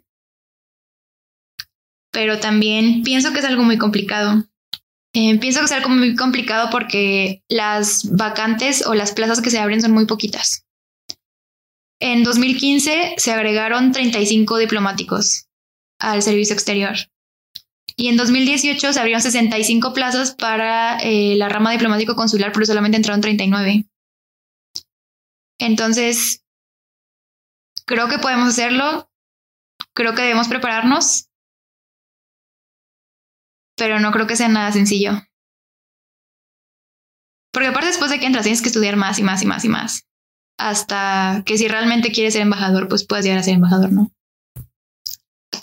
Pero 2.11 2.39
también 2.39 3.01
pienso 3.01 3.33
que 3.33 3.39
es 3.39 3.45
algo 3.45 3.63
muy 3.63 3.79
complicado. 3.79 4.45
Eh, 5.15 5.39
pienso 5.39 5.61
que 5.61 5.65
es 5.65 5.71
algo 5.71 5.89
muy 5.89 6.15
complicado 6.15 6.69
porque 6.69 7.43
las 7.49 8.07
vacantes 8.15 8.85
o 8.85 8.93
las 8.93 9.11
plazas 9.11 9.41
que 9.41 9.49
se 9.49 9.57
abren 9.57 9.81
son 9.81 9.93
muy 9.93 10.05
poquitas. 10.05 10.67
En 11.99 12.23
2015 12.23 13.15
se 13.17 13.31
agregaron 13.31 13.91
35 13.91 14.59
diplomáticos 14.59 15.47
al 15.99 16.21
servicio 16.21 16.53
exterior. 16.53 16.95
Y 17.97 18.09
en 18.09 18.17
2018 18.17 18.91
se 18.91 18.99
abrieron 18.99 19.21
65 19.21 19.93
plazas 19.93 20.35
para 20.35 20.97
eh, 20.99 21.35
la 21.37 21.47
rama 21.47 21.71
diplomático 21.71 22.15
consular, 22.15 22.51
pero 22.51 22.65
solamente 22.65 22.97
entraron 22.97 23.21
39. 23.21 23.87
Entonces, 25.59 26.43
creo 27.85 28.09
que 28.09 28.19
podemos 28.19 28.49
hacerlo, 28.49 29.09
creo 29.93 30.13
que 30.13 30.23
debemos 30.23 30.49
prepararnos, 30.49 31.29
pero 33.77 33.99
no 33.99 34.11
creo 34.11 34.27
que 34.27 34.35
sea 34.35 34.49
nada 34.49 34.71
sencillo. 34.73 35.11
Porque 37.53 37.69
aparte 37.69 37.87
después 37.87 38.11
de 38.11 38.19
que 38.19 38.25
entras 38.25 38.43
tienes 38.43 38.61
que 38.61 38.67
estudiar 38.67 38.97
más 38.97 39.17
y 39.19 39.23
más 39.23 39.41
y 39.41 39.45
más 39.45 39.63
y 39.63 39.69
más. 39.69 40.05
Hasta 40.57 41.43
que 41.45 41.57
si 41.57 41.69
realmente 41.69 42.11
quieres 42.11 42.33
ser 42.33 42.41
embajador, 42.41 42.89
pues 42.89 43.05
puedas 43.05 43.23
llegar 43.23 43.39
a 43.39 43.43
ser 43.43 43.53
embajador, 43.53 43.93
¿no? 43.93 44.11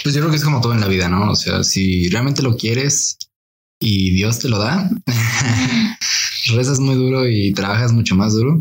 Pues 0.02 0.14
yo 0.14 0.20
creo 0.20 0.30
que 0.30 0.36
es 0.36 0.44
como 0.44 0.60
todo 0.60 0.72
en 0.72 0.80
la 0.80 0.88
vida, 0.88 1.08
¿no? 1.08 1.30
O 1.30 1.36
sea, 1.36 1.62
si 1.62 2.08
realmente 2.08 2.42
lo 2.42 2.56
quieres 2.56 3.18
y 3.80 4.10
Dios 4.10 4.40
te 4.40 4.48
lo 4.48 4.58
da, 4.58 4.90
rezas 6.54 6.80
muy 6.80 6.96
duro 6.96 7.28
y 7.28 7.52
trabajas 7.52 7.92
mucho 7.92 8.16
más 8.16 8.34
duro, 8.34 8.60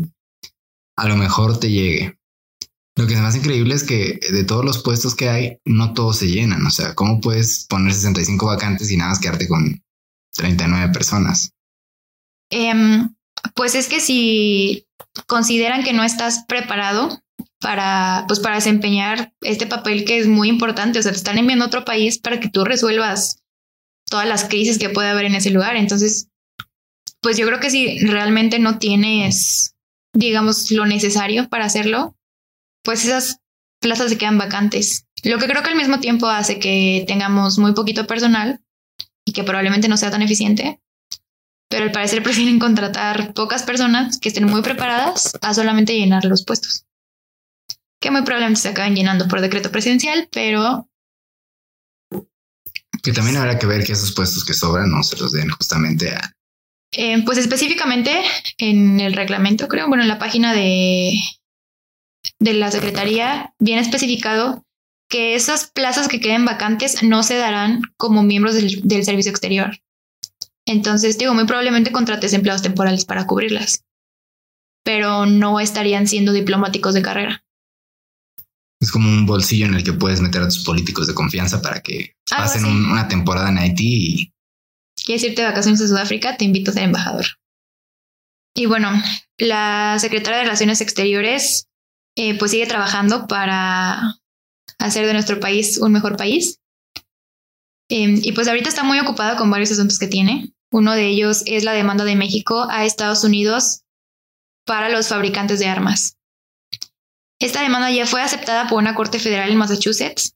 a 0.96 1.08
lo 1.08 1.16
mejor 1.16 1.58
te 1.58 1.70
llegue. 1.70 2.18
Lo 2.96 3.06
que 3.06 3.14
es 3.14 3.20
más 3.20 3.34
increíble 3.34 3.74
es 3.74 3.84
que 3.84 4.20
de 4.30 4.44
todos 4.44 4.64
los 4.64 4.82
puestos 4.82 5.14
que 5.14 5.28
hay, 5.28 5.58
no 5.64 5.94
todos 5.94 6.18
se 6.18 6.28
llenan. 6.28 6.64
O 6.66 6.70
sea, 6.70 6.94
¿cómo 6.94 7.20
puedes 7.20 7.66
poner 7.68 7.92
65 7.92 8.46
vacantes 8.46 8.90
y 8.90 8.96
nada 8.96 9.10
más 9.10 9.18
quedarte 9.18 9.48
con 9.48 9.82
39 10.34 10.92
personas? 10.92 11.52
Em, 12.50 13.14
pues 13.54 13.74
es 13.74 13.88
que 13.88 14.00
si 14.00 14.86
consideran 15.26 15.84
que 15.84 15.94
no 15.94 16.04
estás 16.04 16.44
preparado 16.46 17.18
para, 17.60 18.24
pues 18.28 18.40
para 18.40 18.56
desempeñar 18.56 19.32
este 19.40 19.66
papel 19.66 20.04
que 20.04 20.18
es 20.18 20.26
muy 20.26 20.48
importante, 20.48 20.98
o 20.98 21.02
sea, 21.02 21.12
te 21.12 21.18
están 21.18 21.38
enviando 21.38 21.66
otro 21.66 21.84
país 21.84 22.18
para 22.18 22.40
que 22.40 22.48
tú 22.48 22.64
resuelvas 22.64 23.42
todas 24.08 24.28
las 24.28 24.44
crisis 24.44 24.78
que 24.78 24.90
puede 24.90 25.08
haber 25.08 25.26
en 25.26 25.34
ese 25.34 25.50
lugar. 25.50 25.76
Entonces, 25.76 26.28
pues 27.20 27.36
yo 27.36 27.46
creo 27.46 27.60
que 27.60 27.70
si 27.70 27.98
realmente 28.00 28.58
no 28.58 28.78
tienes 28.78 29.72
digamos, 30.12 30.70
lo 30.70 30.86
necesario 30.86 31.48
para 31.48 31.64
hacerlo, 31.64 32.16
pues 32.82 33.04
esas 33.04 33.38
plazas 33.80 34.10
se 34.10 34.18
quedan 34.18 34.38
vacantes. 34.38 35.06
Lo 35.24 35.38
que 35.38 35.46
creo 35.46 35.62
que 35.62 35.70
al 35.70 35.76
mismo 35.76 36.00
tiempo 36.00 36.26
hace 36.26 36.58
que 36.58 37.04
tengamos 37.06 37.58
muy 37.58 37.72
poquito 37.72 38.06
personal 38.06 38.60
y 39.24 39.32
que 39.32 39.44
probablemente 39.44 39.88
no 39.88 39.96
sea 39.96 40.10
tan 40.10 40.22
eficiente, 40.22 40.80
pero 41.68 41.84
al 41.84 41.92
parecer 41.92 42.22
prefieren 42.22 42.58
contratar 42.58 43.32
pocas 43.34 43.62
personas 43.62 44.18
que 44.18 44.28
estén 44.28 44.46
muy 44.46 44.62
preparadas 44.62 45.32
a 45.40 45.54
solamente 45.54 45.96
llenar 45.96 46.24
los 46.24 46.44
puestos. 46.44 46.84
Que 48.02 48.10
muy 48.10 48.22
probablemente 48.22 48.60
se 48.60 48.68
acaben 48.68 48.94
llenando 48.94 49.26
por 49.28 49.40
decreto 49.40 49.70
presidencial, 49.70 50.28
pero... 50.30 50.88
Que 53.02 53.12
también 53.12 53.38
habrá 53.38 53.58
que 53.58 53.66
ver 53.66 53.84
que 53.84 53.92
esos 53.92 54.12
puestos 54.12 54.44
que 54.44 54.52
sobran 54.52 54.90
no 54.90 55.02
se 55.02 55.16
los 55.16 55.32
den 55.32 55.48
justamente 55.48 56.14
a 56.14 56.32
eh, 56.94 57.22
pues 57.24 57.38
específicamente 57.38 58.22
en 58.58 59.00
el 59.00 59.14
reglamento, 59.14 59.66
creo, 59.66 59.88
bueno, 59.88 60.02
en 60.02 60.10
la 60.10 60.18
página 60.18 60.52
de, 60.52 61.18
de 62.38 62.52
la 62.52 62.70
Secretaría 62.70 63.54
viene 63.58 63.80
especificado 63.80 64.66
que 65.08 65.34
esas 65.34 65.70
plazas 65.70 66.08
que 66.08 66.20
queden 66.20 66.44
vacantes 66.44 67.02
no 67.02 67.22
se 67.22 67.36
darán 67.36 67.80
como 67.96 68.22
miembros 68.22 68.54
del, 68.54 68.82
del 68.82 69.04
servicio 69.04 69.30
exterior. 69.30 69.78
Entonces, 70.66 71.16
digo, 71.16 71.32
muy 71.32 71.46
probablemente 71.46 71.92
contrates 71.92 72.34
empleados 72.34 72.62
temporales 72.62 73.06
para 73.06 73.26
cubrirlas, 73.26 73.84
pero 74.84 75.24
no 75.24 75.60
estarían 75.60 76.06
siendo 76.06 76.32
diplomáticos 76.32 76.92
de 76.92 77.02
carrera. 77.02 77.41
Es 78.82 78.90
como 78.90 79.08
un 79.08 79.24
bolsillo 79.26 79.66
en 79.66 79.74
el 79.74 79.84
que 79.84 79.92
puedes 79.92 80.20
meter 80.20 80.42
a 80.42 80.48
tus 80.48 80.64
políticos 80.64 81.06
de 81.06 81.14
confianza 81.14 81.62
para 81.62 81.80
que 81.80 82.16
pasen 82.28 82.64
una 82.64 83.06
temporada 83.06 83.48
en 83.48 83.58
Haití 83.58 83.86
y 83.86 84.32
quieres 85.04 85.22
irte 85.22 85.42
de 85.42 85.48
vacaciones 85.48 85.80
a 85.80 85.86
Sudáfrica, 85.86 86.36
te 86.36 86.44
invito 86.44 86.72
a 86.72 86.74
ser 86.74 86.82
embajador. 86.82 87.24
Y 88.56 88.66
bueno, 88.66 88.90
la 89.38 89.96
secretaria 90.00 90.38
de 90.38 90.44
Relaciones 90.44 90.80
Exteriores 90.80 91.68
eh, 92.16 92.36
pues 92.36 92.50
sigue 92.50 92.66
trabajando 92.66 93.28
para 93.28 94.16
hacer 94.80 95.06
de 95.06 95.12
nuestro 95.12 95.38
país 95.38 95.78
un 95.78 95.92
mejor 95.92 96.16
país. 96.16 96.58
Em, 97.88 98.18
y 98.20 98.32
pues 98.32 98.48
ahorita 98.48 98.68
está 98.68 98.82
muy 98.82 98.98
ocupada 98.98 99.36
con 99.36 99.48
varios 99.48 99.70
asuntos 99.70 100.00
que 100.00 100.08
tiene. 100.08 100.52
Uno 100.72 100.92
de 100.92 101.06
ellos 101.06 101.44
es 101.46 101.62
la 101.62 101.72
demanda 101.72 102.04
de 102.04 102.16
México 102.16 102.66
a 102.68 102.84
Estados 102.84 103.22
Unidos 103.22 103.82
para 104.66 104.88
los 104.88 105.06
fabricantes 105.06 105.60
de 105.60 105.68
armas. 105.68 106.16
Esta 107.44 107.62
demanda 107.62 107.90
ya 107.90 108.06
fue 108.06 108.22
aceptada 108.22 108.68
por 108.68 108.78
una 108.78 108.94
corte 108.94 109.18
federal 109.18 109.50
en 109.50 109.58
Massachusetts 109.58 110.34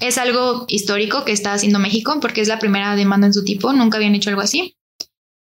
es 0.00 0.18
algo 0.18 0.64
histórico 0.68 1.24
que 1.24 1.32
está 1.32 1.52
haciendo 1.52 1.78
México 1.78 2.18
porque 2.20 2.40
es 2.40 2.48
la 2.48 2.58
primera 2.58 2.94
demanda 2.94 3.26
en 3.26 3.34
su 3.34 3.44
tipo, 3.44 3.72
nunca 3.72 3.96
habían 3.98 4.14
hecho 4.14 4.30
algo 4.30 4.42
así. 4.42 4.76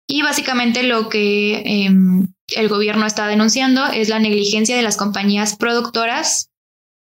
Y 0.07 0.23
básicamente 0.23 0.83
lo 0.83 1.09
que 1.09 1.63
em, 1.65 2.35
el 2.49 2.69
gobierno 2.69 3.07
está 3.07 3.27
denunciando 3.27 3.87
es 3.87 4.09
la 4.09 4.19
negligencia 4.19 4.77
de 4.77 4.83
las 4.83 4.97
compañías 4.97 5.57
productoras 5.57 6.51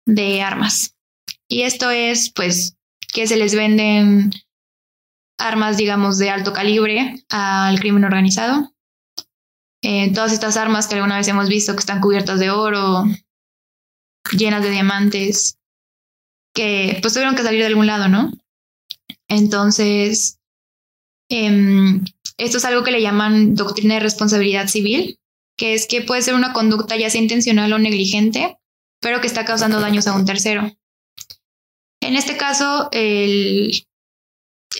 de 0.05 0.41
armas. 0.41 0.95
Y 1.47 1.63
esto 1.63 1.89
es, 1.89 2.31
pues, 2.31 2.77
que 3.11 3.27
se 3.27 3.37
les 3.37 3.55
venden 3.55 4.31
armas, 5.39 5.77
digamos, 5.77 6.19
de 6.19 6.29
alto 6.29 6.53
calibre 6.53 7.23
al 7.29 7.79
crimen 7.79 8.03
organizado. 8.03 8.71
Eh, 9.83 10.13
todas 10.13 10.31
estas 10.31 10.57
armas 10.57 10.87
que 10.87 10.95
alguna 10.95 11.17
vez 11.17 11.27
hemos 11.27 11.49
visto 11.49 11.73
que 11.73 11.79
están 11.79 12.01
cubiertas 12.01 12.39
de 12.39 12.51
oro, 12.51 13.05
llenas 14.31 14.63
de 14.63 14.71
diamantes, 14.71 15.57
que 16.53 16.97
pues 17.01 17.13
tuvieron 17.13 17.35
que 17.35 17.43
salir 17.43 17.61
de 17.61 17.67
algún 17.67 17.87
lado, 17.87 18.07
¿no? 18.07 18.31
Entonces, 19.27 20.41
Em, 21.31 22.03
esto 22.37 22.57
es 22.57 22.65
algo 22.65 22.83
que 22.83 22.91
le 22.91 23.01
llaman 23.01 23.55
doctrina 23.55 23.93
de 23.93 23.99
responsabilidad 24.01 24.67
civil, 24.67 25.17
que 25.57 25.73
es 25.73 25.87
que 25.87 26.01
puede 26.01 26.21
ser 26.21 26.35
una 26.35 26.51
conducta 26.51 26.97
ya 26.97 27.09
sea 27.09 27.21
intencional 27.21 27.71
o 27.71 27.79
negligente, 27.79 28.57
pero 28.99 29.21
que 29.21 29.27
está 29.27 29.45
causando 29.45 29.79
daños 29.79 30.07
a 30.07 30.13
un 30.13 30.25
tercero. 30.25 30.69
En 32.01 32.17
este 32.17 32.35
caso, 32.35 32.89
el, 32.91 33.85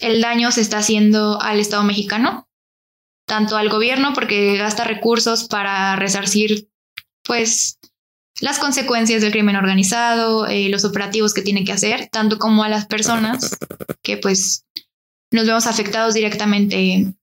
el 0.01 0.21
daño 0.21 0.51
se 0.51 0.59
está 0.59 0.79
haciendo 0.79 1.41
al 1.41 1.61
Estado 1.61 1.83
mexicano, 1.83 2.49
tanto 3.25 3.55
al 3.55 3.69
gobierno 3.69 4.11
porque 4.13 4.57
gasta 4.57 4.83
recursos 4.83 5.45
para 5.45 5.95
resarcir, 5.95 6.67
pues, 7.23 7.79
las 8.41 8.59
consecuencias 8.59 9.21
del 9.21 9.31
crimen 9.31 9.55
organizado, 9.55 10.47
eh, 10.47 10.67
los 10.69 10.83
operativos 10.83 11.33
que 11.33 11.43
tiene 11.43 11.63
que 11.63 11.71
hacer, 11.71 12.09
tanto 12.11 12.39
como 12.39 12.63
a 12.63 12.69
las 12.69 12.87
personas 12.87 13.57
que, 14.03 14.17
pues, 14.17 14.65
nos 15.31 15.45
vemos 15.45 15.67
afectados 15.67 16.13
directamente, 16.15 17.13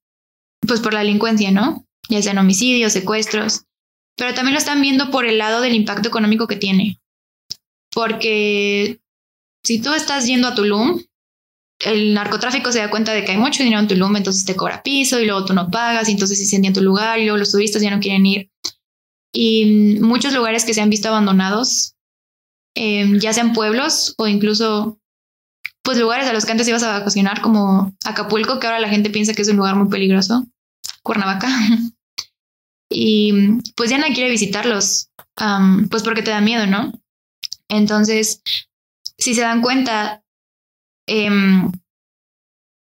pues, 0.60 0.80
por 0.80 0.94
la 0.94 1.00
delincuencia, 1.00 1.50
¿no? 1.50 1.84
Ya 2.08 2.22
sean 2.22 2.38
homicidios, 2.38 2.92
secuestros, 2.92 3.64
pero 4.16 4.32
también 4.32 4.54
lo 4.54 4.58
están 4.58 4.80
viendo 4.80 5.10
por 5.10 5.26
el 5.26 5.38
lado 5.38 5.60
del 5.60 5.74
impacto 5.74 6.08
económico 6.08 6.46
que 6.46 6.56
tiene. 6.56 7.00
Porque 7.92 9.00
si 9.64 9.82
tú 9.82 9.92
estás 9.92 10.26
yendo 10.26 10.48
a 10.48 10.54
Tulum, 10.54 11.02
el 11.80 12.14
narcotráfico 12.14 12.72
se 12.72 12.78
da 12.78 12.90
cuenta 12.90 13.12
de 13.12 13.24
que 13.24 13.32
hay 13.32 13.38
mucho 13.38 13.62
dinero 13.62 13.80
en 13.80 13.88
Tulum, 13.88 14.16
entonces 14.16 14.44
te 14.44 14.56
cobra 14.56 14.82
piso 14.82 15.20
y 15.20 15.26
luego 15.26 15.44
tú 15.44 15.52
no 15.52 15.70
pagas 15.70 16.08
y 16.08 16.12
entonces 16.12 16.38
se 16.38 16.44
incendia 16.44 16.72
tu 16.72 16.82
lugar 16.82 17.18
y 17.18 17.24
luego 17.24 17.38
los 17.38 17.50
turistas 17.50 17.82
ya 17.82 17.90
no 17.90 18.00
quieren 18.00 18.24
ir. 18.24 18.50
Y 19.40 20.00
muchos 20.00 20.34
lugares 20.34 20.64
que 20.64 20.74
se 20.74 20.80
han 20.80 20.90
visto 20.90 21.06
abandonados, 21.06 21.94
em, 22.74 23.20
ya 23.20 23.32
sean 23.32 23.52
pueblos 23.52 24.16
o 24.18 24.26
incluso 24.26 24.98
pues 25.84 25.96
lugares 25.96 26.26
a 26.26 26.32
los 26.32 26.44
que 26.44 26.50
antes 26.50 26.66
ibas 26.66 26.82
a 26.82 26.98
vacacionar 26.98 27.40
como 27.40 27.94
Acapulco, 28.04 28.58
que 28.58 28.66
ahora 28.66 28.80
la 28.80 28.88
gente 28.88 29.10
piensa 29.10 29.34
que 29.34 29.42
es 29.42 29.48
un 29.48 29.58
lugar 29.58 29.76
muy 29.76 29.88
peligroso, 29.88 30.44
Cuernavaca. 31.04 31.46
y 32.90 33.60
pues 33.76 33.90
ya 33.90 33.98
nadie 33.98 34.14
quiere 34.14 34.30
visitarlos, 34.30 35.10
pues 35.88 36.02
porque 36.02 36.22
te 36.22 36.32
da 36.32 36.40
miedo, 36.40 36.66
¿no? 36.66 36.90
Entonces, 37.68 38.42
si 39.18 39.34
se 39.34 39.42
dan 39.42 39.62
cuenta, 39.62 40.24
em, 41.06 41.70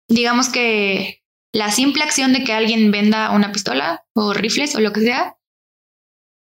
digamos 0.08 0.48
que 0.48 1.22
la 1.54 1.70
simple 1.70 2.02
acción 2.02 2.32
de 2.32 2.42
que 2.42 2.52
alguien 2.52 2.90
venda 2.90 3.30
una 3.30 3.52
pistola 3.52 4.04
o 4.16 4.32
rifles 4.32 4.74
o 4.74 4.80
lo 4.80 4.92
que 4.92 5.02
sea, 5.02 5.36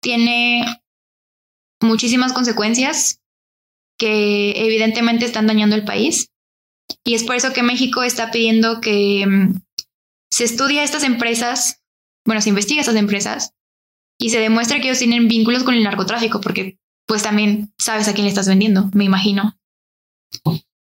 tiene 0.01 0.65
muchísimas 1.81 2.33
consecuencias 2.33 3.21
que 3.99 4.53
evidentemente 4.57 5.27
están 5.27 5.47
dañando 5.47 5.77
el 5.77 5.85
país. 5.85 6.31
Y 7.05 7.15
es 7.15 7.25
por 7.25 7.37
eso 7.37 7.53
que 7.53 7.63
México 7.63 8.03
está 8.03 8.31
pidiendo 8.31 8.81
que 8.81 9.23
em, 9.23 9.61
se 10.31 10.45
estudie 10.45 10.81
a 10.81 10.85
estas 10.85 11.05
empresas, 11.05 11.83
bueno, 12.27 12.41
se 12.41 12.49
investigue 12.49 12.81
a 12.81 12.83
estas 12.83 12.97
empresas 12.97 13.53
y 14.19 14.31
se 14.31 14.41
demuestre 14.41 14.81
que 14.81 14.89
ellos 14.89 14.99
tienen 14.99 15.29
vínculos 15.29 15.65
con 15.65 15.75
el 15.75 15.83
narcotráfico, 15.83 16.41
porque 16.41 16.79
pues 17.07 17.23
también 17.23 17.73
sabes 17.79 18.09
a 18.09 18.15
quién 18.15 18.25
le 18.25 18.31
estás 18.31 18.49
vendiendo, 18.49 18.91
me 18.95 19.05
imagino. 19.05 19.59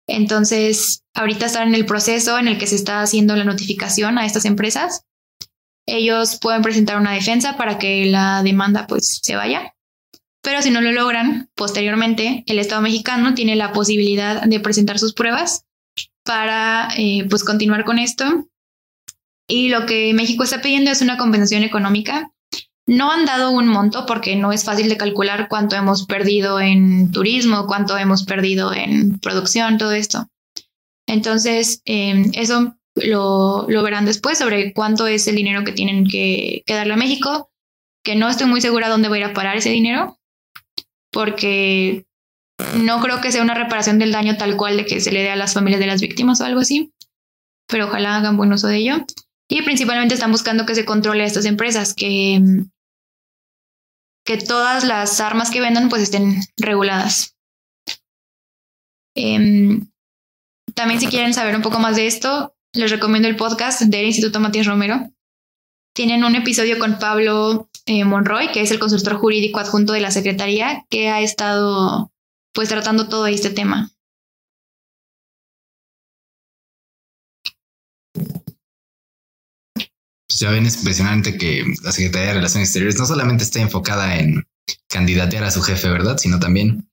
Entonces, 0.08 1.02
ahorita 1.14 1.46
están 1.46 1.68
en 1.68 1.74
el 1.74 1.86
proceso 1.86 2.38
en 2.38 2.48
el 2.48 2.58
que 2.58 2.66
se 2.66 2.76
está 2.76 3.02
haciendo 3.02 3.36
la 3.36 3.44
notificación 3.44 4.18
a 4.18 4.26
estas 4.26 4.44
empresas. 4.44 5.04
Ellos 5.86 6.38
pueden 6.40 6.62
presentar 6.62 6.98
una 6.98 7.12
defensa 7.12 7.56
para 7.56 7.78
que 7.78 8.06
la 8.06 8.42
demanda 8.42 8.86
pues 8.86 9.20
se 9.22 9.36
vaya. 9.36 9.74
Pero 10.42 10.62
si 10.62 10.70
no 10.70 10.80
lo 10.80 10.92
logran, 10.92 11.50
posteriormente 11.54 12.44
el 12.46 12.58
Estado 12.58 12.82
mexicano 12.82 13.34
tiene 13.34 13.56
la 13.56 13.72
posibilidad 13.72 14.42
de 14.42 14.60
presentar 14.60 14.98
sus 14.98 15.14
pruebas 15.14 15.64
para 16.24 16.88
eh, 16.96 17.26
pues 17.28 17.44
continuar 17.44 17.84
con 17.84 17.98
esto. 17.98 18.48
Y 19.48 19.68
lo 19.68 19.86
que 19.86 20.12
México 20.12 20.44
está 20.44 20.60
pidiendo 20.60 20.90
es 20.90 21.02
una 21.02 21.16
compensación 21.16 21.62
económica 21.62 22.32
no 22.86 23.10
han 23.10 23.24
dado 23.24 23.50
un 23.50 23.66
monto 23.66 24.06
porque 24.06 24.36
no 24.36 24.52
es 24.52 24.64
fácil 24.64 24.88
de 24.88 24.96
calcular 24.96 25.48
cuánto 25.48 25.74
hemos 25.76 26.06
perdido 26.06 26.60
en 26.60 27.10
turismo, 27.10 27.66
cuánto 27.66 27.98
hemos 27.98 28.24
perdido 28.24 28.72
en 28.72 29.18
producción, 29.18 29.76
todo 29.76 29.92
esto. 29.92 30.28
Entonces, 31.06 31.82
em, 31.84 32.30
eso 32.34 32.76
lo, 32.96 33.66
verán 33.66 34.04
después 34.04 34.38
sobre 34.38 34.72
cuánto 34.72 35.06
es 35.06 35.28
el 35.28 35.36
dinero 35.36 35.64
que 35.64 35.72
tienen 35.72 36.06
que, 36.06 36.62
darle 36.66 36.94
a 36.94 36.98
México, 36.98 37.50
que 38.04 38.16
no 38.16 38.28
estoy 38.28 38.46
muy 38.46 38.60
segura 38.60 38.88
dónde 38.88 39.08
va 39.08 39.16
a 39.16 39.18
ir 39.18 39.24
a 39.24 39.34
parar 39.34 39.56
ese 39.56 39.70
dinero, 39.70 40.18
porque 41.12 42.04
no 42.78 43.00
creo 43.00 43.20
que 43.20 43.32
sea 43.32 43.42
una 43.42 43.54
reparación 43.54 43.98
del 43.98 44.12
daño 44.12 44.36
tal 44.36 44.56
cual 44.56 44.76
de 44.76 44.86
que 44.86 45.00
se 45.00 45.12
le 45.12 45.22
dé 45.22 45.30
a 45.30 45.36
las 45.36 45.54
familias 45.54 45.80
de 45.80 45.86
las 45.86 46.00
víctimas 46.00 46.40
o 46.40 46.44
algo 46.44 46.60
así, 46.60 46.92
pero 47.68 47.86
ojalá 47.86 48.16
hagan 48.16 48.36
buen 48.36 48.52
uso 48.52 48.68
de 48.68 48.78
ello. 48.78 49.04
Y 49.48 49.62
principalmente 49.62 50.14
están 50.14 50.32
buscando 50.32 50.66
que 50.66 50.74
se 50.74 50.84
controle 50.84 51.22
a 51.22 51.26
estas 51.26 51.44
empresas, 51.44 51.94
que 51.94 52.40
que 54.26 54.36
todas 54.36 54.84
las 54.84 55.20
armas 55.20 55.50
que 55.50 55.60
vendan 55.60 55.88
pues 55.88 56.02
estén 56.02 56.40
reguladas. 56.58 57.36
Em, 59.14 59.88
también 60.74 61.00
si 61.00 61.06
quieren 61.06 61.32
saber 61.32 61.54
un 61.54 61.62
poco 61.62 61.78
más 61.78 61.96
de 61.96 62.08
esto, 62.08 62.55
les 62.76 62.90
recomiendo 62.90 63.28
el 63.28 63.36
podcast 63.36 63.82
del 63.82 64.06
Instituto 64.06 64.40
Matías 64.40 64.66
Romero. 64.66 65.10
Tienen 65.94 66.24
un 66.24 66.34
episodio 66.34 66.78
con 66.78 66.98
Pablo 66.98 67.70
eh, 67.86 68.04
Monroy, 68.04 68.52
que 68.52 68.60
es 68.60 68.70
el 68.70 68.78
consultor 68.78 69.16
jurídico 69.16 69.58
adjunto 69.58 69.92
de 69.92 70.00
la 70.00 70.10
Secretaría, 70.10 70.84
que 70.90 71.08
ha 71.08 71.20
estado 71.20 72.12
pues 72.52 72.68
tratando 72.68 73.08
todo 73.08 73.26
este 73.26 73.50
tema. 73.50 73.90
Pues 78.14 80.40
ya 80.40 80.50
ven, 80.50 80.66
es 80.66 80.76
impresionante 80.76 81.38
que 81.38 81.64
la 81.82 81.92
Secretaría 81.92 82.28
de 82.28 82.34
Relaciones 82.34 82.68
Exteriores 82.68 82.98
no 82.98 83.06
solamente 83.06 83.44
está 83.44 83.60
enfocada 83.60 84.18
en 84.18 84.46
candidatear 84.88 85.44
a 85.44 85.50
su 85.50 85.62
jefe, 85.62 85.88
¿verdad? 85.88 86.18
Sino 86.18 86.38
también 86.38 86.90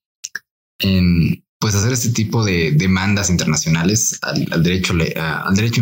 en 0.79 1.42
pues 1.63 1.75
hacer 1.75 1.93
este 1.93 2.09
tipo 2.09 2.43
de 2.43 2.73
demandas 2.73 3.29
internacionales 3.29 4.19
al, 4.21 4.61
derecho, 4.61 4.93
al 5.15 5.55
derecho, 5.55 5.81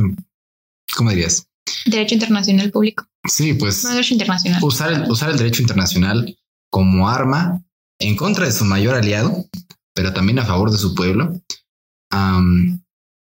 ¿cómo 0.96 1.10
dirías? 1.10 1.48
Derecho 1.88 2.14
internacional 2.14 2.70
público. 2.70 3.08
Sí, 3.28 3.56
pues 3.56 3.82
derecho 3.82 4.14
internacional. 4.14 4.64
Usar 4.64 4.94
el, 4.94 5.10
usar 5.10 5.32
el 5.32 5.40
derecho 5.40 5.64
internacional 5.64 6.38
como 6.70 7.10
arma 7.10 7.64
en 7.98 8.16
contra 8.16 8.46
de 8.46 8.52
su 8.52 8.64
mayor 8.64 8.94
aliado, 8.94 9.50
pero 9.96 10.14
también 10.14 10.38
a 10.38 10.46
favor 10.46 10.70
de 10.70 10.78
su 10.78 10.94
pueblo 10.94 11.42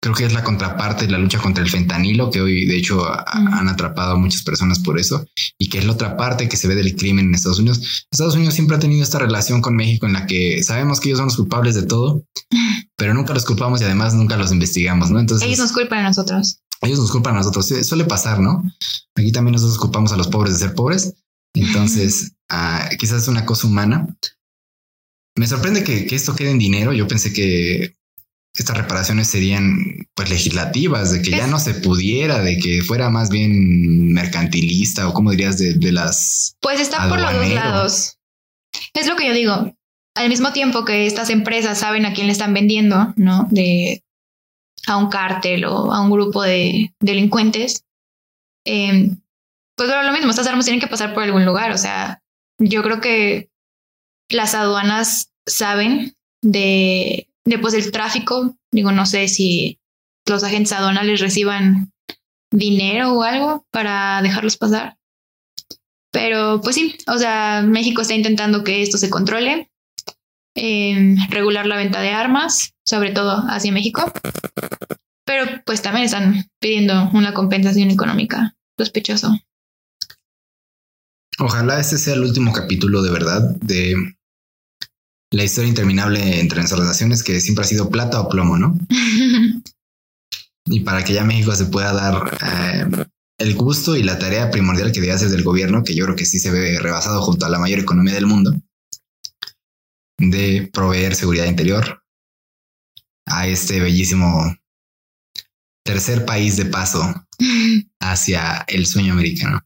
creo 0.05 0.15
que 0.15 0.25
es 0.25 0.33
la 0.33 0.43
contraparte 0.43 1.07
de 1.07 1.11
la 1.11 1.17
lucha 1.17 1.39
contra 1.39 1.63
el 1.63 1.69
fentanilo, 1.69 2.29
que 2.29 2.39
hoy 2.39 2.67
de 2.67 2.77
hecho 2.77 3.03
han 3.25 3.67
atrapado 3.67 4.11
a 4.11 4.15
muchas 4.15 4.43
personas 4.43 4.77
por 4.77 4.99
eso, 4.99 5.25
y 5.57 5.67
que 5.67 5.79
es 5.79 5.85
la 5.85 5.93
otra 5.93 6.15
parte 6.15 6.47
que 6.47 6.57
se 6.57 6.67
ve 6.67 6.75
del 6.75 6.95
crimen 6.95 7.25
en 7.25 7.33
Estados 7.33 7.57
Unidos. 7.57 8.05
Estados 8.11 8.35
Unidos 8.35 8.53
siempre 8.53 8.77
ha 8.77 8.79
tenido 8.79 9.01
esta 9.01 9.17
relación 9.17 9.63
con 9.63 9.75
México 9.75 10.05
en 10.05 10.13
la 10.13 10.27
que 10.27 10.61
sabemos 10.61 10.99
que 10.99 11.09
ellos 11.09 11.17
son 11.17 11.25
los 11.25 11.37
culpables 11.37 11.73
de 11.73 11.87
todo, 11.87 12.23
pero 12.95 13.15
nunca 13.15 13.33
los 13.33 13.45
culpamos 13.45 13.81
y 13.81 13.85
además 13.85 14.13
nunca 14.13 14.37
los 14.37 14.51
investigamos, 14.51 15.09
¿no? 15.09 15.19
Entonces... 15.19 15.47
Ellos 15.47 15.57
nos 15.57 15.71
culpan 15.71 16.05
a 16.05 16.09
nosotros. 16.09 16.59
Ellos 16.81 16.99
nos 16.99 17.09
culpan 17.09 17.33
a 17.33 17.37
nosotros. 17.39 17.65
Suele 17.65 18.05
pasar, 18.05 18.39
¿no? 18.39 18.63
Aquí 19.15 19.31
también 19.31 19.53
nosotros 19.53 19.79
culpamos 19.79 20.11
a 20.11 20.17
los 20.17 20.27
pobres 20.27 20.53
de 20.53 20.59
ser 20.67 20.75
pobres. 20.75 21.15
Entonces, 21.55 22.33
ah, 22.49 22.89
quizás 22.99 23.23
es 23.23 23.27
una 23.27 23.47
cosa 23.47 23.65
humana. 23.65 24.15
Me 25.35 25.47
sorprende 25.47 25.83
que, 25.83 26.05
que, 26.05 26.15
esto 26.15 26.35
quede 26.35 26.51
en 26.51 26.59
dinero. 26.59 26.93
Yo 26.93 27.07
pensé 27.07 27.33
que 27.33 27.95
estas 28.55 28.77
reparaciones 28.77 29.27
serían 29.27 30.07
pues 30.13 30.29
legislativas, 30.29 31.11
de 31.11 31.21
que 31.21 31.31
ya 31.31 31.47
no 31.47 31.59
se 31.59 31.73
pudiera, 31.73 32.39
de 32.39 32.57
que 32.57 32.81
fuera 32.81 33.09
más 33.09 33.29
bien 33.29 34.13
mercantilista 34.13 35.07
o 35.07 35.13
como 35.13 35.31
dirías 35.31 35.57
de, 35.57 35.91
las... 35.91 36.55
Pues 36.61 36.79
está 36.79 37.09
por 37.09 37.19
los 37.19 37.33
dos 37.33 37.49
lados. 37.49 38.17
Es 38.93 39.07
lo 39.07 39.15
que 39.15 39.27
yo 39.27 39.33
digo. 39.33 39.75
Al 40.15 40.29
mismo 40.29 40.53
tiempo 40.53 40.85
que 40.85 41.05
estas 41.05 41.29
empresas 41.29 41.77
saben 41.77 42.05
a 42.05 42.13
quién 42.13 42.27
le 42.27 42.33
están 42.33 42.53
vendiendo, 42.53 43.13
¿no? 43.17 43.47
De 43.51 44.01
a 44.87 44.97
un 44.97 45.09
cártel 45.09 45.65
o 45.65 45.91
a 45.91 46.01
un 46.01 46.11
grupo 46.11 46.43
de 46.43 46.93
delincuentes, 46.99 47.83
eh, 48.65 49.09
pues 49.75 49.89
lo 49.89 50.13
mismo, 50.13 50.29
estas 50.29 50.47
armas 50.47 50.65
tienen 50.65 50.79
que 50.79 50.87
pasar 50.87 51.13
por 51.13 51.23
algún 51.23 51.45
lugar. 51.45 51.71
O 51.71 51.77
sea, 51.77 52.21
yo 52.59 52.81
creo 52.83 53.01
que 53.01 53.49
las 54.29 54.55
aduanas 54.55 55.31
saben 55.45 56.15
de 56.41 57.27
Después 57.45 57.73
del 57.73 57.91
tráfico, 57.91 58.57
digo, 58.71 58.91
no 58.91 59.05
sé 59.05 59.27
si 59.27 59.79
los 60.27 60.43
agentes 60.43 60.73
aduanales 60.73 61.21
reciban 61.21 61.91
dinero 62.51 63.13
o 63.13 63.23
algo 63.23 63.65
para 63.71 64.21
dejarlos 64.21 64.57
pasar. 64.57 64.97
Pero 66.11 66.61
pues 66.61 66.75
sí, 66.75 66.97
o 67.07 67.17
sea, 67.17 67.61
México 67.61 68.01
está 68.01 68.13
intentando 68.13 68.63
que 68.63 68.81
esto 68.81 68.97
se 68.97 69.09
controle, 69.09 69.69
em, 70.55 71.17
regular 71.29 71.67
la 71.67 71.75
venta 71.75 72.01
de 72.01 72.11
armas, 72.11 72.73
sobre 72.85 73.11
todo 73.11 73.43
hacia 73.49 73.71
México. 73.71 74.11
Pero 75.25 75.61
pues 75.65 75.81
también 75.81 76.05
están 76.05 76.49
pidiendo 76.59 77.09
una 77.13 77.33
compensación 77.33 77.91
económica. 77.91 78.55
Sospechoso. 78.77 79.37
Ojalá 81.39 81.79
este 81.79 81.97
sea 81.97 82.13
el 82.13 82.23
último 82.23 82.53
capítulo 82.53 83.01
de 83.01 83.11
verdad 83.11 83.41
de 83.61 84.14
la 85.35 85.43
historia 85.43 85.67
interminable 85.67 86.39
entre 86.39 86.61
las 86.61 86.71
relaciones 86.71 87.21
que 87.21 87.41
siempre 87.41 87.65
ha 87.65 87.67
sido 87.67 87.89
plata 87.89 88.21
o 88.21 88.29
plomo, 88.29 88.57
¿no? 88.57 88.79
y 90.65 90.79
para 90.79 91.03
que 91.03 91.11
ya 91.11 91.25
México 91.25 91.53
se 91.53 91.65
pueda 91.65 91.91
dar 91.91 92.37
eh, 92.41 93.05
el 93.39 93.55
gusto 93.55 93.97
y 93.97 94.03
la 94.03 94.17
tarea 94.17 94.49
primordial 94.49 94.93
que 94.93 95.01
debe 95.01 95.11
hacer 95.11 95.27
del 95.27 95.43
gobierno, 95.43 95.83
que 95.83 95.93
yo 95.93 96.05
creo 96.05 96.15
que 96.15 96.25
sí 96.25 96.39
se 96.39 96.51
ve 96.51 96.79
rebasado 96.79 97.21
junto 97.21 97.45
a 97.45 97.49
la 97.49 97.59
mayor 97.59 97.79
economía 97.79 98.13
del 98.13 98.27
mundo, 98.27 98.53
de 100.17 100.69
proveer 100.71 101.15
seguridad 101.15 101.47
interior 101.47 102.01
a 103.27 103.47
este 103.47 103.81
bellísimo 103.81 104.55
tercer 105.83 106.23
país 106.23 106.55
de 106.55 106.65
paso 106.65 107.13
hacia 107.99 108.63
el 108.69 108.85
sueño 108.85 109.11
americano. 109.11 109.59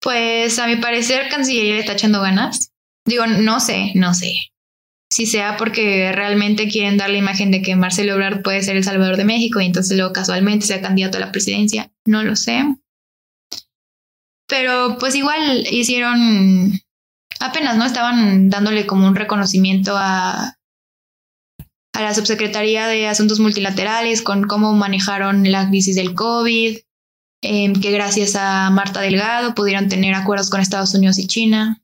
Pues 0.00 0.58
a 0.58 0.66
mi 0.66 0.76
parecer 0.76 1.28
Cancillería 1.28 1.74
le 1.74 1.80
está 1.80 1.92
echando 1.92 2.20
ganas. 2.20 2.72
Digo, 3.08 3.26
no 3.26 3.60
sé, 3.60 3.92
no 3.94 4.14
sé. 4.14 4.34
Si 5.10 5.26
sea 5.26 5.56
porque 5.56 6.12
realmente 6.12 6.68
quieren 6.68 6.98
dar 6.98 7.10
la 7.10 7.16
imagen 7.16 7.50
de 7.50 7.62
que 7.62 7.74
Marcelo 7.76 8.12
Ebrard 8.12 8.42
puede 8.42 8.62
ser 8.62 8.76
el 8.76 8.84
salvador 8.84 9.16
de 9.16 9.24
México 9.24 9.60
y 9.60 9.66
entonces 9.66 9.96
luego 9.96 10.12
casualmente 10.12 10.66
sea 10.66 10.82
candidato 10.82 11.16
a 11.16 11.20
la 11.20 11.32
presidencia, 11.32 11.90
no 12.06 12.22
lo 12.22 12.36
sé. 12.36 12.62
Pero 14.46 14.96
pues 14.98 15.14
igual 15.14 15.66
hicieron, 15.70 16.80
apenas, 17.40 17.76
¿no? 17.76 17.84
Estaban 17.84 18.50
dándole 18.50 18.86
como 18.86 19.06
un 19.06 19.16
reconocimiento 19.16 19.96
a, 19.96 20.56
a 21.94 22.02
la 22.02 22.14
Subsecretaría 22.14 22.86
de 22.86 23.08
Asuntos 23.08 23.40
Multilaterales 23.40 24.22
con 24.22 24.44
cómo 24.44 24.74
manejaron 24.74 25.50
la 25.50 25.68
crisis 25.68 25.96
del 25.96 26.14
COVID, 26.14 26.78
Em, 27.40 27.72
que 27.80 27.92
gracias 27.92 28.34
a 28.34 28.68
Marta 28.70 29.00
Delgado 29.00 29.54
pudieron 29.54 29.88
tener 29.88 30.14
acuerdos 30.14 30.50
con 30.50 30.60
Estados 30.60 30.94
Unidos 30.94 31.18
y 31.18 31.26
China. 31.26 31.80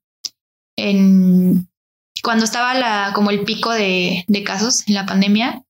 En, 0.76 1.68
cuando 2.22 2.44
estaba 2.44 2.74
la, 2.74 3.12
como 3.14 3.30
el 3.30 3.44
pico 3.44 3.70
de, 3.72 4.24
casos 4.44 4.86
en 4.88 4.94
la 4.94 5.06
pandemia, 5.06 5.62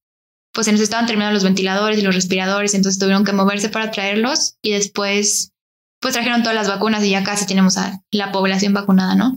pues 0.52 0.66
se 0.66 0.72
nos 0.72 0.80
estaban 0.80 1.06
terminando 1.06 1.34
los 1.34 1.44
ventiladores 1.44 1.98
y 1.98 2.02
los 2.02 2.14
respiradores, 2.14 2.74
entonces 2.74 2.98
tuvieron 2.98 3.24
que 3.24 3.32
moverse 3.32 3.68
para 3.68 3.90
traerlos 3.90 4.56
y 4.62 4.70
después 4.72 5.52
pues 6.00 6.14
trajeron 6.14 6.42
todas 6.42 6.54
las 6.54 6.68
vacunas 6.68 7.02
y 7.02 7.10
ya 7.10 7.24
casi 7.24 7.46
tenemos 7.46 7.78
a 7.78 8.02
la 8.10 8.30
población 8.30 8.74
vacunada, 8.74 9.14
¿no? 9.14 9.34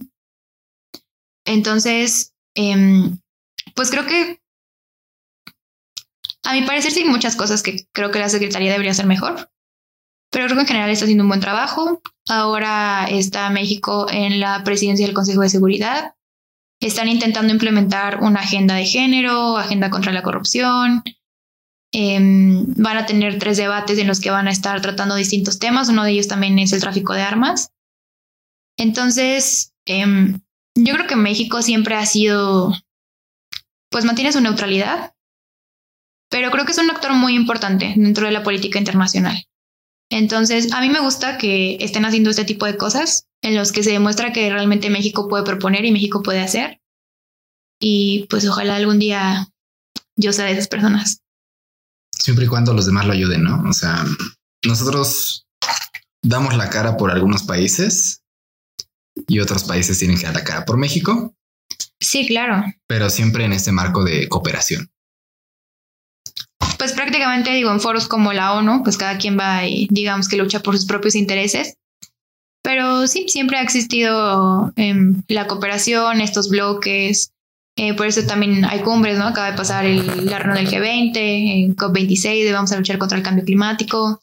Entonces, 1.45 2.33
eh, 2.55 3.09
pues 3.73 3.89
creo 3.89 4.05
que 4.05 4.41
a 6.47 6.53
mi 6.53 6.61
parecer 6.63 6.91
sí 6.91 7.01
hay 7.01 7.09
muchas 7.09 7.35
cosas 7.35 7.61
que 7.61 7.87
creo 7.91 8.09
que 8.09 8.19
la 8.19 8.29
Secretaría 8.29 8.71
debería 8.71 8.91
hacer 8.91 9.05
mejor. 9.05 9.51
Pero 10.31 10.45
creo 10.45 10.55
que 10.55 10.61
en 10.61 10.67
general 10.67 10.89
está 10.89 11.03
haciendo 11.03 11.25
un 11.25 11.29
buen 11.29 11.41
trabajo. 11.41 12.01
Ahora 12.29 13.05
está 13.09 13.49
México 13.49 14.07
en 14.11 14.39
la 14.39 14.63
presidencia 14.63 15.05
del 15.05 15.15
Consejo 15.15 15.41
de 15.41 15.49
Seguridad. 15.49 16.15
Están 16.81 17.07
intentando 17.07 17.53
implementar 17.53 18.21
una 18.21 18.41
agenda 18.41 18.75
de 18.75 18.85
género, 18.85 19.57
agenda 19.57 19.89
contra 19.89 20.11
la 20.11 20.23
corrupción. 20.23 21.03
Em, 21.93 22.65
van 22.75 22.97
a 22.97 23.05
tener 23.05 23.39
tres 23.39 23.57
debates 23.57 23.97
en 23.97 24.07
los 24.07 24.19
que 24.19 24.29
van 24.29 24.47
a 24.47 24.51
estar 24.51 24.81
tratando 24.81 25.15
distintos 25.15 25.57
temas. 25.57 25.89
Uno 25.89 26.03
de 26.03 26.11
ellos 26.11 26.27
también 26.27 26.59
es 26.59 26.73
el 26.73 26.81
tráfico 26.81 27.13
de 27.13 27.21
armas. 27.21 27.71
Entonces, 28.77 29.73
em, 29.85 30.41
yo 30.75 30.93
creo 30.93 31.07
que 31.07 31.15
México 31.15 31.61
siempre 31.61 31.95
ha 31.95 32.05
sido, 32.05 32.73
pues 33.89 34.05
mantiene 34.05 34.33
su 34.33 34.41
neutralidad, 34.41 35.13
pero 36.29 36.51
creo 36.51 36.65
que 36.65 36.73
es 36.73 36.77
un 36.77 36.91
actor 36.91 37.13
muy 37.13 37.35
importante 37.35 37.93
dentro 37.95 38.25
de 38.25 38.33
la 38.33 38.43
política 38.43 38.77
internacional. 38.77 39.46
Entonces, 40.09 40.71
a 40.73 40.81
mí 40.81 40.89
me 40.89 41.01
gusta 41.01 41.37
que 41.37 41.77
estén 41.81 42.05
haciendo 42.05 42.29
este 42.29 42.45
tipo 42.45 42.65
de 42.65 42.77
cosas 42.77 43.27
en 43.41 43.55
los 43.55 43.71
que 43.71 43.83
se 43.83 43.91
demuestra 43.91 44.31
que 44.31 44.49
realmente 44.49 44.89
México 44.89 45.27
puede 45.27 45.43
proponer 45.43 45.85
y 45.85 45.91
México 45.91 46.23
puede 46.23 46.39
hacer. 46.39 46.81
Y 47.79 48.25
pues 48.29 48.47
ojalá 48.47 48.75
algún 48.75 48.99
día 48.99 49.47
yo 50.15 50.33
sea 50.33 50.45
de 50.45 50.53
esas 50.53 50.67
personas. 50.67 51.21
Siempre 52.11 52.45
y 52.45 52.47
cuando 52.47 52.73
los 52.73 52.85
demás 52.85 53.05
lo 53.05 53.13
ayuden, 53.13 53.43
¿no? 53.43 53.61
O 53.69 53.73
sea, 53.73 54.03
nosotros 54.65 55.45
damos 56.23 56.55
la 56.55 56.69
cara 56.69 56.97
por 56.97 57.11
algunos 57.11 57.43
países 57.43 58.23
y 59.27 59.39
otros 59.39 59.65
países 59.65 59.99
tienen 59.99 60.17
que 60.17 60.25
dar 60.25 60.35
la 60.35 60.43
cara 60.43 60.65
por 60.65 60.77
México. 60.77 61.35
Sí, 61.99 62.27
claro. 62.27 62.63
Pero 62.87 63.09
siempre 63.09 63.45
en 63.45 63.53
este 63.53 63.71
marco 63.71 64.03
de 64.03 64.27
cooperación 64.29 64.89
pues 66.87 66.95
prácticamente 66.95 67.51
digo, 67.51 67.69
en 67.69 67.81
foros 67.81 68.07
como 68.07 68.31
la 68.31 68.53
ONU, 68.53 68.81
pues 68.81 68.97
cada 68.97 69.17
quien 69.17 69.37
va 69.37 69.67
y 69.67 69.89
digamos 69.91 70.29
que 70.29 70.37
lucha 70.37 70.61
por 70.61 70.77
sus 70.77 70.85
propios 70.85 71.15
intereses. 71.15 71.75
Pero 72.63 73.07
sí, 73.07 73.25
siempre 73.27 73.57
ha 73.57 73.61
existido 73.61 74.71
em, 74.77 75.21
la 75.27 75.47
cooperación, 75.47 76.21
estos 76.21 76.49
bloques. 76.49 77.33
Eh, 77.75 77.93
por 77.93 78.07
eso 78.07 78.25
también 78.25 78.63
hay 78.63 78.79
cumbres, 78.79 79.19
¿no? 79.19 79.25
Acaba 79.25 79.51
de 79.51 79.57
pasar 79.57 79.85
el, 79.85 80.27
la 80.27 80.39
reunión 80.39 80.63
del 80.63 80.73
G20, 80.73 81.17
en 81.17 81.75
COP26, 81.75 82.45
de 82.45 82.53
vamos 82.53 82.71
a 82.71 82.77
luchar 82.77 82.97
contra 82.97 83.17
el 83.17 83.23
cambio 83.23 83.43
climático. 83.43 84.21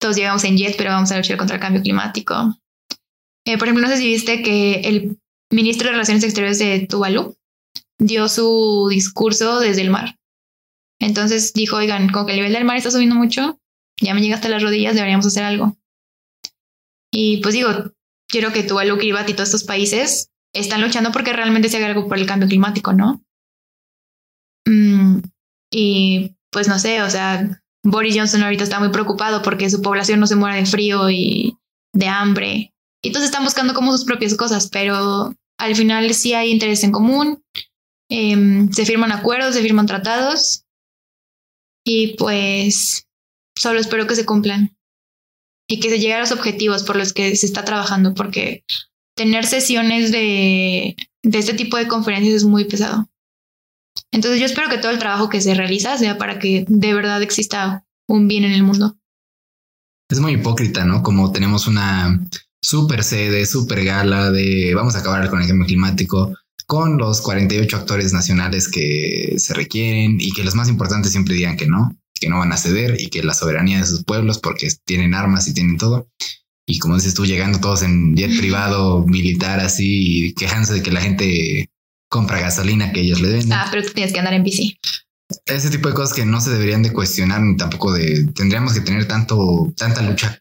Todos 0.00 0.14
llegamos 0.14 0.44
en 0.44 0.56
jet, 0.56 0.76
pero 0.76 0.90
vamos 0.90 1.10
a 1.10 1.16
luchar 1.16 1.38
contra 1.38 1.56
el 1.56 1.62
cambio 1.62 1.82
climático. 1.82 2.56
Eh, 3.44 3.58
por 3.58 3.66
ejemplo, 3.66 3.84
no 3.84 3.92
sé 3.92 4.00
si 4.00 4.06
viste 4.06 4.42
que 4.42 4.74
el 4.84 5.18
ministro 5.50 5.88
de 5.88 5.92
Relaciones 5.94 6.22
Exteriores 6.22 6.60
de 6.60 6.86
Tuvalu 6.86 7.34
dio 7.98 8.28
su 8.28 8.86
discurso 8.88 9.58
desde 9.58 9.82
el 9.82 9.90
mar. 9.90 10.17
Entonces 11.00 11.52
dijo, 11.52 11.76
oigan, 11.76 12.10
como 12.10 12.26
que 12.26 12.32
el 12.32 12.38
nivel 12.38 12.52
del 12.52 12.64
mar 12.64 12.76
está 12.76 12.90
subiendo 12.90 13.14
mucho, 13.14 13.60
ya 14.00 14.14
me 14.14 14.20
llega 14.20 14.34
hasta 14.34 14.48
las 14.48 14.62
rodillas, 14.62 14.94
deberíamos 14.94 15.26
hacer 15.26 15.44
algo. 15.44 15.76
Y 17.12 17.38
pues 17.38 17.54
digo, 17.54 17.70
quiero 18.28 18.52
que 18.52 18.62
Tuvalu, 18.62 18.98
Kiribati 18.98 19.32
y 19.32 19.34
todos 19.34 19.48
estos 19.48 19.64
países 19.64 20.30
están 20.52 20.80
luchando 20.80 21.12
porque 21.12 21.32
realmente 21.32 21.68
se 21.68 21.76
haga 21.76 21.86
algo 21.86 22.08
por 22.08 22.18
el 22.18 22.26
cambio 22.26 22.48
climático, 22.48 22.92
¿no? 22.92 23.24
Mm, 24.66 25.20
y 25.70 26.36
pues 26.50 26.68
no 26.68 26.78
sé, 26.78 27.02
o 27.02 27.10
sea, 27.10 27.62
Boris 27.84 28.16
Johnson 28.16 28.42
ahorita 28.42 28.64
está 28.64 28.80
muy 28.80 28.90
preocupado 28.90 29.42
porque 29.42 29.70
su 29.70 29.82
población 29.82 30.20
no 30.20 30.26
se 30.26 30.36
muera 30.36 30.56
de 30.56 30.66
frío 30.66 31.10
y 31.10 31.56
de 31.94 32.06
hambre. 32.06 32.74
Y 33.02 33.08
entonces 33.08 33.30
están 33.30 33.44
buscando 33.44 33.74
como 33.74 33.92
sus 33.92 34.04
propias 34.04 34.34
cosas, 34.34 34.68
pero 34.68 35.34
al 35.58 35.76
final 35.76 36.12
sí 36.14 36.34
hay 36.34 36.50
interés 36.50 36.82
en 36.84 36.92
común, 36.92 37.42
em, 38.10 38.70
se 38.72 38.84
firman 38.84 39.12
acuerdos, 39.12 39.54
se 39.54 39.62
firman 39.62 39.86
tratados 39.86 40.64
y 41.88 42.16
pues 42.18 43.06
solo 43.56 43.80
espero 43.80 44.06
que 44.06 44.14
se 44.14 44.26
cumplan 44.26 44.76
y 45.66 45.80
que 45.80 45.88
se 45.88 45.98
lleguen 45.98 46.18
a 46.18 46.20
los 46.20 46.32
objetivos 46.32 46.82
por 46.82 46.96
los 46.96 47.14
que 47.14 47.34
se 47.34 47.46
está 47.46 47.64
trabajando, 47.64 48.12
porque 48.12 48.62
tener 49.16 49.46
sesiones 49.46 50.12
de, 50.12 50.96
de 51.22 51.38
este 51.38 51.54
tipo 51.54 51.78
de 51.78 51.88
conferencias 51.88 52.34
es 52.34 52.44
muy 52.44 52.66
pesado. 52.66 53.08
Entonces 54.12 54.38
yo 54.38 54.44
espero 54.44 54.68
que 54.68 54.76
todo 54.76 54.92
el 54.92 54.98
trabajo 54.98 55.30
que 55.30 55.40
se 55.40 55.54
realiza 55.54 55.96
sea 55.96 56.18
para 56.18 56.38
que 56.38 56.66
de 56.68 56.92
verdad 56.92 57.22
exista 57.22 57.86
un 58.06 58.28
bien 58.28 58.44
en 58.44 58.52
el 58.52 58.62
mundo. 58.62 58.98
Es 60.10 60.20
muy 60.20 60.34
hipócrita, 60.34 60.84
¿no? 60.84 61.02
Como 61.02 61.32
tenemos 61.32 61.66
una 61.66 62.20
super 62.62 63.02
sede, 63.02 63.46
super 63.46 63.82
gala 63.82 64.30
de 64.30 64.74
vamos 64.74 64.94
a 64.94 64.98
acabar 64.98 65.30
con 65.30 65.40
el 65.40 65.48
cambio 65.48 65.66
climático, 65.66 66.34
con 66.68 66.98
los 66.98 67.22
48 67.22 67.76
actores 67.78 68.12
nacionales 68.12 68.68
que 68.68 69.36
se 69.38 69.54
requieren 69.54 70.18
y 70.20 70.32
que 70.32 70.44
los 70.44 70.54
más 70.54 70.68
importantes 70.68 71.12
siempre 71.12 71.34
digan 71.34 71.56
que 71.56 71.66
no, 71.66 71.96
que 72.20 72.28
no 72.28 72.40
van 72.40 72.52
a 72.52 72.58
ceder 72.58 73.00
y 73.00 73.08
que 73.08 73.22
la 73.22 73.32
soberanía 73.32 73.78
de 73.78 73.86
sus 73.86 74.04
pueblos 74.04 74.38
porque 74.38 74.68
tienen 74.84 75.14
armas 75.14 75.48
y 75.48 75.54
tienen 75.54 75.78
todo. 75.78 76.10
Y 76.66 76.78
como 76.78 76.96
dices 76.96 77.14
tú, 77.14 77.24
llegando 77.24 77.58
todos 77.58 77.82
en 77.82 78.14
jet 78.14 78.30
privado, 78.38 79.06
militar, 79.06 79.60
así, 79.60 80.26
y 80.26 80.34
quejándose 80.34 80.74
de 80.74 80.82
que 80.82 80.92
la 80.92 81.00
gente 81.00 81.70
compra 82.10 82.38
gasolina 82.38 82.92
que 82.92 83.00
ellos 83.00 83.22
le 83.22 83.28
den. 83.28 83.50
Ah, 83.50 83.68
pero 83.70 83.82
tú 83.82 83.94
tienes 83.94 84.12
que 84.12 84.18
andar 84.18 84.34
en 84.34 84.44
bici. 84.44 84.78
Ese 85.46 85.70
tipo 85.70 85.88
de 85.88 85.94
cosas 85.94 86.14
que 86.14 86.24
no 86.24 86.40
se 86.40 86.50
deberían 86.50 86.82
de 86.82 86.92
cuestionar 86.92 87.40
ni 87.40 87.56
tampoco 87.56 87.92
de 87.92 88.26
tendríamos 88.34 88.72
que 88.72 88.80
tener 88.80 89.06
tanto 89.06 89.72
tanta 89.76 90.00
lucha 90.02 90.38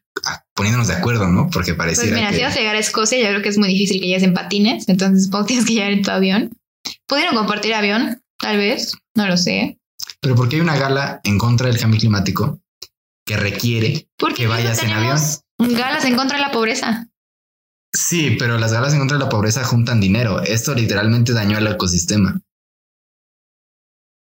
poniéndonos 0.53 0.88
de 0.88 0.95
acuerdo, 0.95 1.27
¿no? 1.27 1.49
Porque 1.49 1.73
pareciera. 1.73 2.11
Pues 2.11 2.21
mira, 2.21 2.33
si 2.33 2.41
vas 2.41 2.55
a 2.55 2.59
llegar 2.59 2.75
a 2.75 2.79
Escocia, 2.79 3.19
yo 3.19 3.27
creo 3.27 3.41
que 3.41 3.49
es 3.49 3.57
muy 3.57 3.67
difícil 3.67 3.99
que 3.99 4.07
llegues 4.07 4.23
en 4.23 4.33
patines, 4.33 4.88
entonces 4.88 5.25
supongo 5.25 5.45
que 5.45 5.47
tienes 5.49 5.65
que 5.65 5.73
llegar 5.73 5.91
en 5.91 6.01
tu 6.01 6.11
avión. 6.11 6.57
¿Pudieron 7.05 7.35
compartir 7.35 7.73
avión? 7.73 8.21
Tal 8.39 8.57
vez, 8.57 8.93
no 9.15 9.27
lo 9.27 9.38
sé. 9.38 9.77
Pero 10.21 10.35
porque 10.35 10.55
hay 10.55 10.61
una 10.61 10.77
gala 10.77 11.21
en 11.23 11.38
contra 11.38 11.67
del 11.67 11.79
cambio 11.79 11.99
climático 11.99 12.59
que 13.25 13.38
requiere 13.38 14.07
que 14.35 14.47
vayas 14.47 14.81
en 14.83 14.91
avión. 14.91 15.19
Galas 15.59 16.05
en 16.05 16.15
contra 16.15 16.38
de 16.38 16.43
la 16.43 16.51
pobreza. 16.51 17.09
Sí, 17.93 18.35
pero 18.38 18.57
las 18.57 18.73
galas 18.73 18.93
en 18.93 18.99
contra 18.99 19.17
de 19.17 19.23
la 19.23 19.29
pobreza 19.29 19.63
juntan 19.63 19.99
dinero. 19.99 20.41
Esto 20.41 20.73
literalmente 20.73 21.33
dañó 21.33 21.57
al 21.57 21.67
ecosistema. 21.67 22.41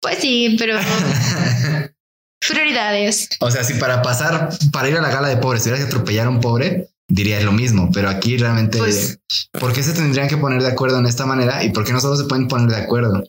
Pues 0.01 0.19
sí, 0.19 0.57
pero 0.59 0.79
Prioridades. 2.41 3.29
O 3.41 3.51
sea, 3.51 3.65
si 3.65 3.75
para 3.75 4.01
pasar, 4.01 4.51
para 4.73 4.89
ir 4.89 4.97
a 4.97 5.03
la 5.03 5.11
gala 5.11 5.29
de 5.29 5.37
pobres, 5.39 5.63
tuvieras 5.63 5.85
que 5.85 5.89
atropellar 5.89 6.29
a 6.29 6.31
un 6.31 6.41
pobre, 6.41 6.89
diría 7.09 7.41
lo 7.41 7.53
mismo, 7.53 7.91
pero 7.93 8.09
aquí 8.09 8.37
realmente, 8.37 8.79
pues, 8.79 9.21
¿por 9.59 9.73
qué 9.73 9.83
se 9.83 9.93
tendrían 9.93 10.29
que 10.29 10.37
poner 10.37 10.63
de 10.63 10.69
acuerdo 10.69 10.99
en 10.99 11.07
esta 11.07 11.27
manera 11.27 11.65
y 11.65 11.71
por 11.71 11.85
qué 11.85 11.93
no 11.93 12.01
solo 12.01 12.17
se 12.17 12.25
pueden 12.25 12.47
poner 12.47 12.71
de 12.71 12.83
acuerdo? 12.83 13.25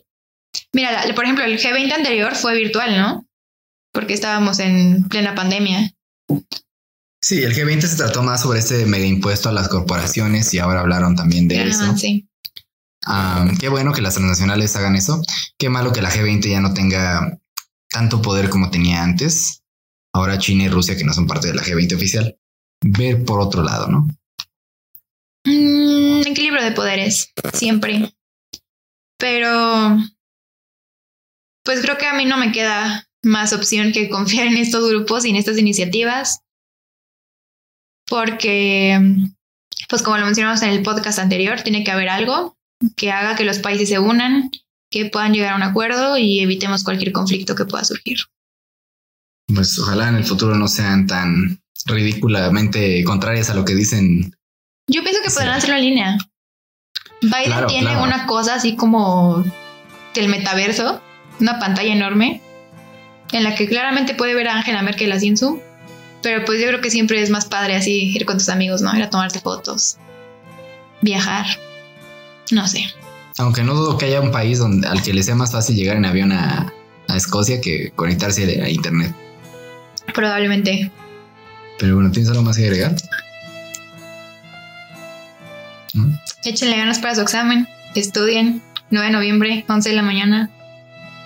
Mira, 0.72 1.02
por 1.14 1.24
ejemplo, 1.24 1.44
el 1.44 1.58
G20 1.58 1.92
anterior 1.92 2.34
fue 2.36 2.56
virtual, 2.56 2.96
¿no? 2.96 3.26
Porque 3.92 4.14
estábamos 4.14 4.60
en 4.60 5.08
plena 5.08 5.34
pandemia. 5.34 5.92
Sí, 7.22 7.42
el 7.42 7.54
G20 7.54 7.82
se 7.82 7.96
trató 7.96 8.22
más 8.22 8.42
sobre 8.42 8.60
este 8.60 8.86
mega 8.86 9.04
impuesto 9.04 9.48
a 9.48 9.52
las 9.52 9.68
corporaciones 9.68 10.54
y 10.54 10.58
ahora 10.58 10.80
hablaron 10.80 11.16
también 11.16 11.48
de 11.48 11.68
eso. 11.68 11.96
Sí. 11.96 12.29
Qué 13.58 13.68
bueno 13.68 13.92
que 13.92 14.02
las 14.02 14.14
transnacionales 14.14 14.76
hagan 14.76 14.96
eso. 14.96 15.22
Qué 15.58 15.68
malo 15.68 15.92
que 15.92 16.02
la 16.02 16.10
G20 16.10 16.50
ya 16.50 16.60
no 16.60 16.74
tenga 16.74 17.38
tanto 17.88 18.22
poder 18.22 18.48
como 18.48 18.70
tenía 18.70 19.02
antes, 19.02 19.62
ahora 20.12 20.38
China 20.38 20.64
y 20.64 20.68
Rusia, 20.68 20.96
que 20.96 21.04
no 21.04 21.12
son 21.12 21.26
parte 21.26 21.48
de 21.48 21.54
la 21.54 21.62
G20 21.62 21.96
oficial, 21.96 22.38
ver 22.80 23.24
por 23.24 23.40
otro 23.40 23.62
lado, 23.62 23.88
¿no? 23.88 24.08
Mm, 25.44 26.26
equilibrio 26.26 26.62
de 26.62 26.72
poderes, 26.72 27.32
siempre. 27.52 28.14
Pero, 29.18 29.98
pues 31.64 31.82
creo 31.82 31.98
que 31.98 32.06
a 32.06 32.14
mí 32.14 32.24
no 32.24 32.36
me 32.36 32.52
queda 32.52 33.06
más 33.22 33.52
opción 33.52 33.92
que 33.92 34.08
confiar 34.08 34.46
en 34.46 34.56
estos 34.56 34.88
grupos 34.88 35.24
y 35.24 35.30
en 35.30 35.36
estas 35.36 35.58
iniciativas. 35.58 36.40
Porque, 38.06 38.98
pues 39.88 40.02
como 40.02 40.16
lo 40.16 40.24
mencionamos 40.24 40.62
en 40.62 40.70
el 40.70 40.82
podcast 40.82 41.18
anterior, 41.18 41.60
tiene 41.62 41.84
que 41.84 41.90
haber 41.90 42.08
algo 42.08 42.56
que 42.96 43.10
haga 43.10 43.36
que 43.36 43.44
los 43.44 43.58
países 43.58 43.88
se 43.88 43.98
unan, 43.98 44.50
que 44.90 45.06
puedan 45.06 45.32
llegar 45.32 45.52
a 45.52 45.56
un 45.56 45.62
acuerdo 45.62 46.18
y 46.18 46.40
evitemos 46.40 46.84
cualquier 46.84 47.12
conflicto 47.12 47.54
que 47.54 47.64
pueda 47.64 47.84
surgir. 47.84 48.18
Pues 49.54 49.78
ojalá 49.78 50.08
en 50.08 50.16
el 50.16 50.24
futuro 50.24 50.54
no 50.54 50.68
sean 50.68 51.06
tan 51.06 51.60
ridículamente 51.86 53.02
contrarias 53.04 53.50
a 53.50 53.54
lo 53.54 53.64
que 53.64 53.74
dicen. 53.74 54.34
Yo 54.88 55.02
pienso 55.02 55.22
que 55.22 55.30
podrán 55.30 55.54
hacerlo 55.54 55.76
en 55.76 55.82
línea. 55.82 56.18
Biden 57.22 57.66
tiene 57.68 58.02
una 58.02 58.26
cosa 58.26 58.54
así 58.54 58.76
como 58.76 59.44
del 60.14 60.28
metaverso, 60.28 61.02
una 61.38 61.58
pantalla 61.58 61.92
enorme, 61.92 62.40
en 63.32 63.44
la 63.44 63.54
que 63.54 63.68
claramente 63.68 64.14
puede 64.14 64.34
ver 64.34 64.48
a 64.48 64.56
Angela 64.56 64.82
Merkel 64.82 65.12
así 65.12 65.28
en 65.28 65.36
Zoom. 65.36 65.60
Pero 66.22 66.44
pues 66.44 66.60
yo 66.60 66.66
creo 66.66 66.80
que 66.80 66.90
siempre 66.90 67.22
es 67.22 67.30
más 67.30 67.46
padre 67.46 67.76
así 67.76 68.12
ir 68.14 68.26
con 68.26 68.36
tus 68.38 68.48
amigos, 68.48 68.82
¿no? 68.82 68.94
Ir 68.94 69.02
a 69.02 69.10
tomarte 69.10 69.40
fotos, 69.40 69.96
viajar, 71.00 71.46
no 72.50 72.66
sé. 72.66 72.86
Aunque 73.38 73.62
no 73.62 73.74
dudo 73.74 73.98
que 73.98 74.06
haya 74.06 74.20
un 74.20 74.30
país 74.30 74.58
donde, 74.58 74.86
al 74.86 75.02
que 75.02 75.14
le 75.14 75.22
sea 75.22 75.34
más 75.34 75.52
fácil 75.52 75.76
llegar 75.76 75.96
en 75.96 76.04
avión 76.04 76.32
a, 76.32 76.72
a 77.08 77.16
Escocia 77.16 77.60
que 77.60 77.90
conectarse 77.94 78.62
a 78.62 78.68
internet. 78.68 79.14
Probablemente. 80.14 80.90
Pero 81.78 81.94
bueno, 81.94 82.10
¿tienes 82.10 82.30
algo 82.30 82.42
más 82.42 82.56
que 82.56 82.64
agregar? 82.64 82.94
¿Mm? 85.94 86.12
Échenle 86.44 86.76
ganas 86.76 86.98
para 86.98 87.14
su 87.14 87.20
examen. 87.20 87.68
Estudien. 87.94 88.62
9 88.90 89.06
de 89.06 89.12
noviembre, 89.12 89.64
11 89.68 89.88
de 89.88 89.96
la 89.96 90.02
mañana. 90.02 90.50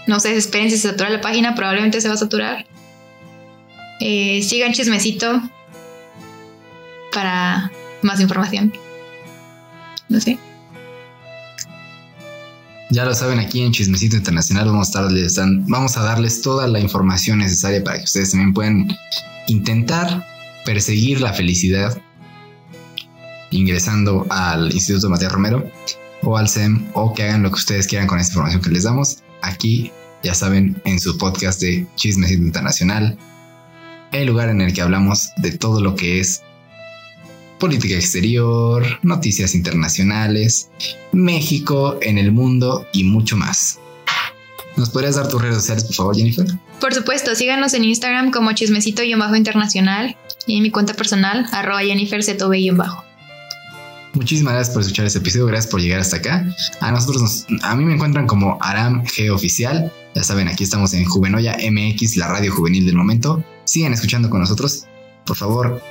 No 0.07 0.21
se 0.21 0.29
desesperen 0.29 0.71
si 0.71 0.77
se 0.77 0.89
satura 0.89 1.09
la 1.09 1.21
página, 1.21 1.55
probablemente 1.55 2.01
se 2.01 2.09
va 2.09 2.15
a 2.15 2.19
saturar. 2.19 2.67
Eh, 4.01 4.43
sigan 4.43 4.73
chismecito 4.73 5.41
para 7.13 7.71
más 8.03 8.21
información. 8.21 8.73
No 10.09 10.21
sé. 10.21 10.39
Ya 12.95 13.05
lo 13.05 13.13
saben, 13.13 13.41
aquí 13.41 13.61
en 13.61 13.73
Chismecito 13.73 14.15
Internacional 14.15 14.67
vamos 14.67 14.95
a, 14.95 16.03
darles, 16.05 16.43
toda 16.43 16.69
la 16.69 16.79
información 16.79 17.39
necesaria 17.39 17.83
para 17.83 17.99
que 17.99 18.05
ustedes 18.05 18.31
también 18.31 18.55
puedan 18.55 18.87
intentar 19.49 20.25
perseguir 20.65 21.21
la 21.21 21.33
felicidad 21.33 22.01
ingresando 23.51 24.25
al 24.31 24.73
Instituto 24.73 25.11
Matías 25.11 25.33
Romero 25.33 25.69
o 26.23 26.37
al 26.37 26.49
SEM 26.49 26.87
o 26.93 27.13
que 27.13 27.25
hagan 27.25 27.43
lo 27.43 27.49
que 27.49 27.57
ustedes 27.57 27.89
quieran 27.89 28.07
con 28.07 28.21
esta 28.21 28.35
información 28.35 28.63
que 28.63 28.71
les 28.71 28.85
damos. 28.85 29.25
Aquí, 29.43 29.91
ya 30.23 30.33
saben, 30.33 30.81
en 30.85 31.01
su 31.01 31.19
podcast 31.19 31.61
de 31.61 31.89
Chismecito 31.97 32.45
Internacional, 32.45 33.19
el 34.13 34.29
lugar 34.29 34.51
en 34.51 34.61
el 34.61 34.73
que 34.73 34.83
hablamos 34.83 35.31
de 35.39 35.51
todo 35.51 35.81
lo 35.81 35.97
que 35.97 36.21
es 36.21 36.43
política 37.65 37.95
exterior, 37.95 38.85
noticias 39.03 39.55
internacionales, 39.55 40.69
México 41.13 41.97
en 42.03 42.19
el 42.19 42.31
mundo 42.31 42.87
y 42.93 43.05
mucho 43.05 43.39
más. 43.39 43.79
¿Nos 44.77 44.91
podrías 44.91 45.17
dar 45.17 45.29
tus 45.29 45.41
redes 45.41 45.57
sociales, 45.57 45.85
por 45.85 45.95
favor, 45.95 46.15
Jennifer? 46.15 46.45
Por 46.79 46.93
supuesto, 46.93 47.35
síganos 47.35 47.73
en 47.73 47.85
Instagram 47.85 48.33
como 48.33 48.53
chismecito-internacional 48.53 50.15
y 50.47 50.59
en 50.59 50.63
mi 50.63 50.71
cuenta 50.71 50.93
personal, 50.93 51.47
arroba 51.53 51.81
Jennifer 51.81 52.21
bajo 52.75 53.03
Muchísimas 54.13 54.53
gracias 54.53 54.75
por 54.75 54.83
escuchar 54.83 55.07
este 55.07 55.21
episodio, 55.21 55.47
gracias 55.47 55.71
por 55.71 55.81
llegar 55.81 56.01
hasta 56.01 56.19
acá. 56.19 56.47
A 56.81 56.93
nosotros, 56.93 57.47
a 57.63 57.75
mí 57.77 57.87
me 57.87 57.95
encuentran 57.95 58.27
como 58.27 58.59
Aram 58.61 59.05
G 59.05 59.31
Oficial. 59.33 59.91
Ya 60.15 60.23
saben, 60.23 60.49
aquí 60.49 60.65
estamos 60.65 60.93
en 60.93 61.07
Juvenoya 61.07 61.57
MX, 61.57 62.19
la 62.19 62.29
radio 62.29 62.53
juvenil 62.53 62.85
del 62.85 62.97
momento. 62.97 63.43
Sigan 63.65 63.95
escuchando 63.95 64.29
con 64.29 64.41
nosotros. 64.41 64.85
Por 65.27 65.37
favor, 65.37 65.83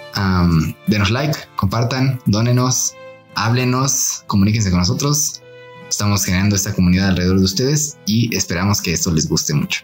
denos 0.88 1.12
like, 1.12 1.38
compartan, 1.56 2.20
dónenos, 2.26 2.94
háblenos, 3.36 4.24
comuníquense 4.28 4.70
con 4.70 4.80
nosotros. 4.80 5.42
Estamos 5.90 6.26
generando 6.26 6.56
esta 6.56 6.74
comunidad 6.74 7.10
alrededor 7.10 7.40
de 7.40 7.46
ustedes 7.46 7.98
y 8.06 8.36
esperamos 8.36 8.82
que 8.82 8.94
esto 8.94 9.12
les 9.12 9.28
guste 9.28 9.54
mucho. 9.54 9.82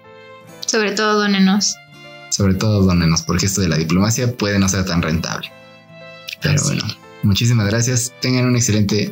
Sobre 0.66 0.92
todo, 0.92 1.20
dónenos. 1.20 1.76
Sobre 2.30 2.54
todo, 2.54 2.84
dónenos, 2.84 3.24
porque 3.24 3.48
esto 3.48 3.62
de 3.62 3.70
la 3.70 3.78
diplomacia 3.78 4.36
puede 4.36 4.60
no 4.60 4.70
ser 4.70 4.86
tan 4.86 5.02
rentable. 5.02 5.52
Pero 6.42 6.62
bueno. 6.64 6.84
Muchísimas 7.24 7.68
gracias. 7.68 8.14
Tengan 8.22 8.46
un 8.46 8.56
excelente 8.56 9.12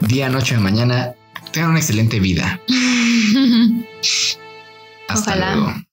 día, 0.00 0.28
noche 0.28 0.56
mañana. 0.58 1.14
Tengan 1.52 1.70
una 1.70 1.80
excelente 1.80 2.20
vida. 2.20 2.60
Hasta 5.08 5.36
luego. 5.36 5.87